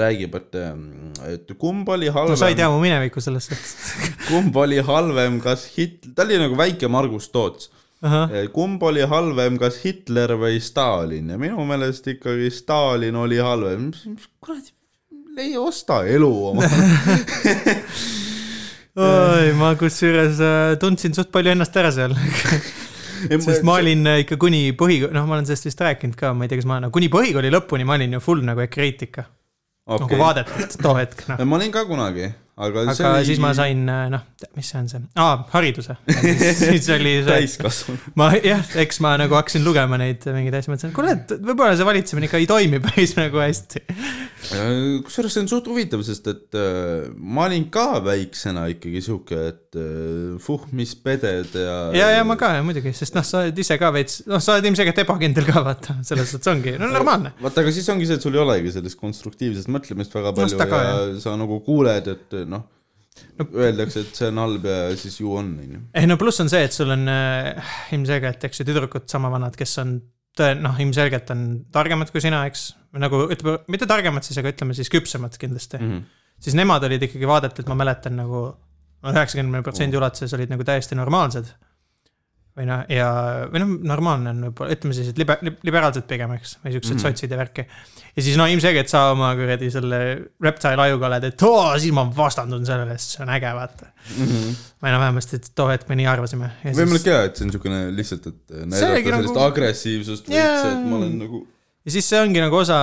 [0.00, 0.56] räägib, et,
[1.28, 2.32] et kumb oli halvem.
[2.32, 3.76] no sa ei tea mu minevikku selles suhtes
[4.26, 7.79] kumb oli halvem, kas Hit-, ta oli nagu väike Margus Toots Eh,
[8.54, 11.32] kumb oli halvem, kas Hitler või Stalin?
[11.34, 13.90] Ja minu meelest ikkagi Stalin oli halvem.
[14.40, 14.72] kuradi,
[15.38, 16.68] ei osta elu oma.
[19.00, 22.16] Oi, ma kusjuures äh, tundsin suht palju ennast ära seal.
[23.44, 26.46] Sest ma olin äh, ikka kuni põhi, noh, ma olen sellest vist rääkinud ka, ma
[26.46, 30.04] ei tea, kas ma, no kuni põhikooli lõpuni ma olin ju full nagu ekreitika okay..
[30.04, 31.42] nagu vaadetult too hetk, noh.
[31.44, 33.26] ma olin ka kunagi aga, aga oli...
[33.28, 34.24] siis ma sain, noh,
[34.56, 35.96] mis see on see, aa, hariduse.
[36.60, 37.28] siis oli see.
[37.28, 38.12] täiskasvanu.
[38.20, 41.76] ma jah, eks ma nagu hakkasin lugema neid mingeid asju, mõtlesin, et kuule, et võib-olla
[41.78, 43.84] see valitsemine ikka ei toimi päris nagu hästi.
[45.06, 49.80] kusjuures see on suht huvitav, sest et äh, ma olin ka väiksena ikkagi sihuke, et
[49.80, 51.78] äh, fuh, mis peded ja.
[51.96, 54.56] ja, ja ma ka ja muidugi, sest noh, sa oled ise ka veits, noh, sa
[54.56, 57.34] oled ilmselgelt ebakindel ka vaata, selles suhtes ongi, no normaalne.
[57.40, 60.68] vaata, aga siis ongi see, et sul ei olegi sellist konstruktiivset mõtlemist väga palju no,
[60.70, 62.68] ja, ja sa nagu kuuled, et noh
[63.40, 65.82] no öeldakse, et see on halb ja siis ju on, on ju.
[65.98, 69.56] ei no pluss on see, et sul on äh, ilmselgelt, eks ju, tüdrukud sama vanad,
[69.58, 69.98] kes on
[70.62, 71.44] noh, ilmselgelt on
[71.74, 72.70] targemad kui sina, eks.
[73.02, 75.90] nagu ütleme, mitte targemad siis, aga ütleme siis küpsemad kindlasti mm.
[75.90, 76.36] -hmm.
[76.46, 78.44] siis nemad olid ikkagi vaadetelt, ma mäletan nagu
[79.10, 81.50] üheksakümne protsendi ulatuses olid nagu täiesti normaalsed
[82.58, 83.08] või noh, ja,
[83.50, 87.04] või noh, normaalne on võib-olla, ütleme siis, et libe-, liberaalsed pigem, eks, või siuksed mm
[87.04, 87.64] sotsid ja värki.
[88.16, 90.00] ja siis no ilmselgelt sa oma kuradi selle
[90.42, 94.26] reptile ajuga oled, et oo, siis ma vastandun sellele, sest see on äge, vaata mm.
[94.26, 94.58] -hmm.
[94.82, 96.50] või noh, vähemasti too hetk me nii arvasime.
[96.66, 99.46] võimalik jaa, et see on siukene lihtsalt, et näidata sellist nagu...
[99.46, 100.52] agressiivsust yeah.
[100.58, 101.46] üldse, et ma olen nagu
[101.80, 102.76] ja siis see ongi nagu osa,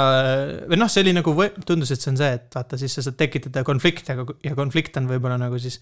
[0.66, 1.34] või noh, see oli nagu,
[1.68, 5.10] tundus, et see on see, et vaata, siis sa saad tekitada konflikte ja konflikt on
[5.12, 5.78] võib-olla nagu siis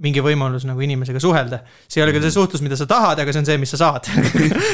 [0.00, 1.58] mingi võimalus nagu inimesega suhelda.
[1.92, 3.80] see ei ole küll see suhtlus, mida sa tahad, aga see on see, mis sa
[3.82, 4.08] saad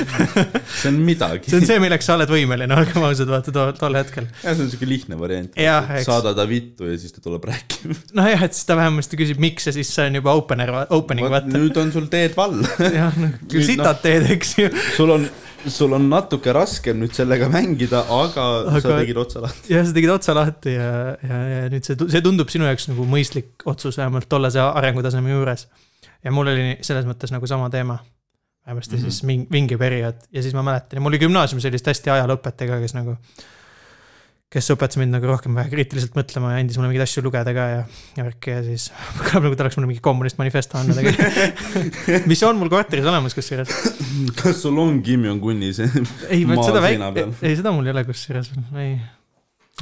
[0.81, 1.51] see on midagi.
[1.51, 4.31] see on see, milleks sa oled võimeline, olgem ausad, vaata tol, tol hetkel.
[4.45, 5.59] jah, see on siuke lihtne variant.
[6.07, 7.99] saada ta vittu ja siis ta tuleb rääkima.
[8.23, 11.51] nojah, et siis ta vähemasti küsib, miks ja siis see on juba opener, opening, vaata.
[11.59, 12.63] nüüd on sul teed vall
[13.01, 14.71] jah, noh, sitad no, teed, eks ju.
[14.95, 15.27] sul on
[15.69, 19.73] sul on natuke raskem nüüd sellega mängida, aga, aga sa tegid otsa lahti.
[19.75, 20.93] jah, sa tegid otsa lahti ja,
[21.27, 25.67] ja, ja nüüd see, see tundub sinu jaoks nagu mõistlik otsus vähemalt tollase arengutaseme juures.
[26.25, 27.99] ja mul oli selles mõttes nagu sama teema.
[28.67, 29.11] vähemasti mm -hmm.
[29.11, 32.71] siis mingi, mingi periood ja siis ma mäletan ja mul oli gümnaasiumis sellist hästi ajalooõpetaja
[32.71, 33.17] ka, kes nagu
[34.51, 37.67] kes õpetas mind nagu rohkem vähe kriitiliselt mõtlema ja andis mulle mingeid asju lugeda ka
[37.71, 37.83] ja,
[38.17, 38.89] ja värki ja siis
[39.29, 43.37] kõlab nagu ta oleks mulle mingi kommunist manifesto andnud, aga mis on mul korteris olemas
[43.39, 43.71] kusjuures.
[44.41, 45.87] kas sul on Kim Jong-uni see
[46.27, 48.97] ei, vot seda väike, ei seda mul ei ole kusjuures, ei,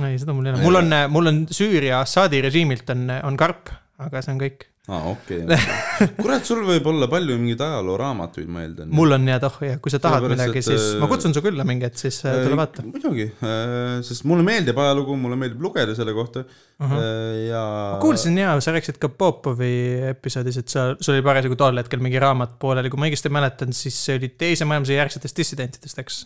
[0.04, 3.72] ei seda mul ei ole, mul on, mul on Süüria Assaadi režiimilt on, on karp,
[4.04, 6.06] aga see on kõik aa ah,, okei okay.
[6.22, 8.88] kurat, sul võib olla palju mingeid ajalooraamatuid, ma eeldan.
[8.96, 11.66] mul on jah, oh jah, kui sa tahad Sellepärast, midagi, siis ma kutsun su külla
[11.68, 12.84] mingi hetk, siis äh, tule vaata.
[12.86, 17.02] muidugi, äh, sest mulle meeldib ajalugu, mulle meeldib lugeda selle kohta uh -huh.
[17.50, 17.64] ja.
[17.92, 19.74] ma kuulsin ja, sa rääkisid ka Popovi
[20.14, 23.76] episoodis, et sa, sul oli parasjagu tol hetkel mingi raamat pooleli, kui ma õigesti mäletan,
[23.76, 26.24] siis see oli teise maailmasõja järgsetest dissidentidest, eks?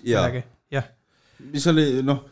[0.71, 0.87] jah.
[1.51, 2.23] mis oli, noh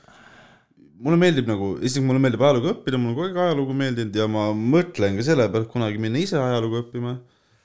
[1.00, 4.26] mulle meeldib nagu, esiteks mulle meeldib ajalugu õppida, mulle on kogu aeg ajalugu meeldinud ja
[4.30, 7.16] ma mõtlen ka selle pealt kunagi minna ise ajalugu õppima.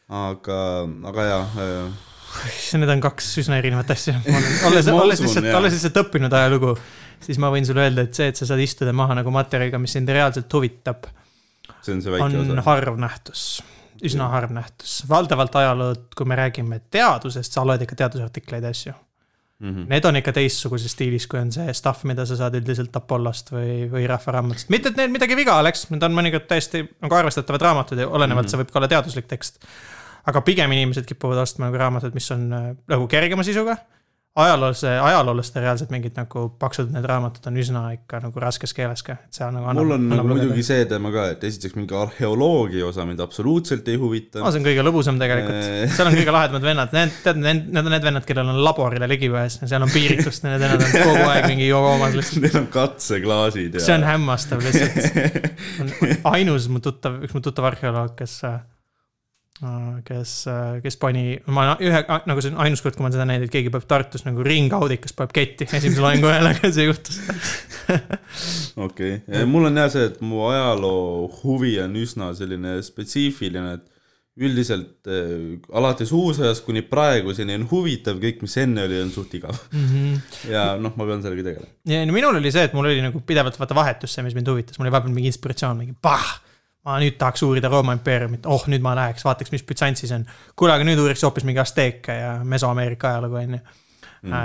[0.06, 0.60] aga,
[1.12, 1.86] aga jaa.
[2.78, 4.18] Need on kaks üsna erinevat asja.
[4.68, 6.76] olles, olles lihtsalt, olles lihtsalt õppinud ajalugu,
[7.24, 9.96] siis ma võin sulle öelda, et see, et sa saad istuda maha nagu materjaliga, mis
[9.96, 11.08] sind reaalselt huvitab.
[11.82, 12.68] see on see on osa.
[12.70, 13.48] harv nähtus
[14.06, 18.94] üsna harv nähtus, valdavalt ajalood, kui me räägime teadusest, sa loed ikka teadusartikleid ja asju
[19.60, 19.90] Mm -hmm.
[19.90, 23.86] Need on ikka teistsuguses stiilis, kui on see stuff, mida sa saad üldiselt Apollost või,
[23.92, 24.70] või Rahva Raamatust.
[24.70, 28.46] mitte, et neil midagi viga oleks, need on mõnikord täiesti nagu arvestatavad raamatud ja olenevalt
[28.46, 28.52] mm, -hmm.
[28.52, 29.64] see võib ka olla teaduslik tekst.
[30.26, 33.78] aga pigem inimesed kipuvad ostma nagu raamatuid, mis on äh, nagu kergema sisuga.
[34.36, 39.16] ajaloolase, ajaloolaste reaalselt mingid nagu paksud need raamatud on üsna ikka nagu raskes keeles ka,
[39.28, 40.50] et seal nagu mul on nagu lugeda.
[40.50, 44.52] muidugi see teema ka, et esiteks mingi arheoloogia osa mind absoluutselt ei huvita no,.
[44.52, 45.88] see on kõige lõbusam tegelikult, Eh.
[45.96, 49.08] seal on kõige lahedamad vennad, need, tead, need, need on need vennad, kellel on laborile
[49.14, 52.44] ligipääs ja seal on piiritust, need vennad on kogu aeg mingi joomas lihtsalt.
[52.44, 53.88] Neil on katseklaasid ja.
[53.88, 55.52] see on hämmastav lihtsalt.
[56.36, 58.42] ainus mu tuttav, üks mu tuttav arheoloog, kes,
[60.06, 60.32] kes,
[60.84, 63.72] kes pani, ma ühe, nagu see on ainus kord, kui ma seda näinud, et keegi
[63.72, 67.22] paneb Tartus nagu ringaudikas paneb ketti esimese loengu aga see juhtus.
[68.88, 73.92] okei okay., mul on jah see, et mu ajaloo huvi on üsna selline spetsiifiline, et
[74.36, 79.56] üldiselt äh, alates uusajast kuni praeguseni on huvitav, kõik, mis enne oli, on suht igav.
[80.52, 81.72] ja noh, ma pean sellega tegelema.
[81.88, 84.52] ja no minul oli see, et mul oli nagu pidevalt vaata vahetus see, mis mind
[84.52, 86.34] huvitas, mul oli vahepeal mingi inspiratsioon, mingi pah.
[86.86, 90.28] Ma nüüd tahaks uurida Rooma impeeriumit, oh nüüd ma läheks, vaataks, mis Bütsantsis on.
[90.56, 93.64] kuule, aga nüüd uuriks hoopis mingi Azteeke ja Mesoameerika ajalugu, on ju.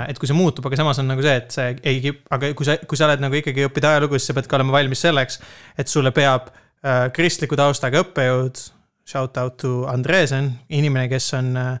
[0.09, 2.77] et kui see muutub, aga samas on nagu see, et see ei aga kui sa,
[2.85, 5.39] kui sa oled nagu ikkagi õppida ajalugu, siis sa pead ka olema valmis selleks,
[5.77, 8.61] et sulle peab äh, kristliku taustaga õppejõud,
[9.09, 11.71] shout out to Andresen, inimene, kes on äh,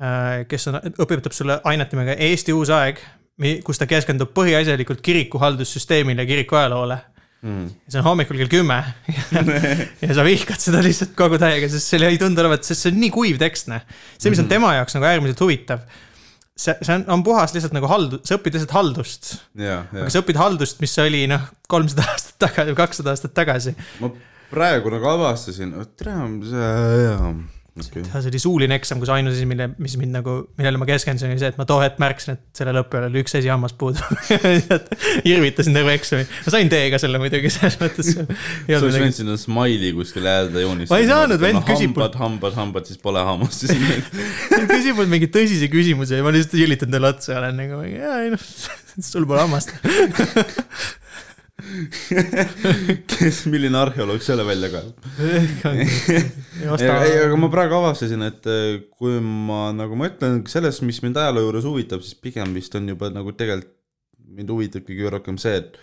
[0.00, 3.00] äh, kes on, õpetab sulle ainet nimega Eesti uus aeg,
[3.64, 6.98] kus ta keskendub põhiasjalikult kiriku haldussüsteemile ja kiriku ajaloole.
[7.44, 7.66] Mm.
[7.84, 8.78] see on hommikul kell kümme
[10.06, 12.96] ja sa vihkad seda lihtsalt kogu täiega, sest see ei tundu olevat, sest see on
[13.02, 13.84] nii kuiv tekst, noh.
[14.16, 15.84] see, mis on tema jaoks nagu äärmiselt huvitav,
[16.56, 19.34] see, see on, on puhas lihtsalt nagu haldu-, sa õpid lihtsalt haldust.
[19.52, 23.36] ja, ja aga sa õpid haldust, mis oli noh, kolmsada aastat tagasi või kakssada aastat
[23.36, 23.76] tagasi.
[24.00, 24.10] ma
[24.50, 26.16] praegu nagu avastasin, tere,
[26.48, 27.20] see,
[27.80, 28.04] okei.
[28.08, 31.42] see oli suuline eksam, kus ainus asi, mille, mis mind nagu, millele ma keskendusin, oli
[31.42, 34.02] see, et ma too hetk märkasin, et sellel õppijal oli üks asi hammas puudu.
[35.32, 38.12] irvitasin terve eksami, ma sain D-ga selle muidugi selles mõttes.
[38.16, 40.94] sa oleks võinud sinna smiley kuskile äärde joonistada.
[40.94, 43.74] Ma ei saanud, vend küsib mul- hambad, hambad, hambad, siis pole hammast siis
[44.72, 48.20] küsib mult mingi tõsise küsimuse ja ma lihtsalt ülitan talle otsa ja olen nagu, jaa,
[48.24, 48.46] ei noh,
[49.00, 49.74] sul pole hammast.
[53.12, 55.06] kes, milline arheoloog selle välja kaevab?
[56.84, 61.46] ei, aga ma praegu avastasin, et eh, kui ma nagu mõtlen sellest, mis mind ajaloo
[61.46, 63.72] juures huvitab, siis pigem vist on juba nagu tegelikult
[64.36, 65.78] mind huvitab kõige rohkem see, et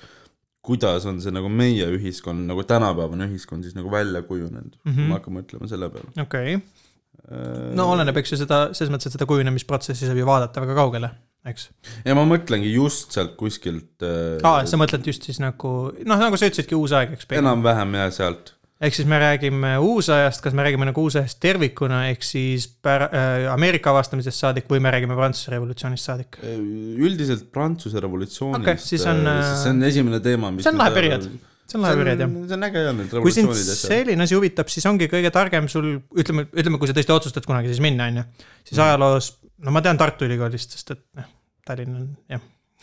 [0.63, 4.91] kuidas on see nagu meie ühiskond, nagu tänapäevane ühiskond siis nagu välja kujunenud mm.
[4.91, 4.95] Mhm.
[4.99, 5.09] -hmm.
[5.09, 6.13] ma hakkan mõtlema selle peale.
[6.21, 10.63] okei okay., no oleneb, eks ju seda, selles mõttes, et seda kujunemisprotsessi saab ju vaadata
[10.63, 11.09] väga kaugele,
[11.49, 11.69] eks.
[12.05, 16.37] ja ma mõtlengi just sealt kuskilt äh, aa, sa mõtled just siis nagu, noh, nagu
[16.39, 17.27] sa ütlesidki, uus aeg, eks.
[17.39, 18.53] enam-vähem jah, sealt.
[18.83, 23.45] ehk siis me räägime uusajast, kas me räägime nagu uusajast tervikuna, ehk siis pär- äh,,
[23.53, 26.39] Ameerika avastamisest saadik või me räägime Prantsuse revolutsioonist saadik?
[26.43, 30.79] üldiselt Prantsuse revolutsioonist Okei, siis on, äh, äh, see on esimene teema, mis see on
[30.83, 31.27] lahe periood.
[31.67, 32.33] see on lahe periood jah.
[32.49, 33.93] see on äge jah, need kui sind revolutsioonid ja asjad.
[33.93, 37.71] selline asi huvitab, siis ongi kõige targem sul, ütleme, ütleme, kui sa tõesti otsustad kunagi
[37.71, 38.27] siis minna, on ju.
[38.67, 38.83] siis Mhm.
[38.87, 39.31] ajaloos,
[39.63, 41.29] no ma tean Tartu Ülikoolist, sest et noh,
[41.67, 42.41] Tallinn on jah,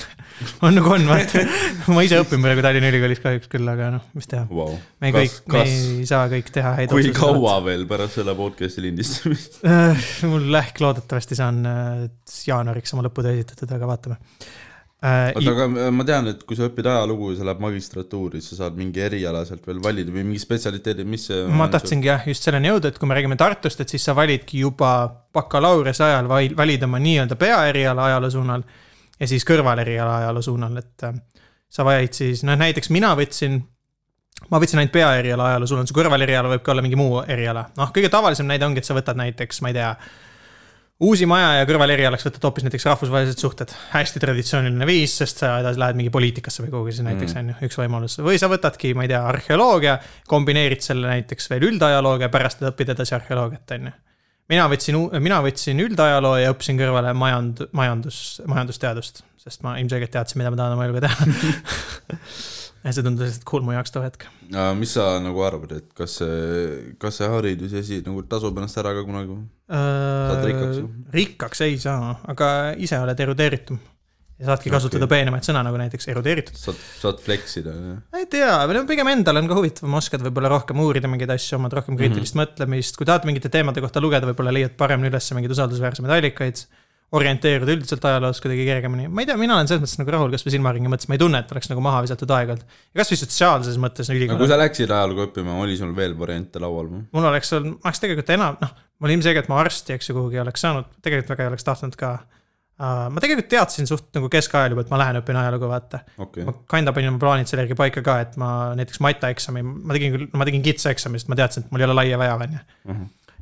[0.64, 1.42] on nagu on, vaata.
[1.94, 4.46] ma ise õpin praegu Tallinna Ülikoolis kahjuks küll, aga noh, mis teha.
[4.52, 4.76] Wow.
[5.02, 8.84] me kas kõik,, me ei saa kõik teha häid kui kaua veel pärast selle podcast'i
[8.84, 9.60] lindistamist?
[10.30, 12.08] mul ehk loodetavasti saan äh,
[12.48, 14.20] jaanuariks oma lõputöö esitatud, aga vaatame.
[15.00, 18.58] Äh, oota, aga ma tean, et kui sa õpid ajalugu ja sa lähed magistratuuri, sa
[18.58, 22.44] saad mingi eriala sealt veel valida või mingi spetsialiteedi, mis see ma tahtsingi jah, just
[22.44, 24.90] selleni jõuda, et kui me räägime Tartust, et siis sa validki juba
[25.32, 28.66] bakalaureuse ajal val- valida oma nii-öelda peaeriala ajaloo suunal
[29.16, 31.16] ja siis kõrvaleriala ajaloo suunal, et äh,
[31.72, 33.56] sa valid siis, noh näiteks mina võtsin,
[34.52, 37.70] ma võtsin ainult peaeriala ajaloo suunal, su kõrvaleriala võib ka olla mingi muu eriala.
[37.80, 39.94] noh, kõige tavalisem näide ongi, et sa võtad näiteks, ma ei tea,
[41.00, 43.72] uusi maja ja kõrvalerialaks võtad hoopis näiteks rahvusvahelised suhted.
[43.94, 47.56] hästi traditsiooniline viis, sest sa edasi lähed mingi poliitikasse või kuhugi siis näiteks on ju,
[47.68, 48.18] üks võimalus.
[48.24, 49.96] või sa võtadki, ma ei tea, arheoloogia,
[50.28, 53.96] kombineerid selle näiteks veel üldajalooga ja pärast õpid edasi arheoloogiat, on ju.
[54.52, 60.42] mina võtsin, mina võtsin üldajaloo ja õppisin kõrvale majand-, majandus, majandusteadust, sest ma ilmselgelt teadsin,
[60.42, 61.30] mida ma tahan oma eluga teha.
[62.80, 64.26] ja see tundus lihtsalt cool mu jaoks too hetk.
[64.78, 69.04] mis sa nagu arvad, et kas see, kas see haridusasi nagu tasub ennast ära ka
[69.06, 69.38] kunagi?
[69.70, 70.88] Saad rikkaks ju.
[70.88, 72.50] Äh, rikkaks ei saa, aga
[72.80, 73.80] ise oled erudeeritum.
[74.40, 75.18] ja saadki kasutada Okei.
[75.18, 76.56] peenemaid sõna nagu näiteks erudeeritud.
[76.56, 77.98] saad, saad flex ida, jah?
[78.08, 81.34] ma ei tea, või no pigem endal on ka huvitavam, oskad võib-olla rohkem uurida mingeid
[81.36, 82.54] asju, omad rohkem kriitilist mm -hmm.
[82.56, 86.64] mõtlemist, kui tahad mingite teemade kohta lugeda, võib-olla leiad paremini üles mingeid usaldusväärsemaid allikaid.
[87.16, 90.54] Orienteeruda üldiselt ajaloos kuidagi kergemini, ma ei tea, mina olen selles mõttes nagu rahul kasvõi
[90.54, 92.76] silmaringi mõttes, ma ei tunne, et oleks nagu maha visatud aeg olnud.
[92.94, 96.62] ja kasvõi sotsiaalses mõttes aga kui ülikoolis, sa läksid ajalugu õppima, oli sul veel variante
[96.62, 97.02] laual või?
[97.16, 100.38] mul oleks olnud, ma oleks tegelikult enam, noh, mul ilmselgelt ma arsti, eks ju, kuhugi
[100.42, 102.18] oleks saanud, tegelikult väga ei oleks tahtnud ka.
[102.80, 105.98] Ma tegelikult teadsin suht nagu keskajal juba, et ma lähen õpin ajalugu, vaata.
[106.24, 106.46] Okei.
[106.46, 110.14] Ma kinda panin oma plaanid selle järgi paika ka, et ma näiteks matemaeksami, ma tegin
[110.14, 112.56] küll, ma tegin kitsa eksami, sest ma teadsin, et mul ei ole laia vaja, on
[112.56, 112.62] ju.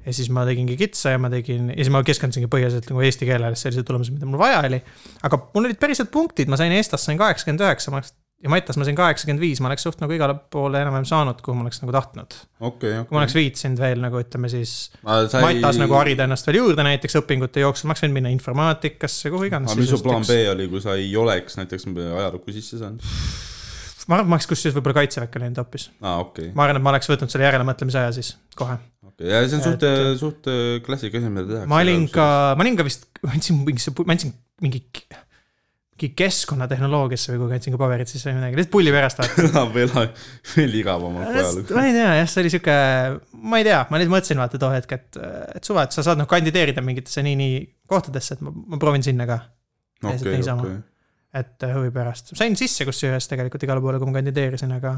[0.09, 3.29] Ja siis ma tegingi kitsa ja ma tegin ja siis ma keskendusingi põhiliselt nagu eesti
[3.29, 4.79] keelele, see oli see tulemus, mida mul vaja oli.
[5.29, 8.79] aga mul olid päriselt punktid, ma sain Eestas sain kaheksakümmend üheksa, ma oleks ja Maitas
[8.79, 11.83] ma sain kaheksakümmend viis, ma oleks suht nagu igale poole enam-vähem saanud, kuhu ma oleks
[11.83, 12.37] nagu tahtnud
[12.71, 16.87] okei, kui ma oleks viitsinud veel nagu ütleme siis Maitas nagu harida ennast veel juurde
[16.87, 19.75] näiteks õpingute jooksul, ma oleks võinud minna informaatikasse, kuhu iganes.
[19.75, 23.03] aga mis su plaan B oli, kui sa ei oleks näiteks ajalukku sisse saanud?
[24.09, 25.91] ma arvan, et ma oleks kusjuures võib-olla kaitseväkke läinud hoopis.
[26.01, 28.79] aa, okei, ma arvan, et ma oleks võtnud selle järelemõtlemise aja siis kohe.
[29.19, 30.51] Ja see on suht Et-, suht
[30.87, 31.71] klassika asi, mida tehakse.
[31.71, 32.27] ma olin ka,
[32.59, 34.83] ma olin ka vist, ma andsin mingisse, ma andsin mingi,
[35.99, 39.65] mingi keskkonnatehnoloogiasse või kuhugi andsin ka paberid sisse või midagi, lihtsalt pulli pärast vaata.
[39.77, 39.91] veel,
[40.55, 41.75] veel igavamalt ajalugu.
[41.75, 42.77] ma ei tea jah, see oli sihuke,
[43.51, 45.19] ma ei tea, ma lihtsalt mõtlesin vaata too hetk, et,
[45.59, 47.59] et suva, et sa saad noh kandideerida mingitesse nii-nii
[47.91, 49.41] kohtadesse, et ma, ma proovin sinna ka.
[50.05, 50.79] okei, okei.
[51.43, 54.95] et äh, huvi pärast, sain sisse kusjuures tegelikult igale poole, kui ma kandideerisin, aga.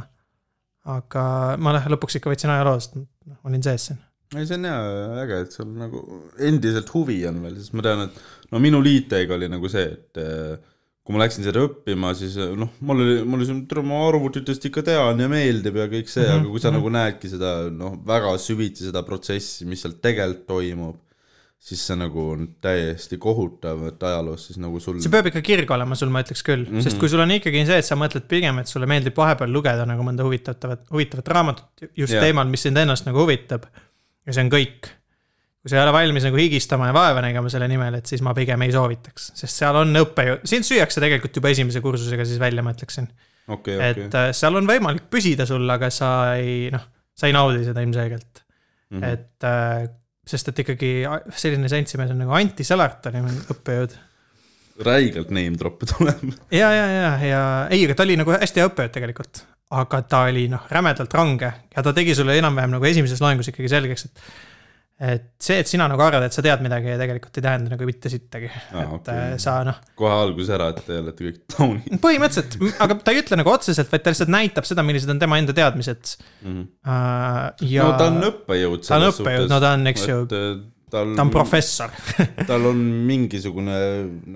[0.98, 1.24] aga
[1.60, 4.04] ma lõ- lõpuks ikka võtsin ajaloo, sest noh, olin sees siin.
[4.36, 4.80] ei, see on hea,
[5.24, 6.02] äge, et sul nagu
[6.38, 10.20] endiselt huvi on veel, sest ma tean, et no minu liitega oli nagu see, et
[10.22, 10.54] eh,
[11.02, 13.98] kui ma läksin seda õppima, siis eh, noh, mul oli, mul oli see, tere, ma
[14.06, 16.46] arvutitest ikka tean ja meeldib ja kõik see mm, Mhm, -hmm.
[16.46, 16.78] aga kui sa mhm.
[16.78, 21.00] nagu näedki seda noh, väga süvitsi seda protsessi, mis seal tegelikult toimub,
[21.60, 25.74] siis see nagu on täiesti kohutav, et ajaloos siis nagu sul see peab ikka kirg
[25.74, 26.78] olema sul, ma ütleks küll mm, Mhm.
[26.78, 26.86] -hmm.
[26.86, 29.84] sest kui sul on ikkagi see, et sa mõtled pigem, et sulle meeldib vahepeal lugeda
[29.84, 32.22] nagu mõnda huvitavat, huvitavat raamatut just yeah.
[32.24, 33.66] teemal, mis sind ennast nagu huvitab.
[34.26, 34.90] Ja see on kõik.
[35.60, 38.32] kui sa ei ole valmis nagu higistama ja vaeva nägema selle nimel, et siis ma
[38.36, 42.64] pigem ei soovitaks, sest seal on õppejõud, sind süüakse tegelikult juba esimese kursusega siis välja,
[42.64, 43.10] ma ütleksin.
[43.48, 44.12] okei, et okei.
[44.22, 46.10] äh, seal on võimalik püsida sul, aga sa
[46.40, 49.00] ei noh, sa ei naudi seda ilmselgelt mm.
[49.00, 49.12] -hmm.
[49.12, 49.90] et äh,
[50.30, 50.92] sest et ikkagi
[51.36, 53.96] selline seltsimees on nagu Anti Sõlart meil õppejõud.
[54.86, 56.26] räigelt name drop'e tuleb.
[56.54, 59.44] ja, ja, ja, ja ei, aga ta oli nagu hästi hea õppejõud tegelikult.
[59.70, 63.70] Aga ta oli noh, rämedalt range ja ta tegi sulle enam-vähem nagu esimeses loengus ikkagi
[63.70, 64.24] selgeks, et
[65.00, 68.10] et see, et sina nagu arvad, et sa tead midagi, tegelikult ei tähenda nagu mitte
[68.12, 72.58] sittagi Aa, et äh, sa noh, kohe alguses ära, et te olete kõik taunid põhimõtteliselt,
[72.84, 75.56] aga ta ei ütle nagu otseselt, vaid ta lihtsalt näitab seda, millised on tema enda
[75.56, 76.50] teadmised mm.
[76.50, 76.66] -hmm.
[76.84, 77.70] äh,.
[77.72, 78.84] ja no ta on õppejõud.
[78.84, 80.20] ta on õppejõud, no ta on, eks ju,
[80.90, 81.96] tal ta on professor
[82.50, 83.80] tal on mingisugune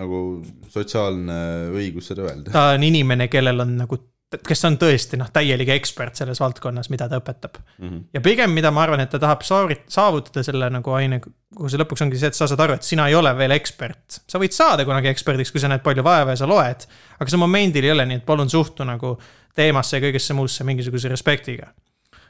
[0.01, 0.25] nagu
[0.73, 1.39] sotsiaalne
[1.77, 2.55] õigus seda öelda.
[2.55, 4.01] ta on inimene, kellel on nagu,
[4.49, 7.61] kes on tõesti noh, täielik ekspert selles valdkonnas, mida ta õpetab.
[7.79, 8.01] Mhm.
[8.15, 11.21] ja pigem, mida ma arvan, et ta tahab saavutada selle nagu aine,
[11.55, 14.21] kuhu see lõpuks ongi see, et sa saad aru, et sina ei ole veel ekspert.
[14.29, 16.87] sa võid saada kunagi eksperdiks, kui sa näed palju vaeva ja sa loed,
[17.19, 19.17] aga see momendil ei ole nii, et palun suhtu nagu
[19.55, 21.71] teemasse ja kõigesse muusse mingisuguse respektiga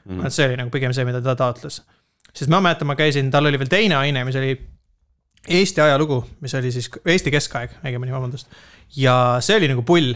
[0.05, 0.26] mm..
[0.26, 1.81] et see oli nagu pigem see, mida ta taotles.
[2.32, 4.55] sest ma mäletan, ma käisin, tal oli veel teine aine, mis oli
[5.44, 8.48] Eesti ajalugu, mis oli siis Eesti keskaeg, õigemini, vabandust.
[8.97, 10.14] ja see oli nagu pull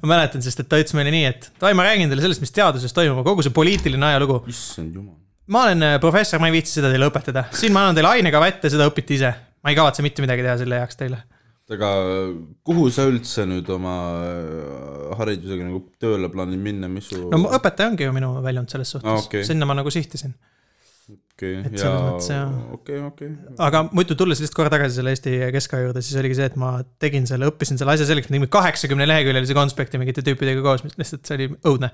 [0.00, 2.54] ma mäletan, sest et ta ütles meile nii, et davai, ma räägin teile sellest, mis
[2.54, 4.42] teaduses toimub, kogu see poliitiline ajalugu.
[4.52, 5.18] issand jumal.
[5.52, 8.48] ma olen äh, professor, ma ei viitsi seda teile õpetada, siin ma annan teile ainekava
[8.52, 9.34] ette, seda õpite ise.
[9.62, 11.22] ma ei kavatse mitte midagi teha selle heaks teile.
[11.72, 11.90] aga
[12.68, 17.92] kuhu sa üldse nüüd oma äh, haridusega nagu tööle plaanid minna, mis su no õpetaja
[17.92, 19.46] ongi ju minu väljund selles suhtes Aa, ah,, okay.
[19.48, 20.34] sinna ma nagu sihtisin.
[21.42, 22.52] Okei et ja selles mõttes, jah.
[22.76, 23.30] okei, okei.
[23.66, 26.74] aga muidu tulles lihtsalt korra tagasi selle Eesti keskaja juurde, siis oligi see, et ma
[27.02, 30.98] tegin selle, õppisin selle asja selgeks, me tegime kaheksakümne leheküljelise konspekti mingite tüüpidega koos, mis
[31.00, 31.92] lihtsalt see oli õudne.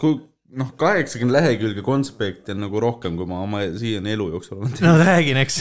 [0.00, 0.16] kui
[0.56, 4.88] noh, kaheksakümmend lehekülge konspekti on nagu rohkem, kui ma oma siiani elu jooksul olen teinud.
[4.88, 5.58] no räägin, eks.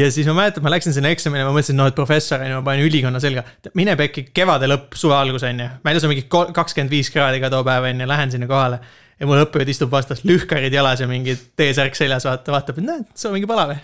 [0.00, 2.60] ja siis ma mäletan, ma läksin sinna eksamile, ma mõtlesin, no et professor on ju,
[2.60, 3.44] ma panen ülikonna selga.
[3.78, 5.72] mine pekki, kevade lõpp, suve algus on ju.
[5.84, 8.80] väljas on mingi kakskümmend viis kraadi ka too päev on ju, lähen sinna kohale.
[9.16, 13.06] Ja mul õppejõud istub vastas, lühkarid jalas ja mingi T-särk seljas, vaata, vaatab, et näed,
[13.16, 13.78] sul on mingi pala või?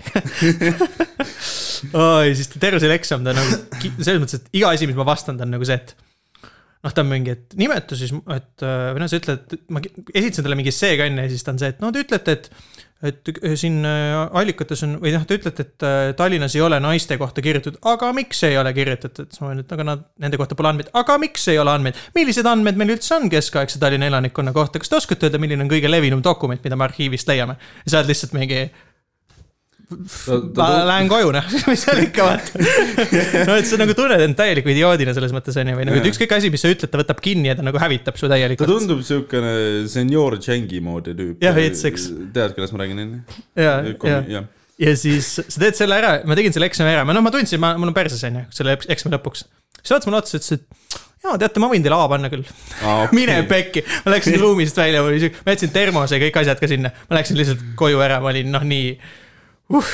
[2.04, 5.38] Oi, siis terve selle eksam ta nagu, selles mõttes, et iga asi, mis ma vastan,
[5.40, 5.94] ta on nagu see, et
[6.82, 10.44] noh, ta on mingi, et nimeta siis, et äh, või noh, sa ütled, ma esitasin
[10.44, 12.52] talle mingi essee-ga enne ja siis ta on see, et no te ütlete, et
[13.02, 17.18] et siin äh, allikates on või noh, te ütlete, et äh, Tallinnas ei ole naiste
[17.20, 20.58] kohta kirjutatud, aga miks ei ole kirjutatud, siis ma olen, et aga nad, nende kohta
[20.58, 21.98] pole andmeid, aga miks ei ole andmeid.
[22.14, 25.72] millised andmed meil üldse on keskaegse Tallinna elanikkonna kohta, kas te oskate öelda, milline on
[25.72, 27.58] kõige levinum dokument, mida me arhiivist leiame?
[27.84, 28.64] ja sa oled lihtsalt mingi,
[30.56, 32.62] ma lähen koju noh, mis seal ikka vaata.
[33.48, 36.09] no et sa nagu tunned end täieliku idioodina selles mõttes on ju, või nagu, et
[36.10, 38.70] ükskõik asi, mis sa ütled, ta võtab kinni ja ta nagu hävitab su ta täielikult.
[38.70, 39.55] tundub siukene
[39.93, 41.44] senior Changi moodi tüüp.
[41.44, 42.09] Jah, veits, eks.
[42.35, 43.23] tead, kellest ma räägin enne?
[43.59, 44.51] ja, ja, jah.
[44.81, 47.60] ja siis sa teed selle ära, ma tegin selle eksami ära, ma noh, ma tundsin,
[47.62, 49.47] ma, mul on perses on ju, selle eksami lõpuks.
[49.81, 52.47] siis vaatas mulle otsa, ütles, et jaa, teate, ma võin teile A panna küll.
[53.19, 57.19] mine pekki, ma läksin ruumist välja, ma jätsin termose ja kõik asjad ka sinna, ma
[57.20, 58.94] läksin lihtsalt koju ära, ma olin noh, nii
[59.72, 59.92] uh,.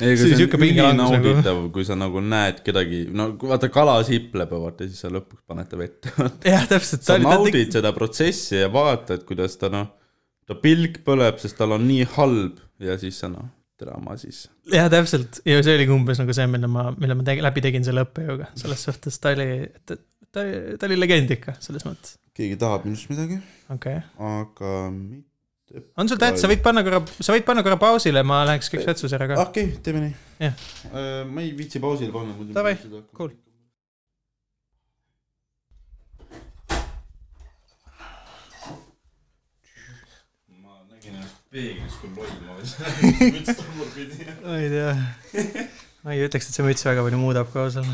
[0.00, 1.66] ei, See oli sihuke on pingelangus nagu.
[1.74, 5.70] kui sa nagu näed kedagi, no vaata kala sipleb ja vaata siis sa lõpuks paned
[5.70, 6.14] ta vette.
[6.52, 7.04] jah, täpselt.
[7.06, 9.90] sa naudid seda protsessi ja vaatad, kuidas ta noh,
[10.48, 13.50] ta pilk põleb, sest tal on nii halb ja siis sa noh,
[13.80, 14.44] tere ma siis.
[14.70, 17.86] jah, täpselt ja see oligi umbes nagu see, mille ma, mille ma tegi, läbi tegin
[17.86, 19.48] selle õppejõuga, selles suhtes ta oli,
[19.86, 19.98] ta,
[20.30, 20.46] ta,
[20.78, 23.40] ta oli legend ikka selles mõttes, keegi tahab minust midagi,
[23.74, 24.34] okei okay..
[24.38, 25.33] aga mitte.
[25.72, 28.88] On sul täht, sa võid panna korra, sa võid panna korra pausile, ma läheks käiks
[28.88, 29.38] vetsus ära ka.
[29.46, 30.12] okei okay,, teeme nii.
[30.44, 30.66] Jah.
[31.30, 32.52] ma ei viitsi pausile panna muidu.
[32.56, 32.76] Davai,
[33.16, 33.32] cool..
[40.60, 42.68] ma nägin ennast peeglis, kui loll ma olin.
[43.38, 44.30] müts tagurpidi.
[44.44, 44.92] ma ei tea,
[46.04, 47.88] ma ei ütleks, et see müts väga palju muudab ka ausalt.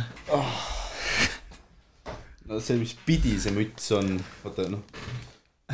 [2.51, 4.83] no see, mis pidi see müts on, vaata noh,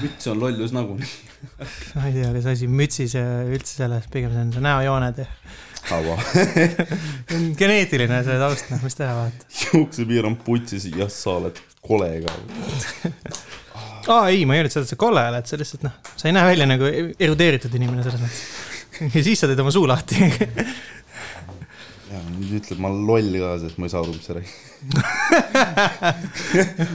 [0.00, 1.08] müts on lollus nagunii.
[1.96, 5.28] ma ei tea, kas asi mütsis ja üldse selles, pigem see on see näojooned ja
[5.90, 6.16] haua.
[7.60, 9.50] geneetiline see taust, noh, mis teha, vaata.
[9.66, 12.36] juuksepiir on putsis, jah, sa oled kole ka.
[14.14, 16.36] aa ei, ma ei öelnud seda, et sa kolle oled, sa lihtsalt noh, sa ei
[16.36, 16.90] näe välja nagu
[17.28, 18.44] erudeeritud inimene selles mõttes.
[19.12, 20.32] ja siis sa teed oma suu lahti.
[22.06, 24.52] Ja nüüd ütled, ma olen loll ka, sest ma ei saa aru, mis sa räägid.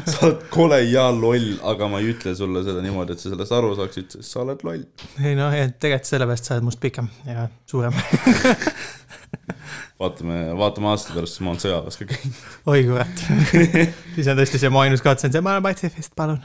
[0.11, 3.55] sa oled kole ja loll, aga ma ei ütle sulle seda niimoodi, et sa sellest
[3.57, 4.85] aru saaksid, sest sa oled loll.
[5.19, 7.95] ei noh, tegelikult sellepärast sa oled must pikem ja suurem.
[10.01, 12.39] vaatame, vaatame aasta pärast, siis ma olen sõjaväes ka käinud.
[12.71, 13.23] oi kurat.
[14.15, 16.39] siis on tõesti see mu ainus katse on see, ma olen patsifist, palun.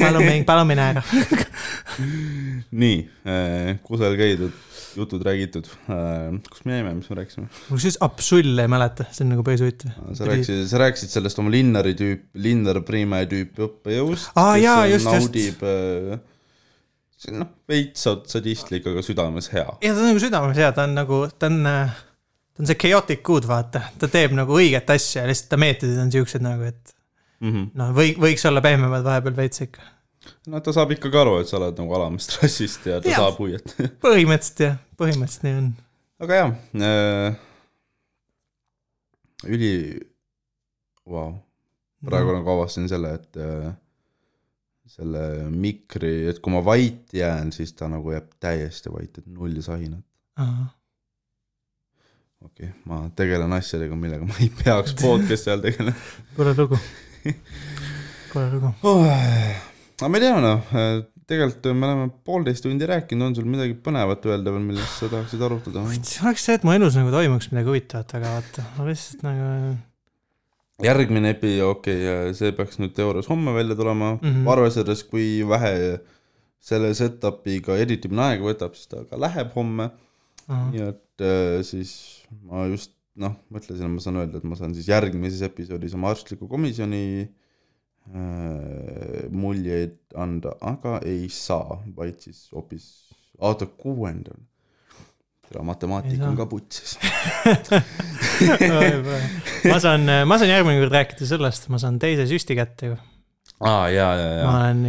[0.00, 1.02] palun mind, palun mine ära.
[2.82, 3.00] nii,
[3.86, 4.62] kusagil käidud,
[4.96, 5.68] jutud räägitud.
[6.50, 7.50] kus me jäime, mis me rääkisime?
[7.68, 9.96] kusjuures Apsull ei mäleta, see on nagu päris huvitav.
[10.16, 14.32] sa rääkisid, sa rääkisid sellest oma Linnari tüüp, Linnar Priimäe tüüpi õppejõust.
[14.40, 15.12] Aa, jaa, just, just.
[15.12, 16.24] naudib, on
[17.34, 19.68] noh, veits sadistlik, aga südames hea.
[19.82, 23.24] ja ta on nagu südames hea, ta on nagu, ta on, ta on see chaotic
[23.26, 26.96] good, vaata, ta teeb nagu õiget asja ja lihtsalt ta meetodid on siuksed nagu, et
[27.40, 27.70] Mm -hmm.
[27.74, 29.82] noh, või võiks olla pehmemad vahepeal veits ikka.
[30.46, 33.16] no ta saab ikkagi aru, et sa oled nagu alamast rassist ja ta ja.
[33.16, 33.74] saab huviat.
[34.06, 35.72] põhimõtteliselt jah, põhimõtteliselt nii on.
[36.24, 37.36] aga jah äh,,
[39.44, 39.72] üli,
[41.04, 41.34] vau,
[42.08, 43.68] praegu nagu avastasin selle, et äh,
[44.90, 49.58] selle mikri, et kui ma vait jään, siis ta nagu jääb täiesti vait, et null
[49.64, 50.04] sahinat.
[52.46, 55.96] Okei okay,, ma tegelen asjadega, millega ma ei peaks podcast'i all tegelema
[56.36, 56.78] Pole lugu.
[58.32, 58.72] Pole lugu.
[58.82, 59.06] oh,.
[59.06, 60.74] aga ma ei tea noh,
[61.26, 65.42] tegelikult me oleme poolteist tundi rääkinud, on sul midagi põnevat öelda veel, millest sa tahaksid
[65.48, 65.82] arutada?
[65.88, 69.50] oleks see, et mu elus nagu toimuks midagi huvitavat, aga vaata, ma lihtsalt nagu
[70.84, 74.26] järgmine epi, okei okay,, see peaks nüüd teoorias homme välja tulema mm.
[74.28, 74.50] -hmm.
[74.52, 76.00] arvestades, kui vähe
[76.60, 79.90] selle setup'iga editimine aega võtab, siis ta ka läheb homme,
[80.50, 81.92] nii et äh, siis
[82.42, 86.10] ma just noh, mõtlesin, et ma saan öelda, et ma saan siis järgmises episoodis oma
[86.12, 87.30] arstliku komisjoni äh,
[89.32, 92.90] muljeid anda, aga ei saa, vaid siis hoopis,
[93.38, 94.38] oota, kuuendal.
[95.48, 96.96] tere, matemaatika on ka putsis.
[99.70, 102.98] ma saan, ma saan järgmine kord rääkida sellest, ma saan teise süsti kätte ju.
[103.60, 104.82] aa, ja, ja, ma ja, olen.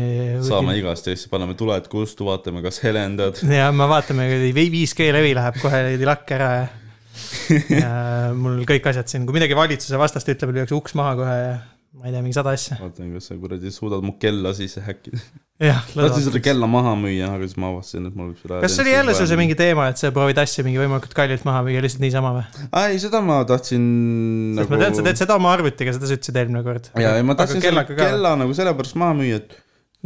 [0.48, 3.40] saame igast asja, paneme tuled kustu, vaatame, kas helendad.
[3.54, 4.28] ja me vaatame,
[4.58, 6.68] 5G levi läheb kohe lakke ära ja.
[7.84, 7.94] ja
[8.38, 11.58] mul kõik asjad siin, kui midagi valitsuse vastast ütleb, lüüakse uks maha kohe ja
[11.96, 12.78] ma ei tea, mingi sada asja.
[12.82, 15.20] vaatan, kas sa kuradi suudad mu kella sisse häkkida.
[15.70, 18.60] jah, tahtsin seda kella maha müüa, aga siis ma avastasin, et mul võib seda.
[18.64, 21.46] kas see oli jälle sul see mingi teema, et sa proovid asja mingi võimalikult kallilt
[21.48, 22.66] maha müüa lihtsalt niisama või?
[22.84, 26.20] ei, seda ma tahtsin sest nagu ma tean, sa teed seda oma arvutiga, seda sa
[26.20, 26.92] ütlesid eelmine kord.
[27.00, 28.02] ja, ja ma tahtsin selle kellaga ka.
[28.04, 29.58] kella nagu sellepärast maha müüa, et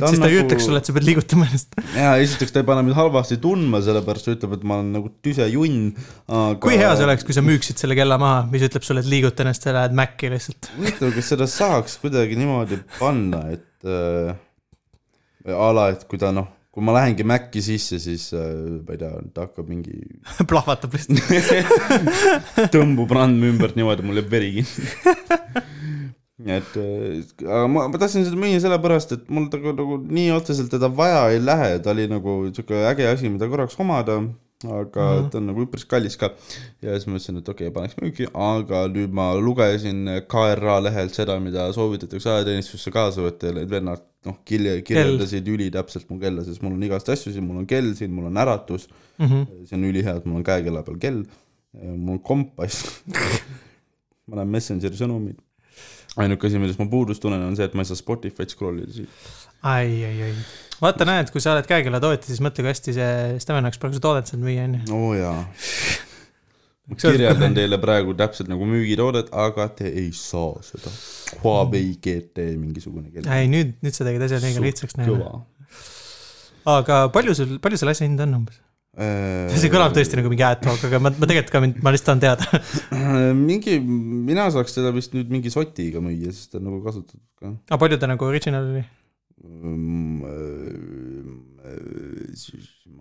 [0.09, 1.75] siis ta ei nagu- ütleks sulle, et sa pead liigutama ennast.
[1.95, 5.11] ja esiteks ta ei pane mind halvasti tundma, sellepärast ta ütleb, et ma olen nagu
[5.25, 5.91] tüse junn,
[6.27, 9.11] aga kui hea see oleks, kui sa müüksid selle kella maha, mis ütleb sulle, et
[9.11, 10.71] liiguta ennast ja lähed Maci lihtsalt.
[10.77, 14.33] huvitav, kas seda saaks kuidagi niimoodi panna, et äh,
[15.57, 18.45] a la, et kui ta noh, kui ma lähengi Maci sisse, siis äh,
[18.87, 19.97] ma ei tea, ta hakkab mingi
[20.51, 21.19] plahvatab lihtsalt.
[22.75, 24.87] tõmbub randme ümbert niimoodi, mul jääb veri kinni.
[26.49, 30.89] et aga ma, ma tahtsin seda müüa sellepärast, et mul nagu, nagu nii otseselt teda
[31.01, 34.21] vaja ei lähe, ta oli nagu sihuke äge asi, mida korraks omada,
[34.61, 35.17] aga mm.
[35.17, 35.29] -hmm.
[35.31, 36.31] ta on nagu üpris kallis ka.
[36.81, 41.13] ja siis ma mõtlesin, et okei okay,, paneks müüki, aga nüüd ma lugesin KRA lehelt
[41.17, 46.43] seda, mida soovitatakse ajateenistusse kaasa võtta ja need vennad noh, kirja, kirjeldasid ülitäpselt mu kella,
[46.45, 48.87] sest mul on igast asju siin, mul on kell siin, mul on äratus,
[49.21, 49.65] Mhm.
[49.65, 51.23] see on ülihea, et mul on käekella peal kell,
[51.73, 53.01] mul on kompass,
[54.27, 55.39] ma näen Messengeri sõnumeid.
[56.19, 58.95] Ainuke asi, millest ma puudust tunnen, on see, et ma ei saa Spotify'd scroll ida
[58.95, 59.25] siit.
[59.67, 60.31] ai, ai, ai.
[60.81, 63.11] vaata, näed, kui sa oled käekellatootja, siis mõtle, kui hästi see
[63.43, 64.81] Steven oleks praegu seda toodet saanud müüa, onju.
[64.97, 65.37] oo oh, jaa.
[66.91, 70.91] ma kirjeldan teile praegu täpselt nagu müügitoodet, aga te ei saa seda.
[71.45, 73.31] Huawei GT mingisugune kell.
[73.31, 75.45] ei, nüüd, nüüd sa tegid asja liiga lihtsaks kõva.
[76.75, 78.59] aga palju sul, palju selle asja hind on umbes?
[78.91, 82.23] See kõlab tõesti nagu mingi ad talk, aga ma, ma tegelikult ka, ma lihtsalt tahan
[82.25, 82.43] teada.
[83.49, 87.45] mingi, mina saaks teda vist nüüd mingi sotiga müüa, sest ta on nagu kasutatud ka.
[87.71, 88.83] aga palju ta nagu original oli?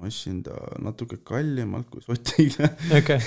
[0.00, 2.70] ma ostsin ta natuke kallimalt kui sotiga.
[2.96, 3.18] okei,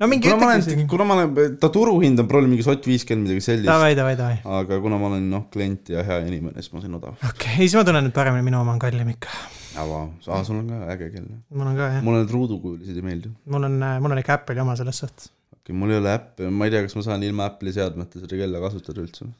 [0.00, 3.30] no mingi kuna ma olen, kuna ma olen, ta turuhind on probleem mingi sott viiskümmend
[3.30, 4.42] midagi sellist, davai, davai, davai.
[4.58, 7.14] aga kuna ma olen noh, klient ja hea inimene, siis ma sain odav.
[7.22, 9.30] okei okay,, siis ma tunnen, et paremini minu oma on kallim ikka.
[9.82, 11.26] aa, sul on ka äge kell.
[11.50, 13.34] mul on ka jah, mulle need ruudukujulised ei meeldi.
[13.54, 15.32] mul on, mul on ikka Apple'i oma selles suhtes.
[15.58, 18.40] okei, mul ei ole äppi, ma ei tea, kas ma saan ilma Apple'i seadmeta seda
[18.40, 19.30] kella kasutada üldse.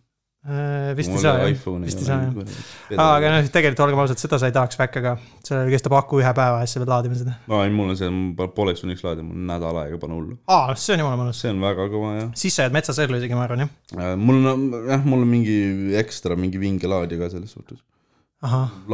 [0.48, 1.50] Äh, vist ei saa jah,
[1.82, 3.00] vist ei saa jah.
[3.02, 5.16] aa, aga noh, tegelikult olgem ausad, seda sa ei tahaks väkke ka.
[5.44, 7.34] sellel kestab aku ühe päeva ja siis sa pead laadima seda.
[7.50, 10.38] no ei, mul on see, ma pooleks tunniks laadin, mul on nädal aega, pane hullu.
[10.46, 11.42] aa, see on jumala mõnus.
[11.42, 12.30] see on väga kõva jah.
[12.38, 14.14] siis sa jääd metsasõelu isegi, ma arvan jah.
[14.22, 15.58] mul on, jah, mul on mingi
[15.98, 17.82] ekstra mingi vinge laadija ka selles suhtes.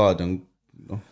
[0.00, 0.34] laadija on,
[0.94, 1.04] noh,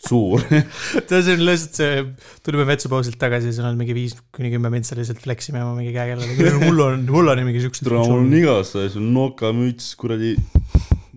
[0.00, 0.40] suur.
[1.08, 2.04] see on lihtsalt see,
[2.46, 6.52] tulime vetsupausilt tagasi, siis on mingi viis kuni kümme mintsa lihtsalt fleksime oma mingi käekellaga.
[6.64, 10.30] mul on, mul on mingi siuksed tule, mul on igast asju, nokamüts, kuradi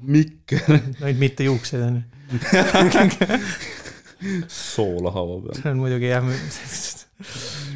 [0.04, 2.04] mikker, ainult mitte juukseid on ju.
[4.48, 5.56] soola haava peal.
[5.60, 6.28] see on muidugi jah,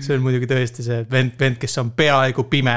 [0.08, 2.76] see on muidugi tõesti see vend, vend, kes on peaaegu pime,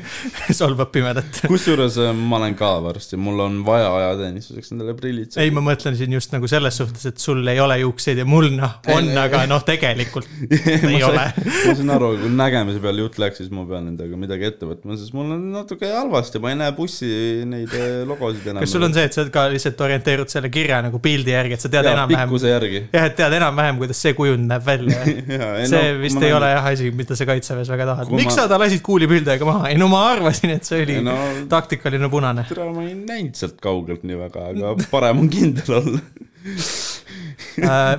[0.60, 1.42] solvab pimedat.
[1.50, 5.36] kusjuures äh, ma olen ka varsti, mul on vaja ajateenistuseks endale prillid.
[5.40, 8.50] ei, ma mõtlen siin just nagu selles suhtes, et sul ei ole juukseid ja mul
[8.56, 10.28] noh, on, aga noh, tegelikult
[10.90, 11.26] ei ole.
[11.36, 14.96] ma saan aru, kui nägemise peale jutt läks, siis ma pean nendega midagi ette võtma,
[15.00, 17.10] sest mul on natuke halvasti, ma ei näe bussi
[17.48, 18.64] neid äh, logosid enam.
[18.64, 21.66] kas sul on see, et sa ka lihtsalt orienteerud selle kirja nagu pildi järgi, et
[21.66, 22.84] sa tead enam-vähem, pikkuse järgi.
[22.88, 25.04] jah, et tead enam-vähem, kuidas see kujund näeb välja
[25.70, 28.12] see no, vist ei ole jah asi, mida sa kaitseväes väga tahad.
[28.14, 29.70] Miks ma- sa ta lasid kuulipildega maha?
[29.72, 31.16] ei no ma arvasin, et see oli no
[31.50, 32.46] taktikaline punane.
[32.48, 36.04] tere, ma ei näinud sealt kaugelt nii väga, aga parem on kindel olla.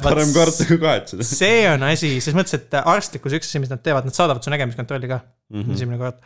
[0.05, 1.25] parem karta kui kahetseda.
[1.25, 4.45] Äh, see on asi, ses mõttes, et arstlikkus üks asi, mis nad teevad, nad saadavad
[4.45, 5.75] su nägemiskontrolli ka mm -hmm.
[5.75, 6.23] esimene kord.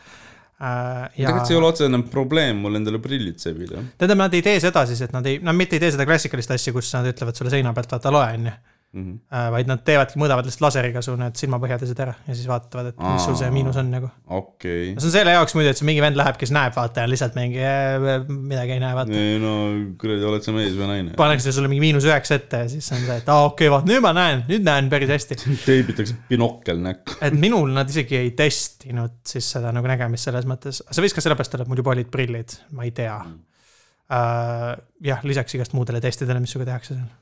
[0.56, 3.82] ja tegelikult see ei ole otsene probleem mul endale prillid sebida.
[3.98, 6.50] tähendab, nad ei tee seda siis, et nad ei, nad mitte ei tee seda klassikalist
[6.50, 8.54] asja, kus nad ütlevad sulle seina pealt, vaata loe, onju.
[8.96, 9.16] Mhm.
[9.52, 13.26] vaid nad teevadki, mõõdavad lihtsalt laseriga su need silmapõhjadesed ära ja siis vaatavad, et mis
[13.28, 14.08] sul see miinus on nagu.
[14.38, 14.94] okei.
[14.94, 17.36] see on selle jaoks muidu, et see mingi vend läheb, kes näeb, vaata ja lihtsalt
[17.36, 19.18] mingi äh, midagi ei näe, vaata.
[19.20, 19.52] ei no
[20.00, 21.16] kuradi, oled sa mees või naine?
[21.18, 23.90] pannakse sulle mingi miinus üheksa ette ja siis on see, et aa okei okay,, vaat
[23.90, 25.38] nüüd ma näen, nüüd näen päris hästi.
[25.68, 27.18] teibitakse binokkel näkku.
[27.28, 31.24] et minul nad isegi ei testinud siis seda nagu nägemist selles mõttes, see võis ka
[31.24, 34.72] sellepärast olla, et mul juba olid prillid, ma ei tea uh,.
[35.04, 37.14] jah, lisaks igast muudele testidele, mis sinuga tehakse seal.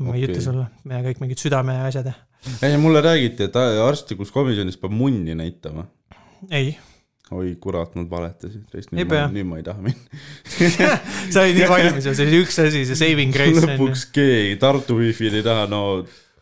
[0.00, 0.30] Ma ei Okei.
[0.30, 0.68] ütle sulle,
[1.08, 2.14] kõik mingid südame asjad ja,
[2.64, 5.84] ei, mulle räägiti, et arstlikus komisjonis peab munni näitama.
[6.50, 6.72] ei,
[7.32, 8.64] oi kurat, nad valetasid.
[8.74, 10.20] Ei nüüd ma, nüüd ma ei taha minna.
[11.32, 14.98] sa olid nii valmis ja see oli üks asi, see saving grace lõpuks keegi Tartu
[15.00, 15.82] wifi'l ei taha, no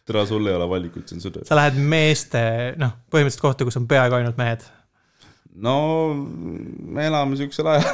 [0.06, 1.46] tere, sul ei ole valikut, see on sõda.
[1.48, 2.42] sa lähed meeste,
[2.80, 4.66] noh, põhimõtteliselt kohta, kus on peaaegu ainult mehed.
[5.54, 5.78] no
[6.14, 7.90] me elame siuksel ajal.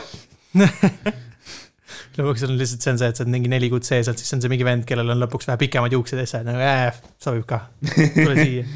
[2.19, 4.37] lõpuks on lihtsalt see on see, et sa oled mingi neli kuud sees olnud, siis
[4.37, 6.67] on see mingi vend, kellel on lõpuks vähe pikemad juuksed ja siis sa oled nagu
[6.67, 7.63] äh, sobib ka,
[8.17, 8.67] tule siia.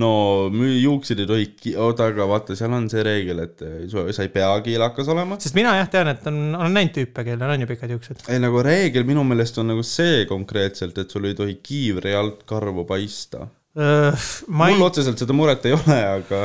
[0.00, 0.12] no
[0.52, 4.48] juukseid ei tohi, oota, aga vaata, seal on see reegel, et eh, sa ei pea
[4.64, 5.36] kiilakas olema.
[5.42, 8.24] sest mina jah tean, et on, olen näinud tüüpe, kellel on ju pikad juuksed.
[8.32, 12.46] ei nagu reegel minu meelest on nagu see konkreetselt, et sul ei tohi kiivri alt
[12.48, 13.46] karvu paista.
[13.76, 14.16] ei
[14.48, 16.42] mul, otseselt seda muret ei ole, aga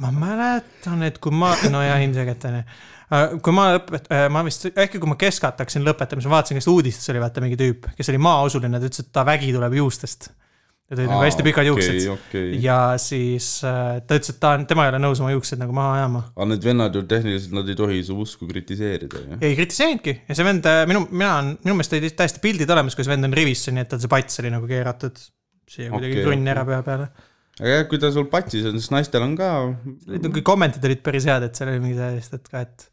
[0.00, 2.66] ma mäletan, et kui ma, no jah, ilmselgelt on ju.
[3.42, 6.70] Kui ma õpet-, ma vist, äkki kui ma keskalt hakkasin lõpetama, siis ma vaatasin, kas
[6.72, 10.30] uudistes oli vaata mingi tüüp, kes oli maausuline, ta ütles, et ta vägi tuleb juustest.
[10.86, 12.58] ja ta oli nagu hästi pikad juuksed okei, okei.
[12.62, 15.74] ja siis äh, ta ütles, et ta on, tema ei ole nõus oma juuksed nagu
[15.74, 16.24] maha ajama.
[16.34, 19.38] aga need vennad ju tehniliselt, nad ei tohi su usku kritiseerida ju.
[19.40, 23.10] ei kritiseerinudki ja see vend, minu, mina on, minu meelest olid täiesti pildid olemas, kus
[23.10, 25.18] vend on rivisse, nii et tal see pats oli nagu keeratud
[25.70, 26.54] siia kuidagi okay, krunn okei.
[26.54, 27.08] ära pea peale.
[27.58, 29.52] aga jah, kui ta sul patsis on, siis naistel on ka.
[30.14, 32.86] nagu kommentid olid päris head, et seal oli mingi sellist, et ka, et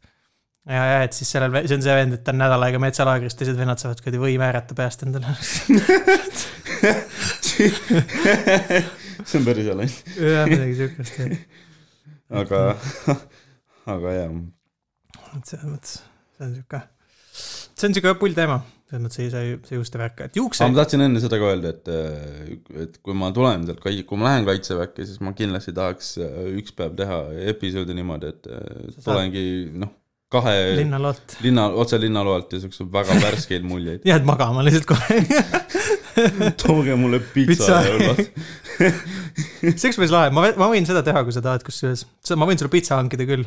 [0.68, 3.36] ja, ja et siis sellel, see on see vend, et ta on nädal aega metsalaagris,
[3.38, 5.34] teised vennad saavad kuradi või määrata peast endale.
[9.24, 9.96] see on päris hea laine.
[10.18, 11.34] jah, midagi siukest jah.
[12.42, 12.60] aga,
[13.96, 14.30] aga jah,
[15.38, 15.98] et selles mõttes,
[16.36, 16.80] see on siuke,
[17.34, 18.58] see on siuke pull teema,
[18.88, 21.74] selles mõttes see, see, see juuste värk, et juukse ma tahtsin enne seda ka öelda,
[21.76, 21.86] et,
[22.86, 26.72] et kui ma tulen sealt, kui ma lähen kaitseväkke, siis ma kindlasti tahaks äh, üks
[26.76, 27.18] päev teha
[27.52, 28.58] episoodi niimoodi, et äh,
[29.04, 29.44] tulengi
[29.84, 29.92] noh,
[30.32, 31.36] kahe linnalolt.
[31.44, 34.04] linna, otse linnaloalt ja siukse väga värskeid muljeid.
[34.08, 35.20] jääd magama lihtsalt kohe.
[36.62, 38.22] tooge mulle pitsa õllad.
[38.78, 42.06] see oleks päris lahe, ma, ma võin seda teha, kui sa tahad, kusjuures,
[42.38, 43.46] ma võin sulle pitsa hankida küll.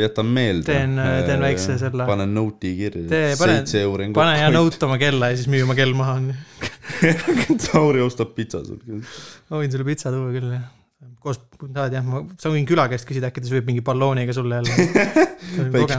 [0.00, 0.64] jätan meelde.
[0.64, 4.48] Teen- teen väikse selle- panen note'i kirja seitse euri pane ja.
[4.54, 6.36] note oma kella ja siis müü oma kell maha, onju.
[7.66, 8.80] Tauri ostab pitsa sul.
[9.50, 10.70] ma võin sulle pitsa tuua küll, jah.
[11.22, 14.58] koos, tahad jah, ma, sa võin küla käest küsida, äkki ta sööb mingi ballooniga sulle
[14.60, 14.88] jälle.
[15.72, 15.98] Väike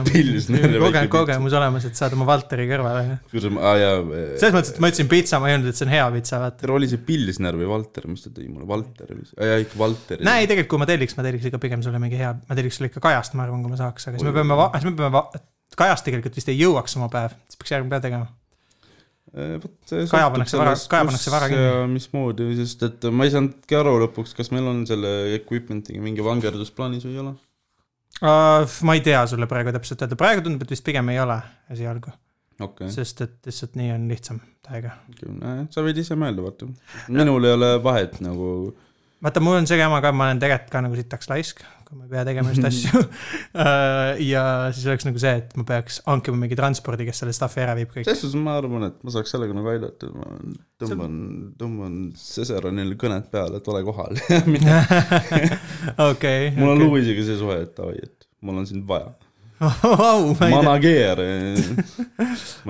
[0.80, 3.18] kogemus, kogemus olemas, et saad oma Valteri kõrvale.
[3.30, 3.96] kusjuures, aa jaa.
[4.40, 6.70] selles mõttes, et ma ütlesin pitsa, ma ei öelnud, et see on hea pitsa, vaata.
[6.74, 10.22] oli see Pilsner või Valter, mis ta tõi mulle, Valter vist, jaa ikka Valter.
[10.26, 12.90] näe, tegelikult kui ma telliks, ma telliks ikka pigem sulle mingi hea, ma telliks sulle
[12.92, 15.44] ikka kajast, ma arvan, kui ma saaks, aga siis me peame, siis me peame,
[15.78, 18.30] kajast tegelikult vist ei jõuaks oma päev, siis peaks järgmine päev tegema.
[19.34, 21.88] Kaja pannakse vara- Kaja pannakse vara kinni.
[21.90, 26.70] mismoodi, sest et ma ei saanudki aru lõpuks, kas meil on selle equipment'iga mingi vangerdus
[26.70, 27.34] plaanis või ei ole.
[28.22, 31.40] Uh, ma ei tea sulle praegu täpselt öelda, praegu tundub, et vist pigem ei ole
[31.74, 32.12] esialgu,
[32.62, 34.92] okei sest et lihtsalt nii on lihtsam täiega.
[35.10, 36.68] okay., sa võid ise mõelda, vaata.
[37.10, 38.46] minul ei ole vahet nagu,
[39.18, 42.06] vaata, mul on see jama ka, ma olen tegelikult ka nagu sitaks laisk, kui ma
[42.06, 43.02] ei pea tegema just asju.
[44.26, 44.44] ja
[44.74, 47.92] siis oleks nagu see, et ma peaks hankima mingi transpordi, kes selle stuff'i ära viib
[47.92, 48.06] kõik.
[48.08, 50.30] selles suhtes ma arvan, et ma saaks sellega nagu aidata, ma
[50.82, 51.18] tõmban,
[51.60, 54.18] tõmban Cesaronile kõnet peale, et ole kohal.
[56.10, 56.52] okei.
[56.56, 59.14] mul on Louisiga see suhe, et davai, et mul on sind vaja.
[60.38, 60.50] Tea.
[60.50, 61.20] manageer.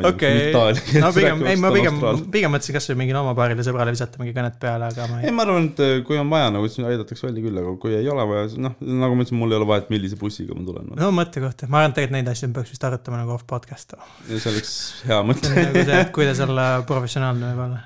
[0.04, 0.52] okei,
[1.00, 2.00] no pigem, ei ma pigem,
[2.32, 5.34] pigem mõtlesin kasvõi mingile oma paarile sõbrale visata mingi kõnet peale, aga ma ei, ei.
[5.34, 8.26] ma arvan, et kui on vaja nagu, siis aidatakse välja küll, aga kui ei ole
[8.28, 10.92] vaja, siis noh, nagu ma ütlesin, mul ei ole vahet, millise bussiga ma tulen.
[11.00, 13.96] no mõttekoht, ma arvan, et tegelikult neid asju peaks vist arutama nagu off podcast.
[14.28, 14.76] see oleks
[15.08, 15.54] hea mõte.
[15.56, 17.80] nagu see, et kuidas olla professionaalne võib-olla.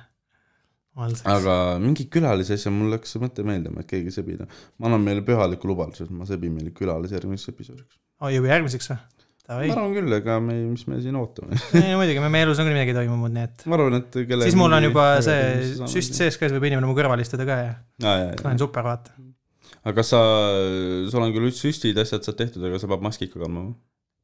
[1.37, 1.55] aga
[1.87, 4.51] mingi külalise asja, mul läks see mõte meeldima, et keegi sebida.
[4.83, 8.03] ma annan meile pühaliku lubaduse, et ma sebin meile külalise järgmiseks episoodiks.
[8.25, 8.99] oi, juba järgmiseks või?
[9.49, 9.79] Davai ma.
[9.79, 11.57] arvan küll, ega me, mis me siin ootame.
[11.81, 13.65] ei muidugi, meie elus on küll midagi toimunud, nii et.
[13.71, 16.19] ma arvan, et kelle siis mul on juba see süst.
[16.19, 17.71] sees ka, siis võib inimene mu kõrval istuda ka ja
[18.05, 19.15] aga olen super, vaata.
[19.97, 20.21] kas sa,
[21.09, 23.79] sul on küll süstid, asjad saad tehtud, aga sa pead maski ikka kandma või?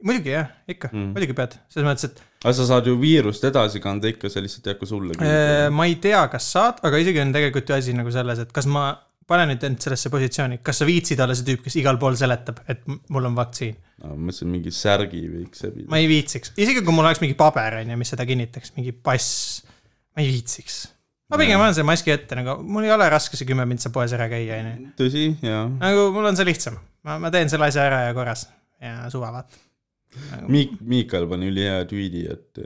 [0.04, 1.00] muidugi jah, ikka Mm.
[1.00, 4.44] mm., muidugi pead, selles mõttes, et aga sa saad ju viirust edasi kanda ikka, see
[4.44, 7.78] lihtsalt ei hakka sulle äh, ma ei tea, kas saad, aga isegi on tegelikult ju
[7.78, 8.90] asi nagu selles, et kas ma
[9.30, 12.62] panen nüüd end sellesse positsiooni, kas sa viitsid olla see tüüp, kes igal pool seletab,
[12.70, 13.76] et mul on vaktsiin.
[14.04, 15.88] ma mõtlesin mingi särgi võiks sebida.
[15.92, 18.92] ma ei viitsiks, isegi kui mul oleks mingi paber, on ju, mis seda kinnitaks, mingi
[18.92, 19.62] pass,
[20.14, 20.80] ma ei viitsiks.
[21.32, 24.12] ma pigem panen selle maski ette nagu, mul ei ole raske see kümme mintsa poes
[24.16, 24.94] ära käia, on ju.
[25.02, 25.66] tõsi, jaa.
[25.80, 28.48] nagu mul on see lihtsam, ma, ma teen selle asja ära ja korras
[28.82, 29.62] ja suva vaata
[30.30, 30.48] nagu,.
[30.52, 32.64] Miik-, Miikal pani ülihea tweet'i, et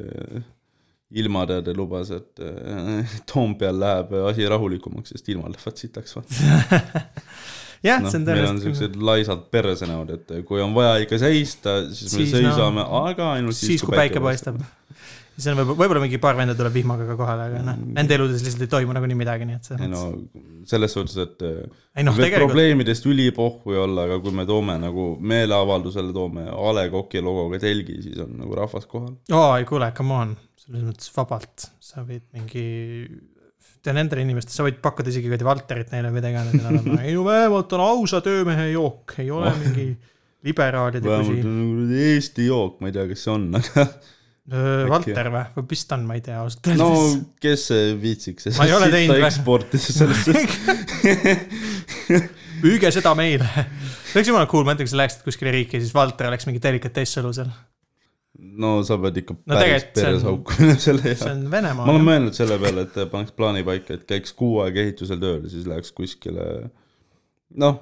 [1.11, 6.19] ilmateade lubas, et äh, Toompeal läheb asi rahulikumaks, sest ilmad lähevad sitaks.
[7.87, 8.65] jah, noh see on, meil on tõenäoliselt.
[8.67, 13.33] siuksed laisad persenäod, et kui on vaja ikka seista, siis me Siis seisame no,, aga
[13.39, 14.59] ainult siis, kui päike paistab.
[15.39, 18.43] siis on võib-olla, võib-olla mingi paar venda tuleb vihmaga ka kohale, aga noh, nende eludes
[18.45, 20.67] lihtsalt ei toimu nagunii midagi, nii et selles ei no mõttes.
[20.75, 21.63] selles suhtes, et äh,
[21.95, 26.89] ei võib tegelikult, probleemidest ülipohhu olla, aga kui me toome nagu meeleavaldusele toome A Le
[26.93, 29.15] Coq'i logoga telgi, siis on nagu rahvas kohal.
[29.33, 30.37] oo ei kuule, come on,
[30.69, 32.65] selles mõttes vabalt, sa võid mingi
[33.85, 37.01] tea nendele inimestele, sa võid pakkuda isegi kuradi Valterit neile või mida iganes, nad on,
[37.01, 39.89] ei no vähemalt on ausa töömehe jook, ei ole mingi
[40.47, 43.87] liberaalide vähemalt on nagu Eesti jook, ma ei tea, kes see on, aga
[44.89, 47.25] Valter või, või vist on, ma ei tea ausalt no öeldes.
[47.45, 47.65] kes
[48.01, 50.33] viitsiks teinud vä- eksportida sellesse?
[52.63, 53.47] Müüge seda meile.
[54.09, 57.21] see oleks jumala cool, ma kui sa läheksid kuskile riiki, siis Valter oleks mingi delikatess
[57.21, 57.53] õlusel.
[58.39, 61.27] No sa pead ikka No päris see peres auku minema selle see jaoks.
[61.31, 61.99] on ma olen Venemaa.
[62.11, 65.67] mõelnud selle peale, et paneks plaani paika, et käiks kuu aega ehitusel tööl ja siis
[65.71, 66.45] läheks kuskile
[67.59, 67.81] noh,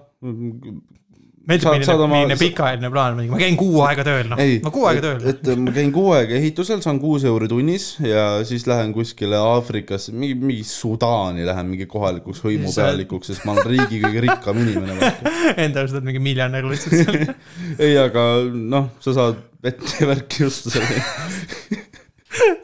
[1.46, 5.26] meeldib milline milline pikaajaline plaan, ma käin kuu aega tööl, noh ma kuu aega tööl.
[5.30, 10.14] et ma käin kuu aega ehitusel, saan kuus euri tunnis ja siis lähen kuskile Aafrikasse,
[10.16, 15.12] mingi, mingi Sudaani lähen mingi kohalikuks hõimupealikuks, sest ma olen riigi kõige rikkam inimene.
[15.66, 17.36] Enda arust oled mingi miljonär lihtsalt seal.
[17.84, 21.02] ei, aga noh, sa saad vett ja värki osta selle.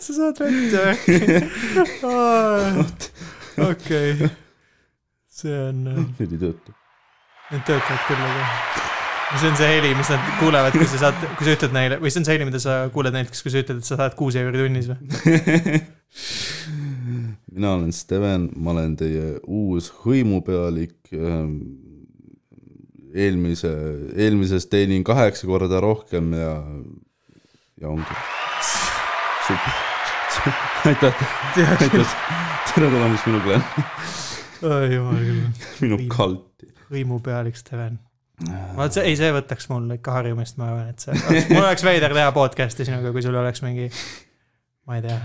[0.02, 0.92] sa saad vett või?
[3.70, 4.30] okei.
[5.32, 6.76] see on, nüüd ei tööta.
[7.52, 8.44] need töötavad küll, aga.
[9.32, 12.12] see on see heli, mis nad kuulevad, kui sa saad, kui sa ütled neile või
[12.12, 14.16] see on see heli, mida sa kuuled neilt, kas, kui sa ütled, et sa saad
[14.18, 14.98] kuus euri tunnis või?
[17.52, 20.96] mina olen Steven, ma olen teie uus hõimupealik.
[23.14, 23.70] eelmise,
[24.16, 26.54] eelmisest teenin kaheksa korda rohkem ja,
[27.80, 28.16] ja ongi.
[29.46, 29.74] super,
[30.90, 31.26] aitäh,
[31.80, 32.16] aitäh,
[32.72, 33.84] tere tulemast minu klann,
[34.68, 35.44] oi jumal küll,
[35.84, 36.72] minu kalti.
[36.92, 38.00] hõimupealik Steven.
[38.76, 42.16] ma, see, ei, see võtaks mul ikka harjumist, ma arvan, et see, mul oleks veider
[42.16, 43.90] teha podcast'i sinuga, kui sul oleks mingi,
[44.88, 45.18] ma ei tea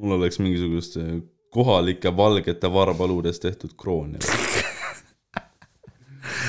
[0.00, 1.04] mul oleks mingisuguste
[1.50, 4.49] kohalike valgete varbaluudest tehtud kroon ja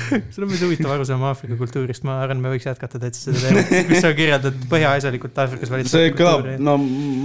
[0.32, 3.90] sul on päris huvitav arusaam Aafrika kultuurist, ma arvan, me võiks jätkata täitsa seda teemat,
[3.90, 6.62] mis sa kirjeldad põhjaasjalikult Aafrikas see valitsevat kõlab kultuuri,.
[6.68, 6.76] no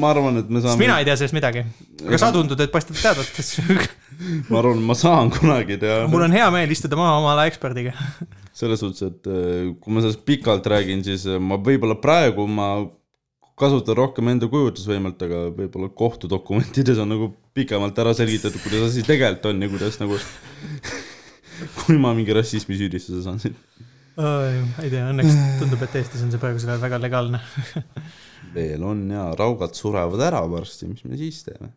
[0.02, 0.82] ma arvan, et me saame.
[0.82, 1.64] mina ei tea sellest midagi.
[2.06, 3.88] aga sa tundud, et paistad teadvat
[4.52, 6.04] ma arvan, ma saan kunagi teha.
[6.12, 7.96] mul on hea meel istuda maha oma ala eksperdiga.
[8.60, 12.72] selles suhtes, et äh, kui ma sellest pikalt räägin, siis äh, ma võib-olla praegu ma
[13.58, 19.50] kasutan rohkem enda kujutlusvõimet, aga võib-olla kohtudokumentides on nagu pikemalt ära selgitatud, kuidas asi tegelikult
[19.50, 20.20] on ja kuidas nagu,
[21.84, 23.58] kui ma mingi rassismisüüdistuse saan siin.
[24.18, 27.42] ei tea, õnneks tundub, et Eestis on see praegusel ajal väga legaalne.
[28.56, 31.74] veel on ja raugad surevad ära varsti, mis me siis teeme?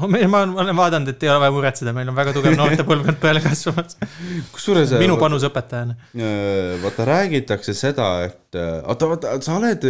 [0.00, 2.86] No me, ma olen vaadanud, et ei ole vaja muretseda, meil on väga tugev noorte
[2.86, 3.94] põlvkond peale kasvamas.
[4.54, 5.94] kusjuures minu panus õpetajana.
[6.18, 9.86] Äh, vaata räägitakse seda, et äh, oota, oota, sa oled,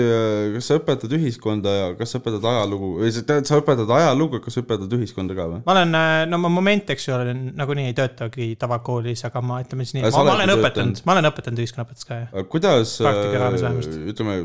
[0.56, 4.42] kas sa õpetad ühiskonda ja kas sa õpetad ajalugu või sa tead, sa õpetad ajalugu,
[4.44, 5.64] kas sa õpetad ühiskonda ka või?
[5.64, 5.98] ma olen,
[6.28, 10.06] no ma moment, eks ju, olen nagunii ei töötagi tavakoolis, aga ma ütleme siis nii,
[10.10, 12.46] ma, ma olen õpetanud ma olen õpetanud ühiskonnaõpetust ka, jah.
[12.52, 12.98] kuidas,
[14.12, 14.40] ütleme,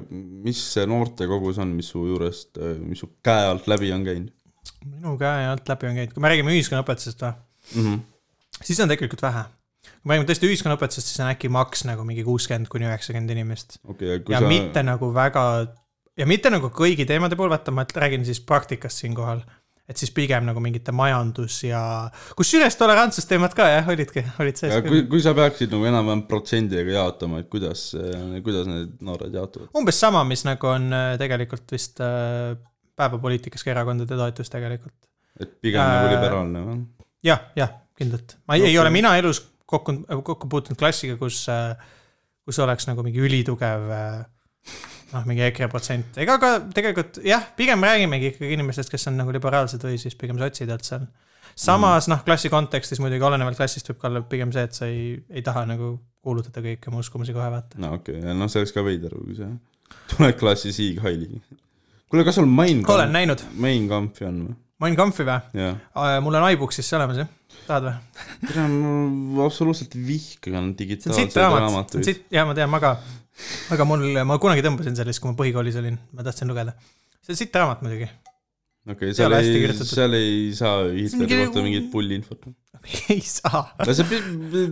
[0.48, 4.36] mis see noortekogus on, mis su juurest, mis su käe alt läbi on käinud
[4.86, 7.34] minu käe alt läbi on käinud, kui me räägime ühiskonnaõpetusest või,
[7.76, 7.86] mm?
[7.86, 8.64] -hmm.
[8.64, 9.44] siis on tegelikult vähe.
[9.90, 13.80] kui me räägime tõesti ühiskonnaõpetusest, siis on äkki maks nagu mingi kuuskümmend kuni üheksakümmend inimest.
[13.84, 15.46] okay,, ja sa mitte nagu väga,
[16.18, 19.42] ja mitte nagu kõigi teemade puhul, vaata, ma räägin siis praktikast siinkohal.
[19.90, 21.82] et siis pigem nagu mingite majandus ja,
[22.38, 27.40] kusjuures tolerantsusteemad ka jah, olidki, olid sees kui kui sa peaksid nagu enam-vähem protsendiga jaotama,
[27.42, 27.96] et kuidas,
[28.46, 29.72] kuidas need noored jaotuvad?
[29.74, 32.54] umbes sama, mis nagu on äh, tegelikult vist äh,
[33.00, 34.98] päevapoliitikas ka erakondade toetus tegelikult.
[35.40, 35.94] et pigem äh...
[35.94, 36.82] nagu Äh, liberaalne või?
[37.26, 38.38] jah, jah, kindlalt.
[38.48, 38.74] ma ei, Okei.
[38.74, 41.46] ei ole mina elus kokku, kokku puutunud klassiga, kus,
[42.46, 44.20] kus oleks nagu mingi ülitugev äh,
[45.14, 49.34] noh, mingi EKRE protsent, ega ka tegelikult jah, pigem räägimegi ikkagi inimestest, kes on nagu
[49.36, 51.08] liberaalsed või siis pigem sotsidelt seal.
[51.60, 55.16] samas noh, klassi kontekstis muidugi olenevalt klassist võib ka olla pigem see, et sa ei,
[55.30, 55.96] ei taha nagu
[56.26, 57.80] kuulutada kõiki oma uskumusi kohe vaata.
[57.82, 59.50] no okei okay., noh, see oleks ka veider, kui sa
[60.14, 61.42] tuled klassi Siig Heili.
[62.10, 64.56] kuule, kas sul Mein olen näinud, Mein Kampfi on või?
[64.84, 65.74] Mein Kampfi või?
[66.26, 67.30] mul on iBooks'is see olemas jah,
[67.68, 68.24] tahad või?
[68.48, 72.24] tere, ma absoluutselt vihkan digitaalseid raamatuid.
[72.34, 72.96] jaa, ma tean, ma ka.
[73.76, 76.74] aga mul, ma kunagi tõmbasin sellest, kui ma põhikoolis olin, ma tahtsin lugeda.
[77.22, 78.10] see on sitt raamat muidugi.
[78.90, 82.50] okei, ei seal ei, seal ei saa Hitleri kohta mingit pullinfot.
[83.14, 83.66] ei saa.
[83.80, 84.22] no see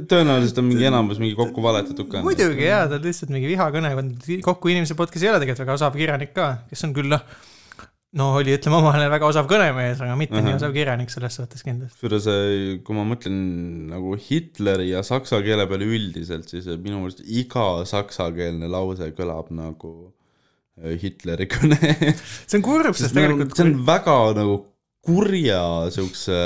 [0.09, 2.23] tõenäoliselt on mingi enamus mingi kokku valetatud ka.
[2.25, 3.93] muidugi jaa, ta on lihtsalt mingi vihakõne,
[4.45, 7.23] kokku inimese poolt, kes ei ole tegelikult väga osav kirjanik ka, kes on küll noh,
[8.17, 10.61] no oli, ütleme omale väga osav kõnemees, aga mitte nii Ahah.
[10.61, 11.97] osav kirjanik selles suhtes kindlasti.
[11.99, 12.29] kusjuures,
[12.87, 13.41] kui ma mõtlen
[13.91, 19.93] nagu Hitleri ja saksa keele peale üldiselt, siis minu meelest iga saksakeelne lause kõlab nagu
[20.79, 21.79] äh, Hitleri kõne.
[22.47, 24.57] see on kurb, sest tegelikult see on väga nagu
[25.07, 25.61] kurja
[25.93, 26.37] siukse,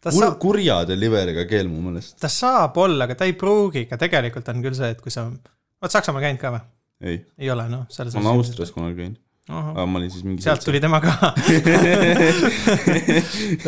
[0.00, 2.16] ta kur, saab, kurja deliveriga keel mu meelest.
[2.22, 5.26] ta saab olla, aga ta ei pruugi, aga tegelikult on küll see, et kui sa,
[5.28, 6.62] oled Saksamaal käinud ka või?
[7.08, 9.18] ei, ei ole noh, selles ma olen Austrias kunagi käinud,
[9.54, 11.12] aga ma olin siis mingi sealt tuli tema ka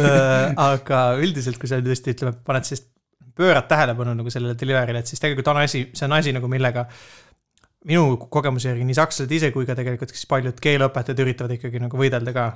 [0.01, 2.85] Äh, aga üldiselt, kui sa tõesti ütleme, paned siis,
[3.37, 6.87] pöörad tähelepanu nagu sellele delivery'le, et siis tegelikult on asi, see on asi nagu millega
[7.89, 12.01] minu kogemuse järgi nii sakslased ise kui ka tegelikult siis paljud keeleõpetajad üritavad ikkagi nagu
[12.01, 12.47] võidelda ka.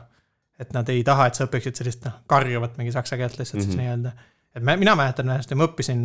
[0.60, 3.64] Et nad ei taha, et sa õpiksid sellist noh, karjuvat mingi saksa keelt lihtsalt mm
[3.64, 3.72] -hmm.
[3.72, 3.85] siis Mhm.
[3.85, 4.12] nii-öelda.
[4.55, 6.05] et me, mina mäletan ennast ja ma õppisin,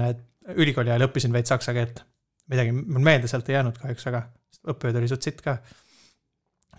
[0.55, 2.03] ülikooli ajal õppisin veits saksa keelt.
[2.49, 4.23] midagi mul meelde sealt ei jäänud kahjuks väga,
[4.73, 5.57] õppejõud oli suht sitt ka.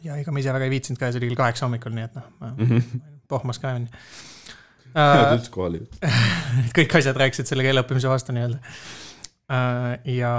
[0.03, 2.05] ja ega ma ise väga ei viitsinud ka ja see oli kell kaheksa hommikul, nii
[2.05, 2.55] et noh, ma
[3.29, 3.89] pohmas ka onju.
[4.95, 5.87] head üldse kohal ju.
[6.79, 8.59] kõik asjad rääkisid selle keele õppimise vastu nii-öelda.
[9.51, 10.33] ja,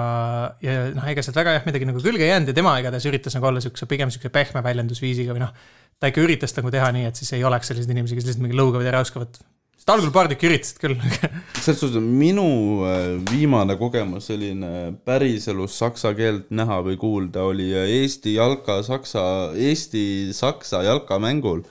[0.63, 3.35] ja noh, ega sealt väga jah midagi nagu külge ei jäänud ja tema igatahes üritas
[3.35, 5.55] nagu olla siukse pigem siukse pehme väljendusviisiga või noh.
[5.99, 8.55] ta ikka üritas nagu teha nii, et siis ei oleks selliseid inimesi, kes lihtsalt mingi
[8.57, 9.41] lõugavad ja räuskavad.
[9.75, 10.95] sest algul paar tükki üritasid küll.
[11.65, 12.47] selles suhtes minu
[12.87, 19.25] äh, viimane kogemus selline päriselus saksa keelt näha või kuulda oli äh, Eesti jalka-saksa,
[19.59, 21.65] Eesti-saksa jalkamängul,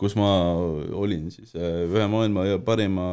[0.00, 0.32] kus ma
[0.96, 3.10] olin siis äh, ühe maailma parima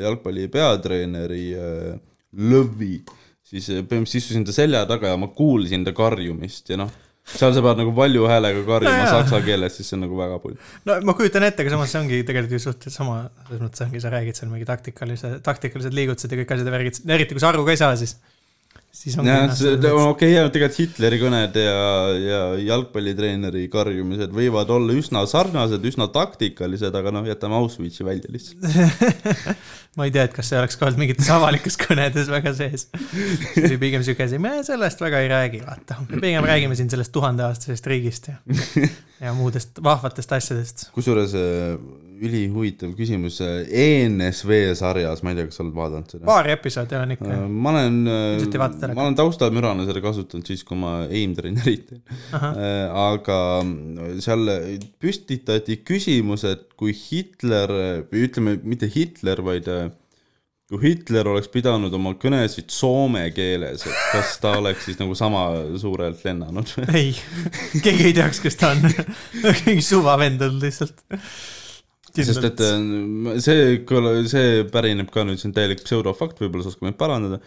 [0.00, 2.00] jalgpalli peatreeneri äh,
[2.32, 3.02] Lõvi,
[3.44, 6.92] siis äh, põhimõtteliselt istusin ta selja taga ja ma kuulsin ta karjumist ja noh,
[7.28, 10.38] seal sa pead nagu valju häälega karjuma No saksa keeles, siis see on nagu väga
[10.42, 10.56] pull.
[10.88, 14.02] no ma kujutan ette, aga samas see ongi tegelikult ju suhteliselt sama, selles mõttes ongi,
[14.02, 17.52] sa räägid seal mingi taktikalise, taktikalised liigutused ja kõik asjad ja värgid, eriti kui sa
[17.52, 18.16] aru ka ei saa, siis.
[18.92, 21.76] Siis ongi jah, see okei tegelikult Hitleri kõned ja,
[22.12, 28.68] ja jalgpallitreeneri karjumised võivad olla üsna sarnased, üsna taktikalised, aga noh, jätame Auschwitzi välja lihtsalt.
[29.96, 32.86] ma ei tea, et kas see oleks ka olnud mingites avalikes kõnedes väga sees.
[32.92, 35.98] see oli pigem siuke asi, me sellest väga ei räägi, vaata.
[36.10, 38.38] me pigem räägime siin sellest tuhandeaastasest riigist ja,
[39.24, 40.90] ja muudest vahvatest asjadest.
[40.92, 41.78] kusjuures äh,
[42.22, 46.26] ülihuvitav küsimus, ENSV sarjas, ma ei tea, kas sa oled vaadanud seda?
[46.28, 47.38] paari episoodi olen ikka.
[47.48, 47.98] ma olen,
[48.52, 48.94] telekat.
[48.94, 52.04] ma olen taustamürana seda kasutanud siis, kui ma aim-treenerit teen.
[52.32, 53.40] aga
[54.22, 54.54] seal
[55.02, 57.74] püstitati küsimus, et kui Hitler
[58.10, 59.90] või ütleme, mitte Hitler, vaid äh,
[60.72, 65.44] kui Hitler oleks pidanud oma kõnesid soome keeles, et kas ta oleks siis nagu sama
[65.80, 66.72] suurelt lennanud?
[66.96, 67.12] ei,
[67.84, 68.86] keegi ei teaks, kes ta on.
[69.66, 71.04] mingi suvavend on lihtsalt.
[72.14, 73.80] Sest et äh, see,
[74.30, 77.40] see pärineb ka nüüd, see on täielik pseudofakt, võib-olla sa oskad mind parandada,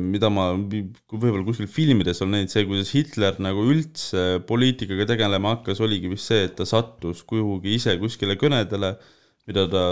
[0.00, 5.82] mida ma võib-olla kuskil filmides olen näinud, see, kuidas Hitler nagu üldse poliitikaga tegelema hakkas,
[5.84, 8.94] oligi vist see, et ta sattus kuhugi ise kuskile kõnedele,
[9.46, 9.84] mida ta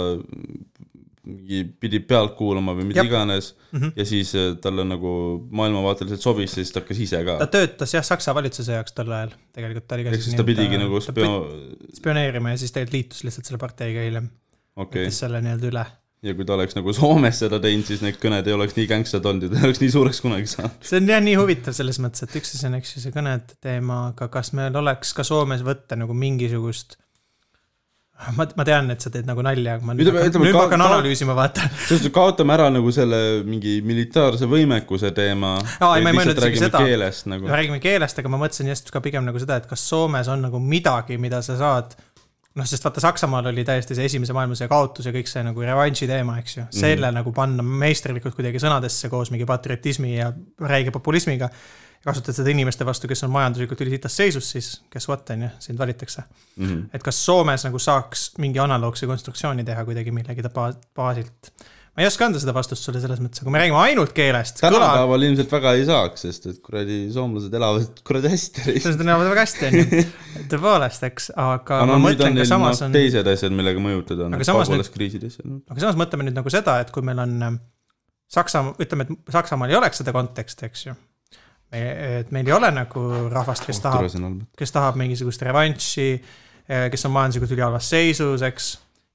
[1.25, 3.09] mingi pidi pealt kuulama või mida Jep.
[3.11, 3.93] iganes mm -hmm.
[3.97, 5.11] ja siis äh, talle nagu
[5.51, 7.47] maailmavaateliselt sobis siis ta hakkas ise ka ta.
[7.47, 10.79] töötas jah, Saksa valitsuse jaoks tol ajal, tegelikult ta oli ka ehk siis ta pidigi
[10.79, 11.45] nagu spio-,
[11.97, 15.85] spioneerima ja siis tegelikult liitus lihtsalt selle parteiga hiljem okay., okei võttis selle nii-öelda üle.
[16.29, 19.31] ja kui ta oleks nagu Soomes seda teinud, siis need kõned ei oleks nii gängstad
[19.31, 20.77] olnud ja ta ei oleks nii suureks kunagi saanud.
[20.91, 23.57] see on jah nii huvitav selles mõttes, et üks asi on, eks ju, see kõnede
[23.65, 26.99] teema, aga kas meil oleks ka Soomes võtta nagu mingisugust
[28.37, 30.55] ma, ma tean, et sa teed nagu nalja, aga ma nüüd Ütleme- hakkan, ütleme, nüüd
[30.55, 31.69] ma ka- hakkan ka- analüüsima, vaata.
[31.89, 35.57] sest kaotame ära nagu selle mingi militaarse võimekuse teema.
[35.81, 36.83] Aa, ei, ma ei mõelnud isegi seda.
[36.87, 37.51] keelest nagu.
[37.51, 40.63] räägime keelest, aga ma mõtlesin just ka pigem nagu seda, et kas Soomes on nagu
[40.63, 41.97] midagi, mida sa saad
[42.55, 46.07] noh, sest vaata Saksamaal oli täiesti see esimese maailmasõja kaotus ja kõik see nagu revanši
[46.11, 46.67] teema, eks ju.
[46.75, 47.19] selle mm.
[47.19, 50.31] nagu panna meisterlikult kuidagi sõnadesse koos mingi patriotismi ja
[50.63, 51.51] räige populismiga.
[52.05, 55.81] Kasutad seda inimeste vastu, kes on majanduslikult ülisitas seisus, siis guess what on ju, sind
[55.81, 56.25] valitakse.
[56.57, 56.83] Mm -hmm.
[56.93, 60.43] et kas Soomes nagu saaks mingi analoogse konstruktsiooni teha kuidagi millegi
[60.95, 61.51] baasilt.
[61.95, 64.61] ma ei oska anda seda vastust sulle selles mõttes, kui me räägime ainult keelest.
[64.61, 68.81] tänapäeval ilmselt väga ei saaks, sest et kuradi soomlased elavad kuradi hästi.
[68.81, 70.03] sellest on väga hästi, onju.
[70.51, 73.81] tõepoolest, eks, aga ma no nüüd mõtlen on ka samas noh on, teised asjad, millega
[73.81, 75.47] mõjutada, samas nüüd- pagulaskriisid ja asjad.
[75.71, 77.63] aga samas mõtleme nüüd nagu seda, et kui meil on ähm,
[78.35, 80.95] Saksamaa, ütleme, et Saksamaal ei oleks seda konteksti, eks ju.
[81.73, 84.07] Et meil ei ole nagu rahvast, kes tahab,
[84.57, 86.09] kes tahab mingisugust revanši,
[86.65, 88.69] kes on majanduslikult ülihalvas seisus, eks.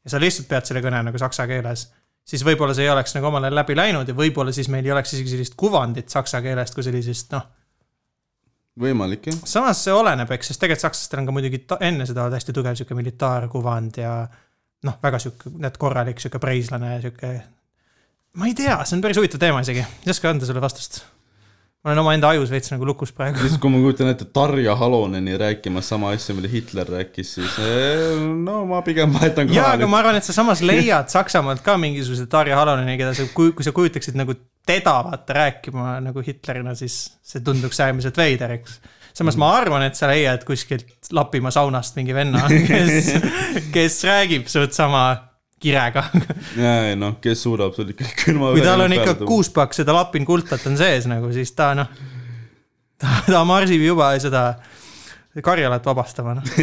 [0.05, 1.87] ja sa lihtsalt pead selle kõne nagu saksa keeles,
[2.27, 4.93] siis võib-olla see ei oleks nagu omal ajal läbi läinud ja võib-olla siis meil ei
[4.95, 7.47] oleks isegi sellist kuvandit saksa keelest kui sellisest, noh.
[8.79, 9.39] võimalik jah.
[9.49, 12.97] samas see oleneb, eks, sest tegelikult sakslastel on ka muidugi enne seda hästi tugev sihuke
[12.97, 14.13] militaarkuvand ja
[14.85, 17.31] noh, väga sihuke, näed, korralik sihuke preislane sihuke.
[18.39, 21.01] ma ei tea, see on päris huvitav teema isegi, ei oska anda sulle vastust.
[21.79, 23.39] Ma olen omaenda ajus veits nagu lukus praegu.
[23.39, 28.17] siis kui ma kujutan ette Tarja Haloneni rääkimas sama asja, mida Hitler rääkis, siis eh,
[28.19, 31.77] no ma pigem vahetan jaa, koha aga ma arvan, et sa samas leiad Saksamaalt ka
[31.79, 34.35] mingisuguse Darja Haloneni, keda sa, kui, kui sa kujutaksid nagu
[34.67, 38.81] teda vaata rääkima nagu Hitlerina, siis see tunduks äärmiselt veider, eks.
[39.15, 43.15] samas ma arvan, et sa leiad kuskilt Lapimaa saunast mingi venna, kes,
[43.71, 45.07] kes räägib suht sama
[45.59, 46.03] kirega.
[46.63, 49.17] jaa, noh, kes suudab sul ikka külma kui tal on ikka.
[49.27, 51.89] kuus pakk seda Lapin kultat on sees nagu, siis ta noh,
[52.99, 54.43] ta, ta marsib juba seda
[55.45, 56.45] Karjalat vabastama, noh.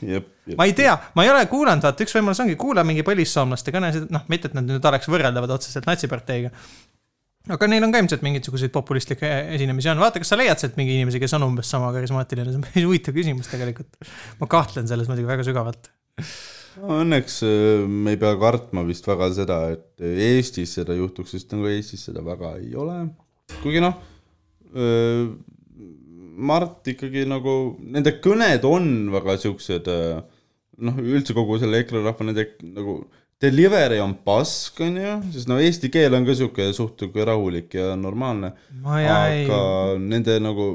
[0.00, 0.56] jep, jep.
[0.56, 4.08] ma ei tea, ma ei ole kuulanud, vaata üks võimalus ongi kuula mingi põlissoomlaste kõnesid,
[4.12, 6.50] noh, mitte et nad nüüd oleks võrreldavad otseselt natsiparteiga.
[7.50, 10.94] Aga neil on ka ilmselt mingisuguseid populistlikke esinemisi on, vaata, kas sa leiad sealt mingi
[10.98, 14.10] inimese, kes on umbes sama karismaatiline, see on päris huvitav küsimus tegelikult.
[14.38, 15.90] ma kahtlen selles muidugi väga sügavalt.
[16.78, 21.54] no õnneks äh, me ei pea kartma vist väga seda, et Eestis seda juhtuks, sest
[21.56, 23.00] nagu Eestis seda väga ei ole.
[23.62, 23.98] kuigi noh,
[26.42, 29.90] Mart ikkagi nagu, nende kõned on väga siuksed,
[30.82, 33.02] noh, üldse kogu selle EKRE rahva nende nagu
[33.42, 37.96] delivery on pask, onju, sest no eesti keel on ka sihuke suht sihuke rahulik ja
[37.98, 38.52] normaalne.
[38.82, 39.08] ma ei
[39.46, 39.62] aga,
[39.98, 40.68] nende nagu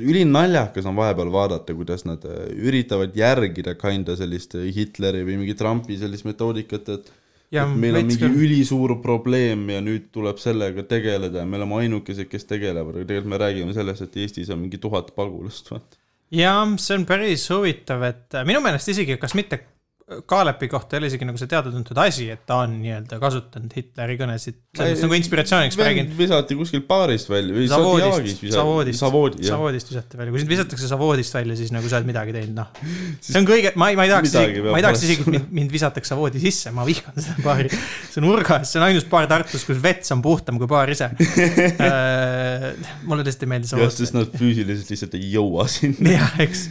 [0.00, 5.98] ülinaljakas on vahepeal vaadata, kuidas nad äh, üritavad järgida kinda sellist Hitleri või mingi Trumpi
[6.00, 7.10] sellist metoodikat, et
[7.50, 11.58] ja et meil on mingi küll, ülisuur probleem ja nüüd tuleb sellega tegeleda ja me
[11.58, 15.72] oleme ainukesed, kes tegelevad, aga tegelikult me räägime sellest, et Eestis on mingi tuhat pagulast,
[15.72, 16.00] vaata.
[16.36, 19.64] ja see on päris huvitav, et äh, minu meelest isegi, kas mitte
[20.10, 24.16] Kaalepi kohta ei ole isegi nagu see teada-tuntud asi, et ta on nii-öelda kasutanud Hitleri
[24.18, 26.08] kõnesid, selles mõttes nagu inspiratsiooniks ma räägin.
[26.18, 29.54] visati kuskilt baarist välja või Savoodist, Savoodist, Savoodi, jah.
[29.54, 32.72] Savoodist visati välja, kui sind visatakse Savoodist välja, siis nagu sa oled midagi teinud, noh.
[33.28, 35.46] see on kõige, ma ei, ma ei tahaks isegi, ma ei tahaks isegi, et mind,
[35.60, 37.70] mind visatakse Savoodi sisse, ma vihkan seda baari.
[37.70, 41.06] see on urgas, see on ainus baar Tartus, kus vets on puhtam kui baar ise.
[43.06, 43.94] mulle lihtsalt ei meeldi jah, Savood.
[43.94, 46.10] sest nad füüsiliselt lihtsalt ei jõua sinna.
[46.18, 46.66] jah, eks,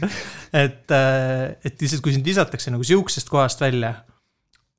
[0.55, 3.93] et, et lihtsalt, kui sind visatakse nagu siuksest kohast välja.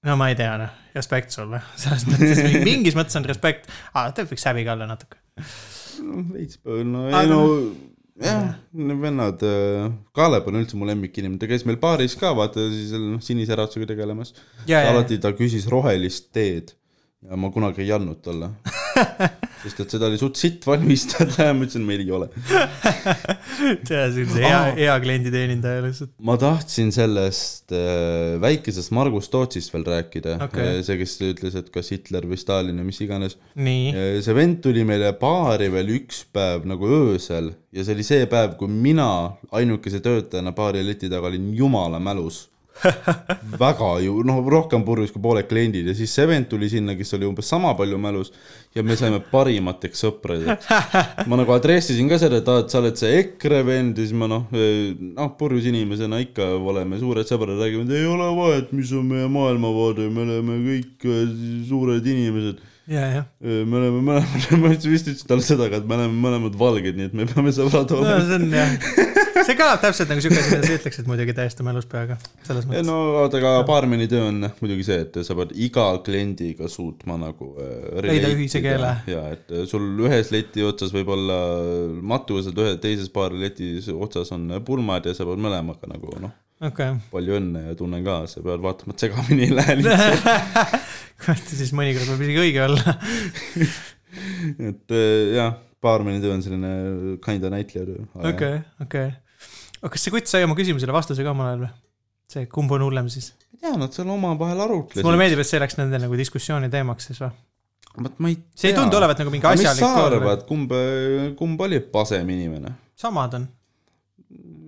[0.07, 4.37] no ma ei tea, noh, respekt sulle, selles mõttes, mingis mõttes on respekt, aga tegelikult
[4.37, 5.21] võiks häbi ka olla natuke.
[6.07, 7.41] noh, veits, no Aga- ei no
[8.21, 9.45] jah, need vennad,
[10.17, 13.93] Kaalep on üldse mu lemmikinimene, ta käis meil baaris ka, vaata siis noh, sinise äratusega
[13.93, 14.35] tegelemas.
[14.69, 16.75] alati ta küsis rohelist teed
[17.29, 18.55] ja ma kunagi ei andnud talle.
[19.63, 22.29] sest et seda oli suht sitt valmistada ja ma ütlesin, meil ei ole.
[23.87, 26.13] see on sellise hea, hea klienditeenindaja lihtsalt.
[26.27, 31.93] ma tahtsin sellest äh, väikesest Margus Tootsist veel rääkida okay., see, kes ütles, et kas
[31.95, 33.37] Hitler või Stalin või mis iganes.
[33.61, 33.93] nii,
[34.25, 38.57] see vend tuli meile baari veel üks päev nagu öösel ja see oli see päev,
[38.59, 39.11] kui mina
[39.57, 42.49] ainukese töötajana baari leti taga olin jumala mälus.
[43.61, 47.15] Väga ju, noh, rohkem purjus kui pooled kliendid ja siis see vend tuli sinna, kes
[47.19, 48.33] oli umbes sama palju mälus
[48.77, 50.71] ja me saime parimateks sõpradeks.
[51.31, 54.17] ma nagu adressisin ka seda, et aa, et sa oled see EKRE vend ja siis
[54.17, 58.93] ma noh, noh, purjus inimesena ikka oleme suured sõbrad, räägime, et ei ole vahet, mis
[58.97, 61.23] on meie maailmavaade, me oleme kõik äh,
[61.69, 63.25] suured inimesed ja, ja.
[63.41, 67.11] me oleme mõlemad, ma vist ütlesin talle seda ka, et me oleme mõlemad valged, nii
[67.11, 68.25] et me peame sõbrad no olema.
[68.27, 71.89] see on jah, see kõlab täpselt nagu siuke asi, mida sa ütleksid muidugi täiesti mälus
[71.91, 72.87] peaga, selles mõttes.
[72.89, 77.53] no vaata, aga baarmeni töö on muidugi see, et sa pead iga kliendiga suutma nagu
[77.61, 78.93] äh, Leida ühise keele.
[79.11, 81.41] ja et äh, sul ühes leti otsas võib olla
[82.15, 86.35] matused, ühe teises baari letis otsas on pulmad ja sa pead mõlemaga nagu noh,
[86.67, 90.77] okei, palju õnne ja tunnen kaasa, pead vaatama, et segamini ei lähe lihtsalt.
[91.21, 92.95] kurat, siis mõnikord võib isegi õige olla.
[94.71, 98.07] et äh, jah, baarmeni töö on selline kinda näitleja töö.
[98.33, 99.11] okei, okei.
[99.81, 101.71] Aga kas see kutt sai oma küsimusele vastuse ka omal ajal või?
[102.31, 103.33] see, kumb on hullem siis?
[103.51, 105.07] ma tean, nad seal omavahel arutlesid.
[105.07, 107.33] mulle meeldib, et see läks nende nagu diskussiooni teemaks siis või?
[107.99, 110.75] vot ma ei see ei tundu olevat nagu mingi aga mis asjalik sa arvad, kumb,
[111.39, 112.75] kumb oli pasem inimene?
[113.01, 113.49] samad on.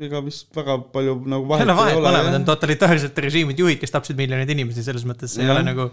[0.03, 2.09] ega vist väga palju nagu vahet vahet, ei ole.
[2.09, 5.55] mõlemad on totalitaarsete režiimid juhid, kes tapsid miljoneid inimesi, selles mõttes see ei Jah.
[5.55, 5.87] ole nagu,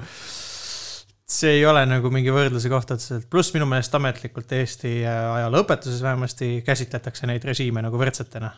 [1.30, 6.02] see ei ole nagu mingi võrdluse koht otseselt, pluss minu meelest ametlikult Eesti äh, ajalooõpetuses
[6.02, 8.56] vähemasti käsitletakse neid režiime nagu võrdsetena.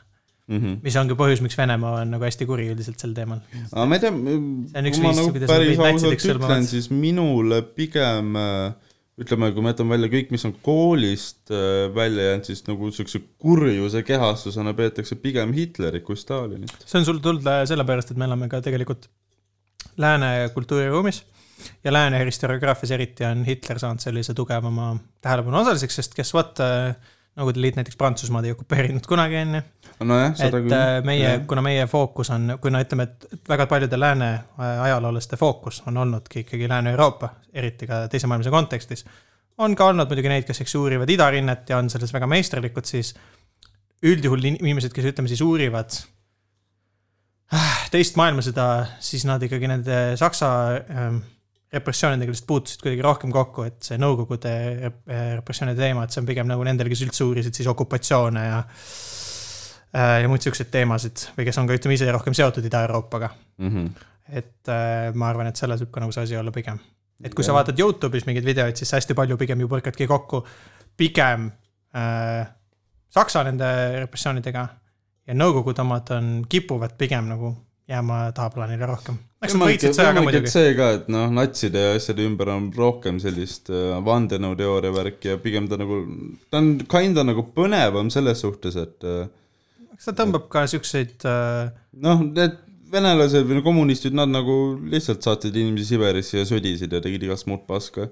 [0.50, 0.80] Mhm.
[0.84, 3.44] mis ongi põhjus, miks Venemaa on nagu hästi kuri üldiselt sel teemal.
[3.72, 8.74] aga ma ei tea, kui ma nagu päris ausalt ütlen, siis minule pigem äh,
[9.22, 13.22] ütleme, kui ma jätan välja kõik, mis on koolist äh, välja jäänud, siis nagu siukse
[13.42, 16.74] kurjuse kehastusena peetakse pigem Hitlerit kui Stalinit.
[16.86, 19.08] see on sul tulnud äh, sellepärast, et me elame ka tegelikult
[20.02, 21.24] lääne kultuuriruumis
[21.84, 26.60] ja lääne historiograafias eriti on Hitler saanud sellise tugevama tähelepanu osaliseks, sest guess what,
[27.32, 29.62] Nõukogude Liit näiteks Prantsusmaad ei okupeerinud kunagi, onju.
[30.04, 30.98] nojah, et seda küll äh,.
[31.08, 35.80] meie, kuna meie fookus on, kui no ütleme, et väga paljude lääne äh, ajaloolaste fookus
[35.88, 39.06] on olnudki ikkagi Lääne-Euroopa, eriti ka teise maailmasõja kontekstis,
[39.64, 43.14] on ka olnud muidugi neid, kes eks uurivad idarinnet ja on selles väga meisterlikud, siis
[44.04, 45.96] üldjuhul in- inimesed, kes ütleme siis uurivad
[47.56, 48.68] ah, teist maailmasõda,
[49.00, 50.52] siis nad ikkagi nende Saksa
[50.84, 51.22] ähm,
[51.72, 56.28] repressioonidega lihtsalt puutusid kuidagi rohkem kokku, et see Nõukogude rep- repressioonide teema, et see on
[56.28, 61.48] pigem nagu nendel, kes üldse uurisid siis okupatsioone ja äh, ja muid siukseid teemasid või
[61.48, 63.32] kes on ka ütleme ise rohkem seotud Ida-Euroopaga.
[63.58, 63.70] mm.
[63.70, 64.10] -hmm.
[64.42, 66.80] et äh, ma arvan, et selles võib ka nagu see asi olla pigem.
[67.24, 67.62] et kui sa Jah.
[67.62, 70.46] vaatad Youtube'is mingeid videoid, siis hästi palju pigem ju põrkadki kokku
[70.98, 71.52] pigem
[71.96, 72.48] äh,
[73.12, 73.68] Saksa nende
[74.00, 74.68] repressioonidega
[75.28, 77.56] ja Nõukogude omad on, kipuvad pigem nagu
[77.92, 79.20] jääma tahaplaanile rohkem.
[79.44, 80.52] eks nad võitsid sõja ka muidugi.
[80.54, 85.38] see ka, et noh, natside ja asjade ümber on rohkem sellist äh, vandenõuteooria värki ja
[85.44, 86.02] pigem ta nagu,
[86.50, 89.30] ta on kinda nagu põnevam selles suhtes, et äh,
[89.94, 91.72] eks ta tõmbab ka siukseid äh,
[92.08, 92.60] noh, need
[92.92, 94.58] venelased või no kommunistid, nad nagu
[94.92, 98.10] lihtsalt saatsid inimesi Siberisse ja sõdisid ja tegid igast muud paska.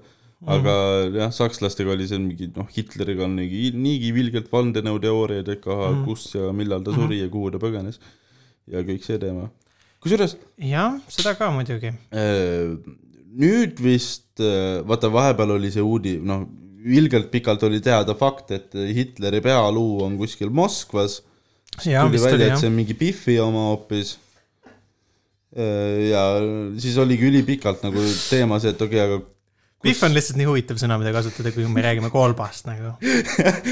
[0.48, 0.74] aga
[1.12, 6.04] jah, sakslastega oli seal mingi noh, Hitleriga on niigi, niigi vilgelt vandenõuteooriaid, et ka Mhm.
[6.06, 7.98] kus ja millal ta suri ja kuhu ta põgenes.
[8.70, 9.50] ja kõik see teema.
[10.00, 10.36] Kusjuures
[10.70, 11.92] jah, seda ka muidugi.
[12.12, 12.76] Äh,
[13.40, 14.40] nüüd vist,
[14.88, 16.46] vaata vahepeal oli see uudi-, noh,
[16.80, 21.20] ilgelt pikalt oli teada fakt, et Hitleri pealuu on kuskil Moskvas.
[21.84, 24.16] Jaa, tuli vist välja, et see on mingi Biffi oma hoopis.
[25.50, 26.22] ja
[26.78, 29.38] siis oligi ülipikalt nagu teema see, et okei okay,, aga
[29.80, 32.98] Pihv on lihtsalt nii huvitav sõna, mida kasutada, kui me räägime kolbast nagu.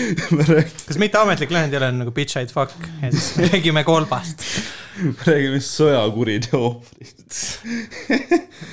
[0.89, 2.73] kas mitte ametlik lühend ei ole nagu bitch I'd fuck
[3.03, 4.41] ja siis me räägime kolbast.
[5.03, 7.43] me räägime sõjakuriteo ohvrist.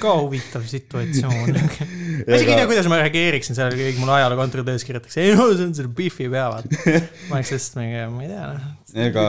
[0.02, 1.56] ka huvitav situatsioon.
[2.28, 5.36] ma isegi ei tea, kuidas ma reageeriksin sellele, kui keegi mulle ajaloo kontrolltöös kirjutaks, ei
[5.36, 6.70] no see on selle Biffi peavad.
[7.30, 8.72] ma oleks lihtsalt mingi, ma ei tea noh.
[9.06, 9.28] ega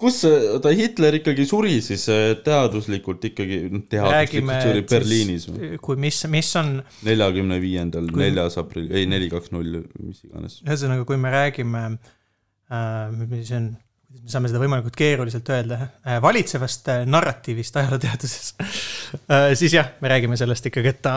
[0.00, 5.74] kus see, ta Hitler ikkagi suri siis äh, teaduslikult ikkagi, räägime teaduslikult suri Berliinis või?
[5.84, 10.60] kui mis, mis on, neljakümne viiendal, neljas aprill, ei neli, kaks, null, mis iganes.
[10.64, 13.89] ühesõnaga, kui me räägime äh,, mis on, kuidas
[14.20, 20.12] me saame seda võimalikult keeruliselt öelda äh,, valitsevast äh, narratiivist ajalooteaduses äh,, siis jah, me
[20.12, 21.16] räägime sellest ikkagi, et ta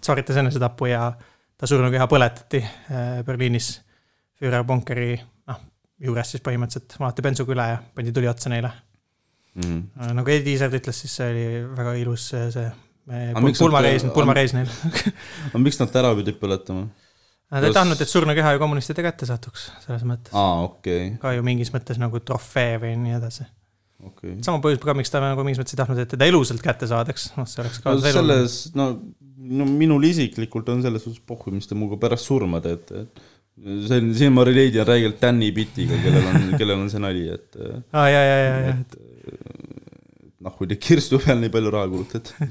[0.00, 1.08] sooritas enesetapu ja
[1.60, 2.62] ta surnukeha põletati
[3.26, 3.74] Berliinis
[4.40, 5.14] Führer bunkeri
[5.50, 5.58] noh,
[6.00, 8.70] juures siis põhimõtteliselt vaadati bensuga üle ja pandi tuli otsa neile.
[9.60, 10.14] mm..
[10.16, 11.44] nagu Eddie Iisard ütles, siis see oli
[11.76, 12.70] väga ilus see,
[13.58, 14.70] pulmareis, pulmareis neil.
[15.50, 16.88] aga miks nad tera pidid põletama?
[17.50, 20.34] Nad ei tahtnud, et surnukeha ju kommunistide kätte satuks, selles mõttes.
[20.38, 23.46] aa, okei, ka ju mingis mõttes nagu trofee või nii edasi.
[24.06, 24.36] okei.
[24.46, 27.32] sama põhjus ka, miks ta nagu mingis mõttes ei tahtnud, et teda elusalt kätte saadaks,
[27.38, 28.86] noh, see oleks ka no selles, no,
[29.50, 33.22] no minul isiklikult on selles suhtes pohhu, mis te minuga pärast surma teete, et
[33.58, 37.26] see on, siin ma relate in räigelt Danny Pittiga, kellel on, kellel on see nali,
[37.34, 37.58] et
[37.90, 38.76] aa, ja, ja, ja, ja,
[40.40, 42.50] noh, kui te kirstu peal nii palju raha kulutate.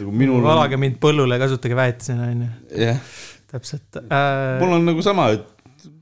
[0.00, 2.48] nagu minul on, valage mind põllule, kasutage väetisena, onju,
[2.80, 3.18] jah,
[3.48, 4.58] täpselt äh,.
[4.60, 5.46] mul on nagu sama, et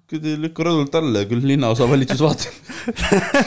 [0.06, 2.55] kui te ei lükka rõdult alla, küll linnaosa valitsus vaatab.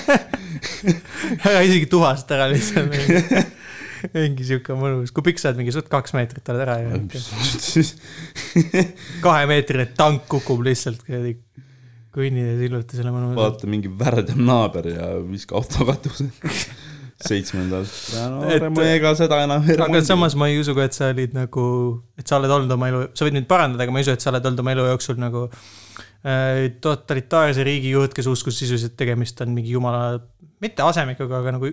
[1.48, 2.96] aga isegi tuhast ära lihtsalt.
[4.16, 7.86] mingi sihuke mõnus, kui pikk sa oled, mingi suht kaks meetrit oled ära ju.
[9.26, 11.38] kahemeetrine tank kukub lihtsalt kuradi
[12.16, 13.36] kõnnides iluti selle mõnus.
[13.40, 16.30] vaata mingi värdem naaber ja viska auto katuse
[17.28, 17.84] seitsmendal.
[18.16, 18.80] no Et- et...
[18.96, 21.66] ega seda enam ei aga samas ma ei usu ka, et sa olid nagu,
[22.20, 24.24] et sa oled olnud oma elu, sa võid mind parandada, aga ma ei usu, et
[24.24, 29.42] sa oled olnud oma elu jooksul nagu äh, totalitaarse riigi juht, kes uskus sisuliselt tegemist
[29.46, 30.20] on mingi jumala,
[30.64, 31.70] mitte asemikuga, aga nagu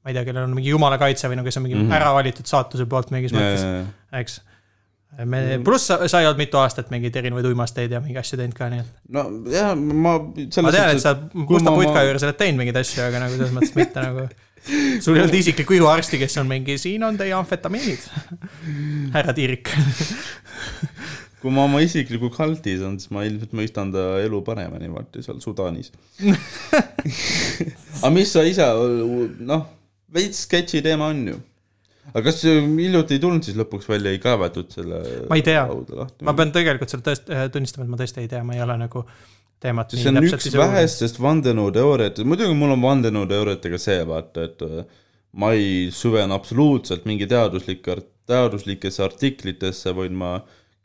[0.00, 1.90] ma ei tea, kellel on mingi jumala kaitse või no kes on mingi mm Mhm.
[1.92, 1.98] -hmm.
[2.00, 3.64] ära valitud saatuse poolt mingis mõttes,
[4.16, 4.38] eks.
[5.26, 8.54] me, pluss sa, sa ei olnud mitu aastat mingeid erinevaid uimasteid ja mingeid asju teinud
[8.56, 8.92] ka, nii et.
[9.12, 12.78] no jah, ma ma tean, et sa Musta ma- putka ma- juures oled teinud mingeid
[12.80, 14.28] asju, aga nagu selles mõttes mitte nagu.
[15.00, 18.06] sul ei olnud isiklikku ihuarsti, kes on mingi, siin on teie amfetamiinid,
[19.16, 19.72] härra Tiirik.
[21.40, 25.40] kui ma oma isikliku kaltis on, siis ma ilmselt mõistan ta elu paremini, vaata seal
[25.40, 25.92] Sudaanis.
[28.02, 28.66] aga mis sa ise,
[29.48, 29.64] noh,
[30.12, 31.38] veits sketši teema on ju.
[32.10, 35.00] aga kas hiljuti ei tulnud siis lõpuks välja, ei kaevatud selle
[35.30, 35.64] Ma ei tea.
[36.26, 39.06] ma pean tegelikult seda tõest-, tunnistama, et ma tõesti ei tea, ma ei ole nagu
[39.60, 45.02] teemat see on üks vähestest vandenõuteooriatest, muidugi mul on vandenõuteooriatega see vaata, et äh,
[45.40, 48.00] ma ei süvene absoluutselt mingi teaduslike,
[48.30, 50.38] teaduslikesse artiklitesse, vaid ma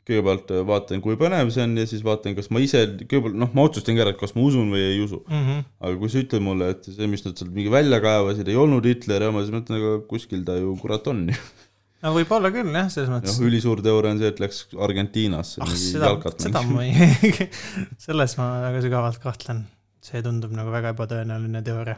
[0.06, 3.50] kõigepealt äh, vaatan, kui põnev see on ja siis vaatan, kas ma ise, kõigepealt noh,
[3.56, 5.22] ma otsustangi ära, et kas ma usun või ei usu.
[5.26, 5.44] mm.
[5.46, 5.68] -hmm.
[5.80, 8.86] aga kui sa ütled mulle, et see, mis nad sealt mingi välja kaevasid, ei olnud
[8.86, 11.40] Hitleri oma, siis ma ütlen, aga kuskil ta ju kurat on ju.
[12.04, 15.72] no võib-olla küll jah, selles mõttes noh, ülisuur teooria on see, et läks Argentiinasse ah,
[15.80, 16.12] seda,
[16.42, 17.48] seda ma ei,
[18.06, 19.64] selles ma väga sügavalt kahtlen.
[20.04, 21.96] see tundub nagu väga ebatõenäoline teooria.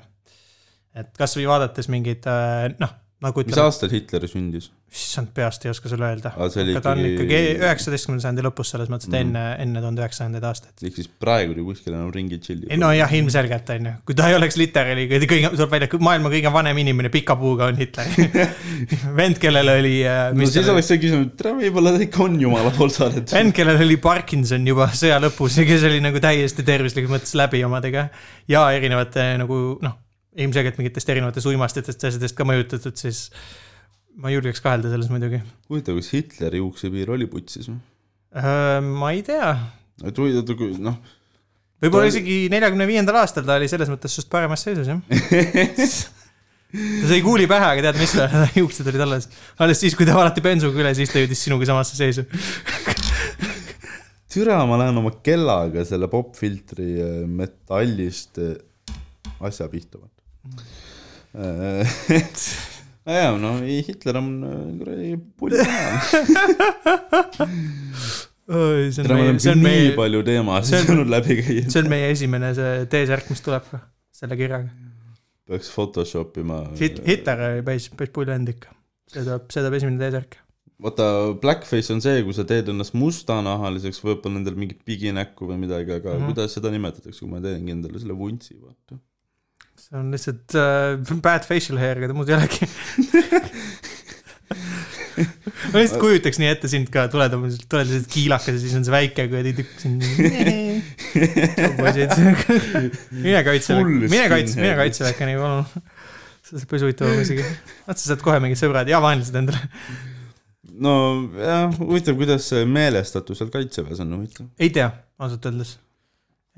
[0.98, 4.68] et kasvõi vaadates mingeid äh, noh, nagu mis ütleme, aastal Hitler sündis?
[4.88, 6.30] issand, peast ei oska sulle öelda.
[6.32, 9.20] aga aga ta on ikkagi ikkagi, üheksateistkümnenda sajandi lõpus selles mõttes, et Mhm.
[9.26, 10.72] enne, enne tuhande üheksasajandaid aastaid.
[10.86, 12.70] ehk siis praegu ju kuskil enam ringi tšillib.
[12.78, 16.78] nojah, ilmselgelt on ju, kui ta ei oleks literaali kõige, tuleb välja, maailma kõige vanem
[16.84, 18.06] inimene pika puuga on Hitler.
[19.20, 22.40] vend, kellel oli äh,, no mis siis oleks see küsimus, et võib-olla ta ikka on
[22.40, 23.34] jumala poolt saadetud.
[23.34, 27.64] vend, kellel oli Parkinson juba sõja lõpus ja kes oli nagu täiesti tervislikus mõttes läbi
[27.66, 28.08] omadega
[28.48, 29.98] ja erinevate nagu noh,
[30.38, 33.24] ilmselgelt mingitest erinevatest uimastitest ja asjadest ka mõjutatud, siis
[34.18, 35.40] ma julgeks kahelda selles muidugi.
[35.70, 37.78] huvitav, kas Hitleri juuksepiir oli putsis või?
[38.98, 39.52] ma ei tea,
[40.04, 40.98] et huvitav, kui noh,
[41.82, 45.00] võib-olla Ta oli- isegi neljakümne viiendal aastal ta oli selles mõttes just paremas seisus jah.
[46.68, 48.12] ta sai kuuli pähe, aga tead mis,
[48.60, 49.30] juuksed olid alles,
[49.62, 52.26] alles siis, kui ta valati bensuga üle, siis ta jõudis sinuga samasse seisu.
[54.32, 58.58] türa, ma lähen oma kellaga selle popfiltri äh, metallist äh,
[59.48, 60.00] asja pihta,
[61.34, 62.46] vaata.
[63.18, 65.94] jaa, no ei, Hitler on äh, kuradi pull peal.
[68.48, 71.38] see on tere, me meie, see on nii meie, palju see teemasid on- saanud läbi
[71.42, 71.64] käia.
[71.68, 73.80] see on meie esimene see T-särk, mis tuleb ka
[74.18, 74.70] selle kirjaga.
[75.48, 76.62] peaks Photoshop ima.
[76.80, 78.72] Hit-, Hitler oli päris, päris pull vend ikka.
[79.12, 80.38] see tuleb, see tuleb esimene T-särk.
[80.84, 81.04] vaata,
[81.42, 86.12] blackface on see, kui sa teed ennast mustanahaliseks, võib-olla endal mingit piginäkku või midagi, aga
[86.12, 86.20] mm.
[86.20, 86.32] -hmm.
[86.32, 89.00] kuidas seda nimetatakse, kui ma teengi endale selle vuntsi, vaata.
[89.88, 92.68] See on lihtsalt äh, bad facial hair, ega muud ei olegi.
[95.72, 98.94] ma lihtsalt kujutaks nii ette sind ka, tuled tuled lihtsalt kiilakas ja siis on see
[98.94, 99.96] väike kuradi tükk siin.
[103.24, 105.64] mine kaitseväkke, mine kaitse, mine kaitseväkke nii palun.
[106.44, 107.48] see oleks päris huvitav isegi.
[107.88, 109.64] vaata, sa saad kohe mingid sõbrad ja vaenlased endale.
[110.84, 110.94] no
[111.40, 114.52] jah, huvitav, kuidas see meelestatus seal kaitseväes on huvitav.
[114.60, 115.78] ei tea, ausalt öeldes.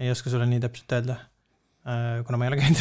[0.02, 1.22] ei oska sulle nii täpselt öelda.
[2.26, 2.80] Kuna ma ei ole käinud.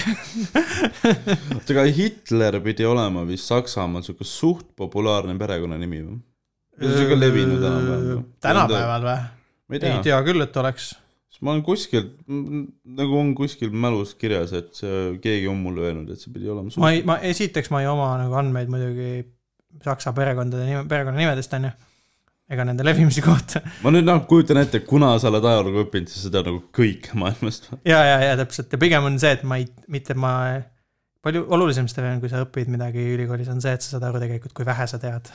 [1.56, 6.18] oota, aga Hitler pidi olema vist Saksamaal siuke suht populaarne perekonnanimi või?
[6.80, 8.24] see on siuke levinud enam-vähem.
[8.44, 9.20] tänapäeval või?
[9.70, 10.94] ei ei tea, tea küll, et oleks.
[11.42, 12.08] ma olen kuskil,
[13.00, 16.72] nagu on kuskil mälus kirjas, et see, keegi on mulle öelnud, et see pidi olema
[16.84, 19.12] ma ei, ma esiteks ma ei oma nagu andmeid muidugi
[19.86, 21.72] saksa perekondade nime, perekonnanimedest onju.
[22.50, 23.62] Ega nende levimise kohta.
[23.84, 27.12] ma nüüd noh, kujutan ette, kuna sa oled ajalugu õppinud, siis sa tead nagu kõik
[27.20, 27.70] maailmast.
[27.88, 30.34] ja, ja, ja täpselt ja pigem on see, et ma ei, mitte ma,
[31.26, 34.22] palju olulisem seda on, kui sa õpid midagi ülikoolis, on see, et sa saad aru
[34.24, 35.30] tegelikult, kui vähe sa tead.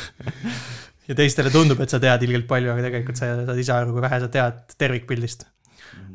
[1.08, 4.04] ja teistele tundub, et sa tead ilgelt palju, aga tegelikult sa saad ise aru, kui
[4.04, 5.48] vähe sa tead tervikpildist.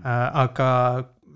[0.06, 0.70] aga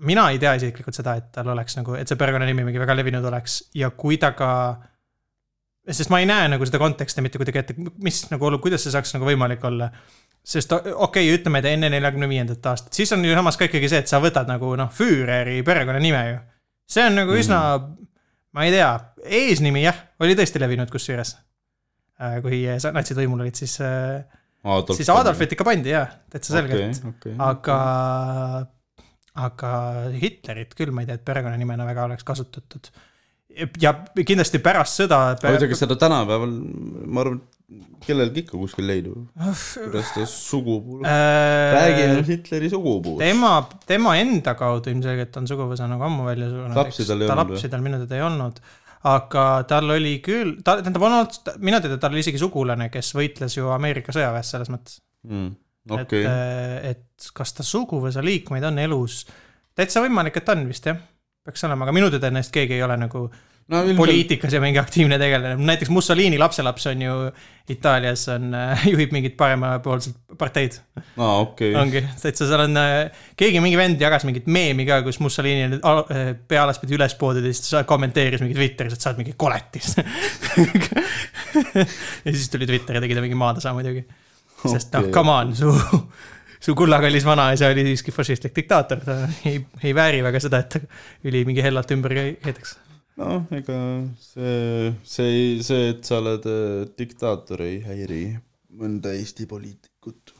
[0.06, 3.26] mina ei tea isiklikult seda, et tal oleks nagu, et see perekonnanimi mingi väga levinud
[3.32, 4.52] oleks ja kui ta ka
[5.90, 9.14] sest ma ei näe nagu seda konteksti mitte kuidagi ette, mis nagu kuidas see saaks
[9.16, 9.90] nagu võimalik olla.
[10.40, 13.90] sest okei okay,, ütleme, et enne neljakümne viiendat aastat, siis on ju samas ka ikkagi
[13.92, 16.38] see, et sa võtad nagu noh, Füüreri perekonnanime ju.
[16.88, 18.06] see on nagu üsna mm.,
[18.56, 18.90] ma ei tea,
[19.40, 21.36] eesnimi jah, oli tõesti levinud kusjuures.
[22.44, 27.12] kui sa- natsid võimul olid, siis, Adolf siis Adolfit ikka pandi jaa, täitsa selgelt okay,.
[27.12, 27.36] Okay.
[27.38, 27.76] aga,
[29.46, 29.70] aga
[30.12, 32.90] Hitlerit küll ma ei tea, et perekonnanimena väga oleks kasutatud.
[33.82, 33.94] Ja
[34.26, 36.52] kindlasti pärast ei tea, kas seda tänapäeval,
[37.06, 37.40] ma arvan,
[38.04, 39.28] kellelgi ikka kuskil leidub.
[39.36, 43.22] kuidas ta sugupuu, räägime Hitleri sugupuust.
[43.22, 43.54] Äh, tema,
[43.86, 46.78] tema enda kaudu ilmselgelt on suguvõsa nagu ammu välja surnud.
[46.78, 48.64] Lapsi tal ei ta olnud lapsi tal minu teada ei olnud.
[49.10, 53.14] aga tal oli küll, ta, tähendab, on olnud, minu teada tal oli isegi sugulane, kes
[53.16, 55.52] võitles ju Ameerika sõjaväes selles mõttes Mm,
[55.90, 56.22] okay..
[56.24, 59.24] et, et kas ta suguvõsa liikmeid on elus,
[59.76, 60.96] täitsa võimalik, et on vist jah,
[61.46, 63.22] peaks olema, aga minu teada neist keegi ei ole nagu
[63.70, 67.14] no ilmselt, poliitikas ja mingi aktiivne tegelane, näiteks Mussolini lapselaps on ju
[67.70, 68.50] Itaalias on,
[68.92, 70.76] juhib mingit paremapoolset parteid,
[71.16, 72.80] aa okei, ongi, täitsa seal on,
[73.40, 77.54] keegi mingi vend jagas mingit meemi ka, kus Mussolini äh, pea alaspidi üles poodud ja
[77.56, 79.94] siis kommenteeris mingi Twitteris, et sa oled mingi koletis.
[82.26, 84.04] ja siis tuli Twitter ja tegi ta mingi maatasa muidugi,
[84.66, 85.72] sest noh Okei., come on, su,
[86.60, 89.16] su kullakallis vanaisa oli siiski fašistlik diktaator, ta
[89.48, 90.78] ei, ei vääri väga seda, et
[91.28, 92.76] üli mingi hellalt ümber käidaks.
[93.20, 93.78] noh, ega
[94.22, 98.24] see, see, see, et sa oled äh, diktaator, ei häiri
[98.80, 100.34] mõnda Eesti poliitikut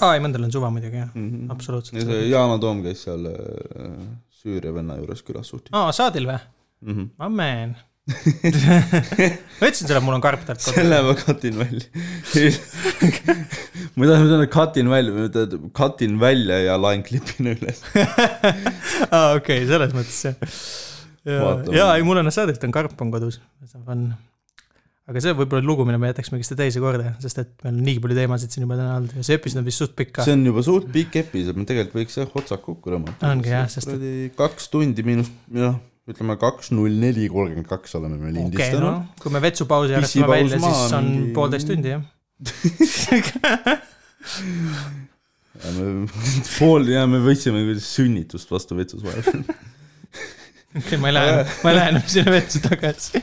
[0.00, 1.30] aa, ei mõndal on suva muidugi jah, mm.
[1.30, 1.46] -hmm.
[1.46, 2.04] ja absoluutselt.
[2.06, 3.96] see Yana Toom käis seal äh,
[4.42, 6.38] Süüria venna juures külas suht aa, saadil või?
[6.80, 6.94] mm.
[6.94, 7.10] -hmm.
[7.28, 7.76] Amen.
[9.60, 10.74] ma ütlesin sulle, et mul on karp talt kodus.
[10.74, 11.84] selle ma katin välja.
[13.94, 17.84] ma tahan öelda, katin välja, ma ütlen, katin välja ja laen klipina üles.
[19.14, 20.58] aa, okei, selles mõttes jah.
[21.30, 24.02] ja, ja ei, mul on saadilt on karp on kodus, see on fun.
[25.12, 27.86] aga see võib olla lugu, mille me jätaks mingisse teise korda, sest et meil on
[27.86, 30.26] nii palju teemasid siin juba täna olnud ja see episood on vist suht pikk ka.
[30.26, 33.30] see on juba suht pikk episood, me tegelikult võiks jah otsad kokku tõmmata.
[33.30, 35.78] Ongi jah, sest et- kaks tundi miinus, noh,
[36.10, 40.28] ütleme kaks null neli kolmkümmend kaks oleme me okei, lindistanud no kui me vetsupausi arvestame
[40.32, 42.02] välja, siis on mingi- poolteist tundi jah.
[46.58, 49.44] pool ja me võtsime sünnitust vastu vetsus vahepeal.
[50.80, 53.22] okei, ma ei lähe, ma ei lähe enam sinna vetsu tagasi.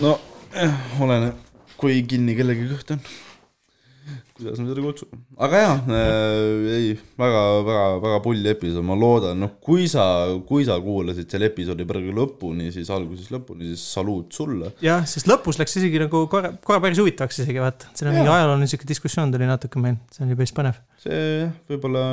[0.00, 0.14] no
[0.56, 0.72] eh,
[1.04, 1.36] oleneb,
[1.80, 3.02] kui kinni kellegi kõht on.
[4.38, 9.40] Kuidas me seda kutsume, aga jaa äh,, ei väga, väga, väga pull episood, ma loodan,
[9.42, 10.04] noh, kui sa,
[10.48, 14.72] kui sa kuulasid selle episoodi praegu lõpuni, siis algusest lõpuni, siis saluut sulle.
[14.84, 18.32] jah, sest lõpus läks isegi nagu korra, korra päris huvitavaks isegi vaata, siin on mingi
[18.32, 20.82] ajalooline sihuke diskussioon tuli natuke meil, see oli päris põnev.
[21.02, 22.04] see jah, võib-olla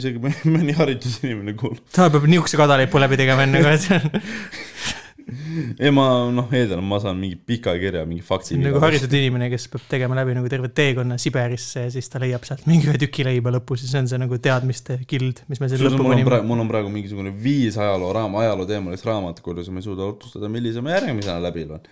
[0.00, 1.84] isegi mõni mõni haridusinimene kuulab.
[1.94, 4.96] ta peab niisuguse kadalipu läbi tegema enne kui, et
[5.84, 9.68] ei ma noh, eeldan, ma saan mingi pika kirja, mingi on nagu haritud inimene, kes
[9.72, 13.26] peab tegema läbi nagu terve teekonna Siberisse ja siis ta leiab sealt mingi ühe tüki
[13.26, 16.14] leiba lõpus ja see on see nagu teadmiste gild, mis me siin lõppu mul on
[16.14, 16.30] panime.
[16.30, 20.08] praegu, mul on praegu mingisugune viis ajaloo raam, ajaloo teemalist raamatut ja ma ei suuda
[20.08, 21.84] otsustada, millise ma järgmisena läbi loen.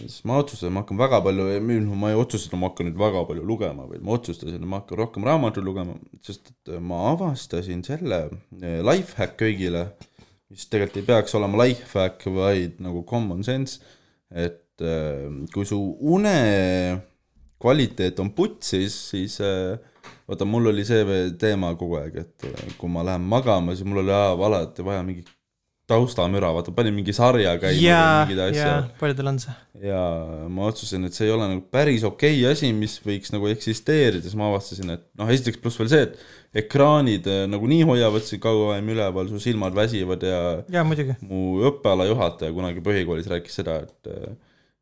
[0.00, 1.48] siis ma otsustasin, ma hakkan väga palju,
[1.94, 5.00] ma ei otsustatud, ma hakkan nüüd väga palju lugema, vaid ma otsustasin, et ma hakkan
[5.02, 8.20] rohkem raamatuid lugema, sest et ma avastasin selle
[8.60, 9.88] eh, Lifehack köögile,
[10.54, 13.80] mis tegelikult ei peaks olema lifehack, vaid nagu common sense,
[14.30, 15.78] et eh, kui su
[16.14, 16.34] une
[17.62, 19.74] kvaliteet on putsis, siis eh,
[20.28, 24.04] vaata, mul oli see teema kogu aeg, et eh, kui ma lähen magama, siis mul
[24.04, 25.32] oli alati vaja mingit
[25.90, 29.56] taustamüra, vaata panin mingi sarja käima või jaa, mingeid asju jaa, paljudel on see.
[29.84, 30.04] ja
[30.48, 34.22] ma otsustasin, et see ei ole nagu päris okei okay asi, mis võiks nagu eksisteerida,
[34.24, 36.16] siis ma avastasin, et noh, esiteks pluss veel see, et
[36.54, 40.40] ekraanid äh, nagunii hoiavad sind kaua aega üleval, su silmad väsivad ja
[40.70, 41.16] jaa, muidugi.
[41.26, 44.12] mu õppeala juhataja kunagi põhikoolis rääkis seda, et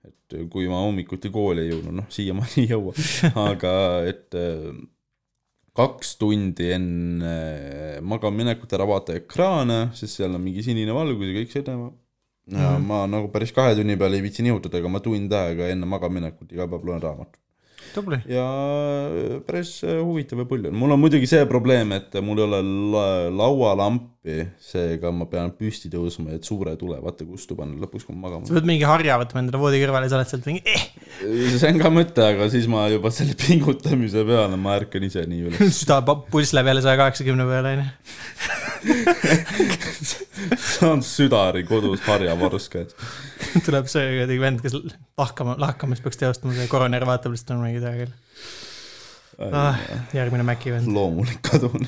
[0.08, 2.94] et kui ma hommikuti kooli ei jõudnud, noh, siiamaani ei jõua,
[3.48, 3.72] aga
[4.08, 4.70] et äh,
[5.76, 7.34] kaks tundi enne
[8.04, 11.76] magamaminekut ära vaata ekraane, sest seal on mingi sinine valgus ja kõik seda.
[11.76, 11.92] ja
[12.52, 12.82] Mhm.
[12.90, 16.50] ma nagu päris kahe tunni peale ei viitsi nihutada, aga ma tund aega enne magamaminekut
[16.52, 17.38] iga päev loen raamatut.
[18.30, 18.46] Ja
[19.46, 20.78] päris huvitav ja pull on.
[20.78, 22.62] mul on muidugi see probleem, et mul ei ole
[22.94, 23.04] la
[23.42, 28.28] laualampi, seega ma pean püsti tõusma, et suure tule vaata kustu panna lõpuks, kui ma
[28.28, 30.88] sa magama pead mingi harja võtma endale voodi kõrvale ja sa oled sealt mingi eh,,
[31.58, 35.48] see on ka mõte, aga siis ma juba selle pingutamise peale, ma ärkan ise nii
[35.50, 35.62] üles.
[35.82, 38.60] süda, pulss läheb jälle saja kaheksakümne peale, onju.
[40.72, 42.96] saan südari kodus harjavarus käes.
[43.66, 44.76] tuleb see kuidagi vend, kes
[45.18, 49.78] lahkama, lahkamist peaks teostama, see koroner vaatab lihtsalt, on mingi hea küll ah,.
[50.16, 51.86] järgmine Maci vend, loomulik kadun.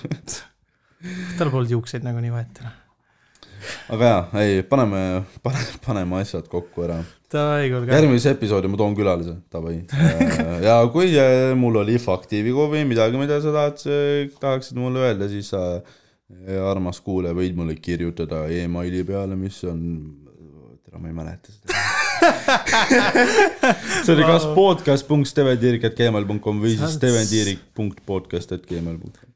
[1.39, 2.79] tal polnud juukseid nagunii vahet enam.
[3.97, 5.03] aga jaa, ei, paneme,
[5.43, 7.03] paneme, paneme asjad kokku ära.
[7.35, 9.81] Järgmises episoodi ma toon külalise, davai.
[10.63, 13.83] ja kui äh, mul oli faktiivi või midagi, mida sa tahad,
[14.39, 15.81] tahaksid mulle öelda, siis sa,
[16.71, 19.81] armas kuulaja, võid mulle kirjutada emaili peale, mis on,
[20.85, 21.73] tere, ma ei mäleta seda.
[24.05, 29.34] see oli kas podcast.stevendiirik.gmail.com või siis stevendiirik.podcast.gmail.com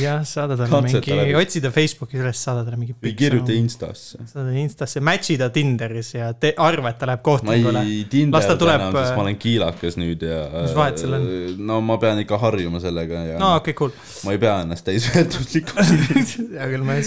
[0.00, 1.34] jah, saada talle mingi, läbi.
[1.38, 3.54] otsi ta Facebooki üles, saada talle mingi või kirjuta.
[3.54, 4.18] Instasse.
[4.28, 7.82] saada Instasse, match'i ta Tinderis ja te, arva, et ta läheb ma kohtingule.
[7.84, 11.02] ei Las ta tinderda tuleb, enam, sest äh, ma olen kiilakas nüüd ja Mis vahet
[11.02, 11.28] seal on?
[11.70, 13.94] no ma pean ikka harjuma sellega ja no okei okay,, cool.
[14.26, 15.94] ma ei pea ennast täisväärtuslikuks.
[16.56, 17.06] hea küll, ma ei,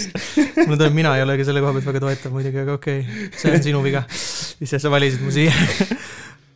[0.64, 3.30] mulle tundub, mina ei ole ka selle koha pealt väga toetav muidugi, aga okei okay.,
[3.40, 4.04] see on sinu viga.
[4.64, 5.52] ise sa valisid mu siia.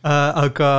[0.03, 0.69] Aga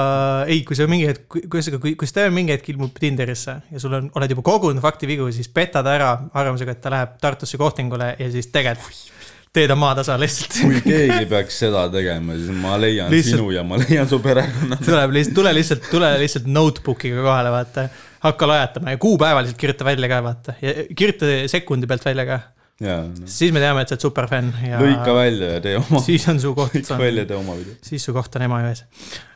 [0.49, 3.99] ei, kui sa mingi hetk, kuidas, kui, kui Steven mingi hetk ilmub Tinderisse ja sul
[3.99, 8.15] on, oled juba kogunud faktivigu, siis peta ta ära arvamusega, et ta läheb Tartusse kohtingule
[8.17, 9.11] ja siis tegelikult
[9.53, 10.61] tee ta maatasa lihtsalt.
[10.63, 13.37] kui keegi peaks seda tegema, siis ma leian lihtsalt...
[13.37, 14.79] sinu ja ma leian su perekonna.
[14.85, 17.89] tuleb lihtsalt, tule lihtsalt, tule lihtsalt notebook'iga kohale, vaata.
[18.25, 20.57] hakka lajatama ja kuupäevaliselt kirjuta välja ka, vaata.
[20.63, 22.41] ja kirjuta sekundi pealt välja ka.
[22.85, 26.27] no., siis me teame, et sa oled superfänn ja lõika välja ja tee oma, siis
[26.33, 27.77] on su koht, lõika välja ja tee oma video.
[27.87, 28.85] siis su koht on Emajões.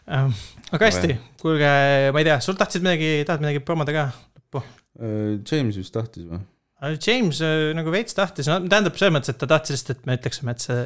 [0.08, 1.74] aga hästi, kuulge,
[2.14, 4.64] ma ei tea, sul tahtsid midagi, tahad midagi promoda ka lõppu?
[5.50, 6.42] James vist tahtis või?
[7.00, 10.16] James äh, nagu veits tahtis, no tähendab selles mõttes, et ta tahtis lihtsalt, et me
[10.18, 10.82] ütleksime, et see,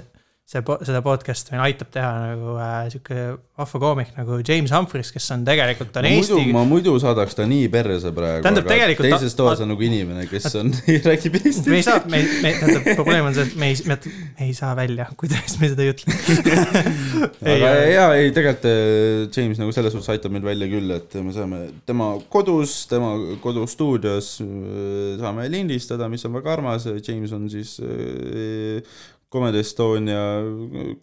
[0.49, 3.17] see, seda podcast'i meil aitab teha nagu äh, sihuke
[3.59, 6.53] vahva koomik nagu James Humphreys, kes on tegelikult on ma muidu, Eesti.
[6.55, 10.49] ma muidu saadaks ta nii perse praegu, Tähendab, tegelikult teises toas on nagu inimene, kes
[10.57, 10.73] on,
[11.09, 13.99] räägib eesti me ei saa, me, me, tähendab, probleem on see, et me ei, me,
[14.39, 16.17] me ei saa välja, kuidas me seda ei ütle.
[17.57, 21.37] aga jaa, ei tegelikult äh, James nagu selles suhtes aitab meid välja küll, et me
[21.37, 23.13] saame tema kodus, tema
[23.45, 28.81] kodustuudios äh, saame lindistada, mis on väga armas, James on siis äh,
[29.33, 30.23] Comedy Estonia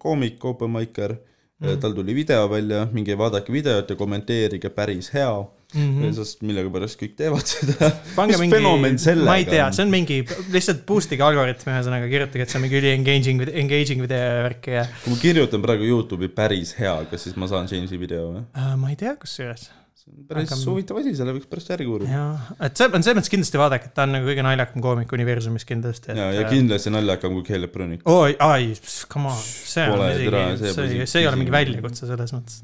[0.02, 1.18] koomik, open micer
[1.56, 1.72] Mhm.
[1.72, 5.31] mm., tal tuli video välja, minge vaadake videot ja kommenteerige, päris hea
[5.73, 6.02] mm.
[6.02, 6.11] -hmm.
[6.18, 7.91] sest millegipärast kõik teevad seda.
[8.27, 9.73] mis mingi fenomen, sellega ma ei tea, on?
[9.73, 10.18] see on mingi,
[10.52, 14.76] lihtsalt boost'ige algoritmi, ühesõnaga kirjutage, et see on mingi üli engaging, engaging video ja värki
[14.76, 18.45] ja kui ma kirjutan praegu Youtube'i päris hea, kas siis ma saan Jamesi video või?
[18.52, 19.69] äh, ma ei tea, kusjuures.
[20.06, 22.11] See on päris Aga- huvitav asi, selle võiks pärast järgi uurida.
[22.11, 25.11] jaa, et see on selles mõttes kindlasti vaadake, et ta on nagu kõige naljakam koomik
[25.18, 26.14] universumis kindlasti.
[26.14, 28.06] ja, ja kindlasti naljakam kui Caleb Brünik.
[28.06, 28.72] oi, ai,
[29.10, 32.36] come on, see on Pole türa, isegi, see see see, ei ole mingi väljakutse selles
[32.38, 32.61] mõttes.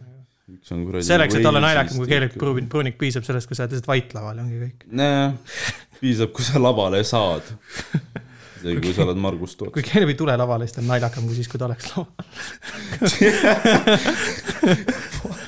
[0.72, 1.08] on kuradi.
[1.10, 4.38] selleks, et olla naljakam kui Keelek Pruunik, piisab sellest, kui sa oled lihtsalt vait laval
[4.38, 4.90] ja ongi kõik.
[5.02, 5.64] nojah,
[6.02, 7.50] piisab, kui sa lavale saad.
[8.62, 9.84] isegi kui sa oled Margus Toots kui.
[9.86, 12.12] Keelek ei tule lavale, siis ta on naljakam kui siis, kui ta oleks laval.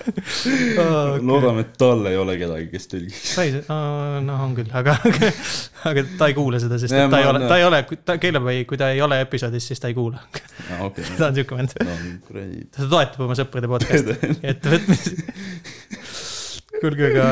[1.24, 3.34] loodame, et tal ei ole kedagi, kes tõlgiks.
[4.26, 4.96] noh, on küll, aga,
[5.90, 8.50] aga ta ei kuule seda, sest Ja ta ei ole, ta ei ole, ta, Keelek
[8.54, 10.20] ei, kui ta ei ole episoodis, siis ta ei kuula.
[10.84, 11.72] okei, ta on siuke vend.
[11.80, 14.14] no ta toetab oma sõprade podcast'i
[14.54, 15.12] ettevõtmisi.
[16.84, 17.26] kuulge, aga,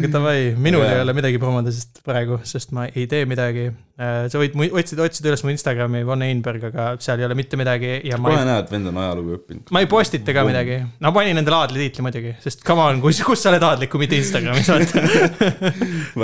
[0.00, 3.68] aga davai, minul Aga ei ole midagi promoda, sest praegu, sest ma ei tee midagi.
[3.94, 7.92] sa võid otsida, otsida üles mu Instagrami, Von Einberg, aga seal ei ole mitte midagi
[8.08, 9.70] ja ma kohe ei, näed, vend on ajalugu õppinud.
[9.76, 10.80] ma ei postita ka midagi.
[11.04, 14.18] no panin endale aadlitiitli muidugi, sest come on, kus, kus sa oled aadlik, kui mitte
[14.18, 15.04] Instagramis, vaata.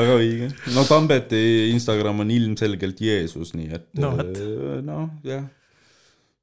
[0.00, 0.50] väga õige.
[0.74, 1.44] no Tambeti
[1.76, 4.34] Instagram on ilmselgelt Jeesus, nii et No vot.
[4.34, 5.46] äh, noh, jah.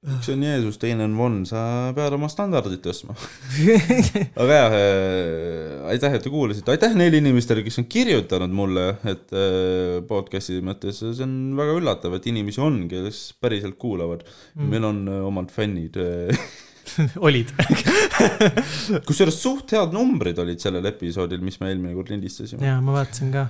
[0.05, 1.61] Üks on Jeesus, teine on Von, sa
[1.97, 3.15] pead oma standardit tõstma.
[4.41, 9.33] aga jah äh,, aitäh, et te kuulasite, aitäh neile inimestele, kes on kirjutanud mulle, et
[9.33, 14.69] äh, podcast'i mõttes, see on väga üllatav, et inimesi on, kes päriselt kuulavad mm..
[14.69, 15.97] meil on äh, omad fännid
[17.27, 17.51] olid.
[19.07, 23.33] kusjuures suht head numbrid olid sellel episoodil, mis me eelmine kord lindistasime ja ma vaatasin
[23.33, 23.47] ka.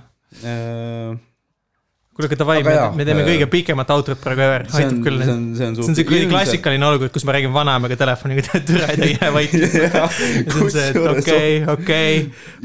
[2.18, 2.24] äh,.
[2.24, 5.34] kuule, aga davai, me, me teeme äh, kõige pikemat outro't praegu ever, aitab küll see.
[5.34, 8.66] on, see on see on see kuradi klassikaline olukord, kus ma räägin vanaemaga telefoniga, tead,
[8.70, 9.54] türa ei jää vait.
[11.14, 12.16] okei, okei,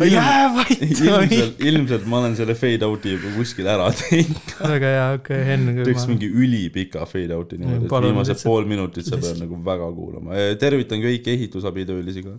[0.08, 0.86] jää vait.
[1.02, 4.56] ilmselt, ilmselt ma olen selle fade out'i juba kuskil ära teinud.
[4.62, 9.20] väga hea, okei, kui teeks mingi ülipika fade out'i niimoodi, et viimased pool minutit sa
[9.20, 10.48] pead nagu väga kuulama.
[10.60, 12.38] tervitan kõiki ehitusabitöölisi ka.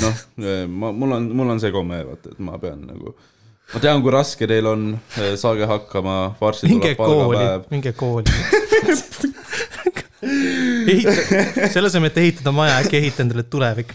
[0.00, 0.24] noh,
[0.72, 3.14] ma, mul on, mul on see komme, vaata, et ma pean nagu,
[3.72, 4.90] ma tean, kui raske teil on,
[5.40, 9.32] saage hakkama, varsti tuleb kooli palgapäev., minge kooli.
[10.24, 11.12] ehita,
[11.72, 13.94] selle asemel, et ehitada maja, äkki ehita endale tulevik.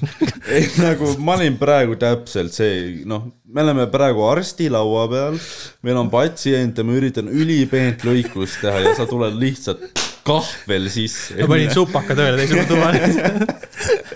[0.50, 5.40] ei nagu ma olin praegu täpselt see, noh, me oleme praegu arsti laua peal,
[5.86, 9.88] meil on patsient ja ma üritan ülipeent lõikust teha ja sa tuled lihtsalt
[10.28, 11.38] kahvel sisse.
[11.42, 13.00] ma panin supaka tööle teisele toale.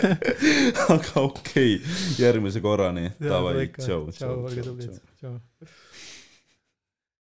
[0.93, 5.92] aga okei okay., järgmise korrani, davai, tšau, tšau, olge tublid, tšau.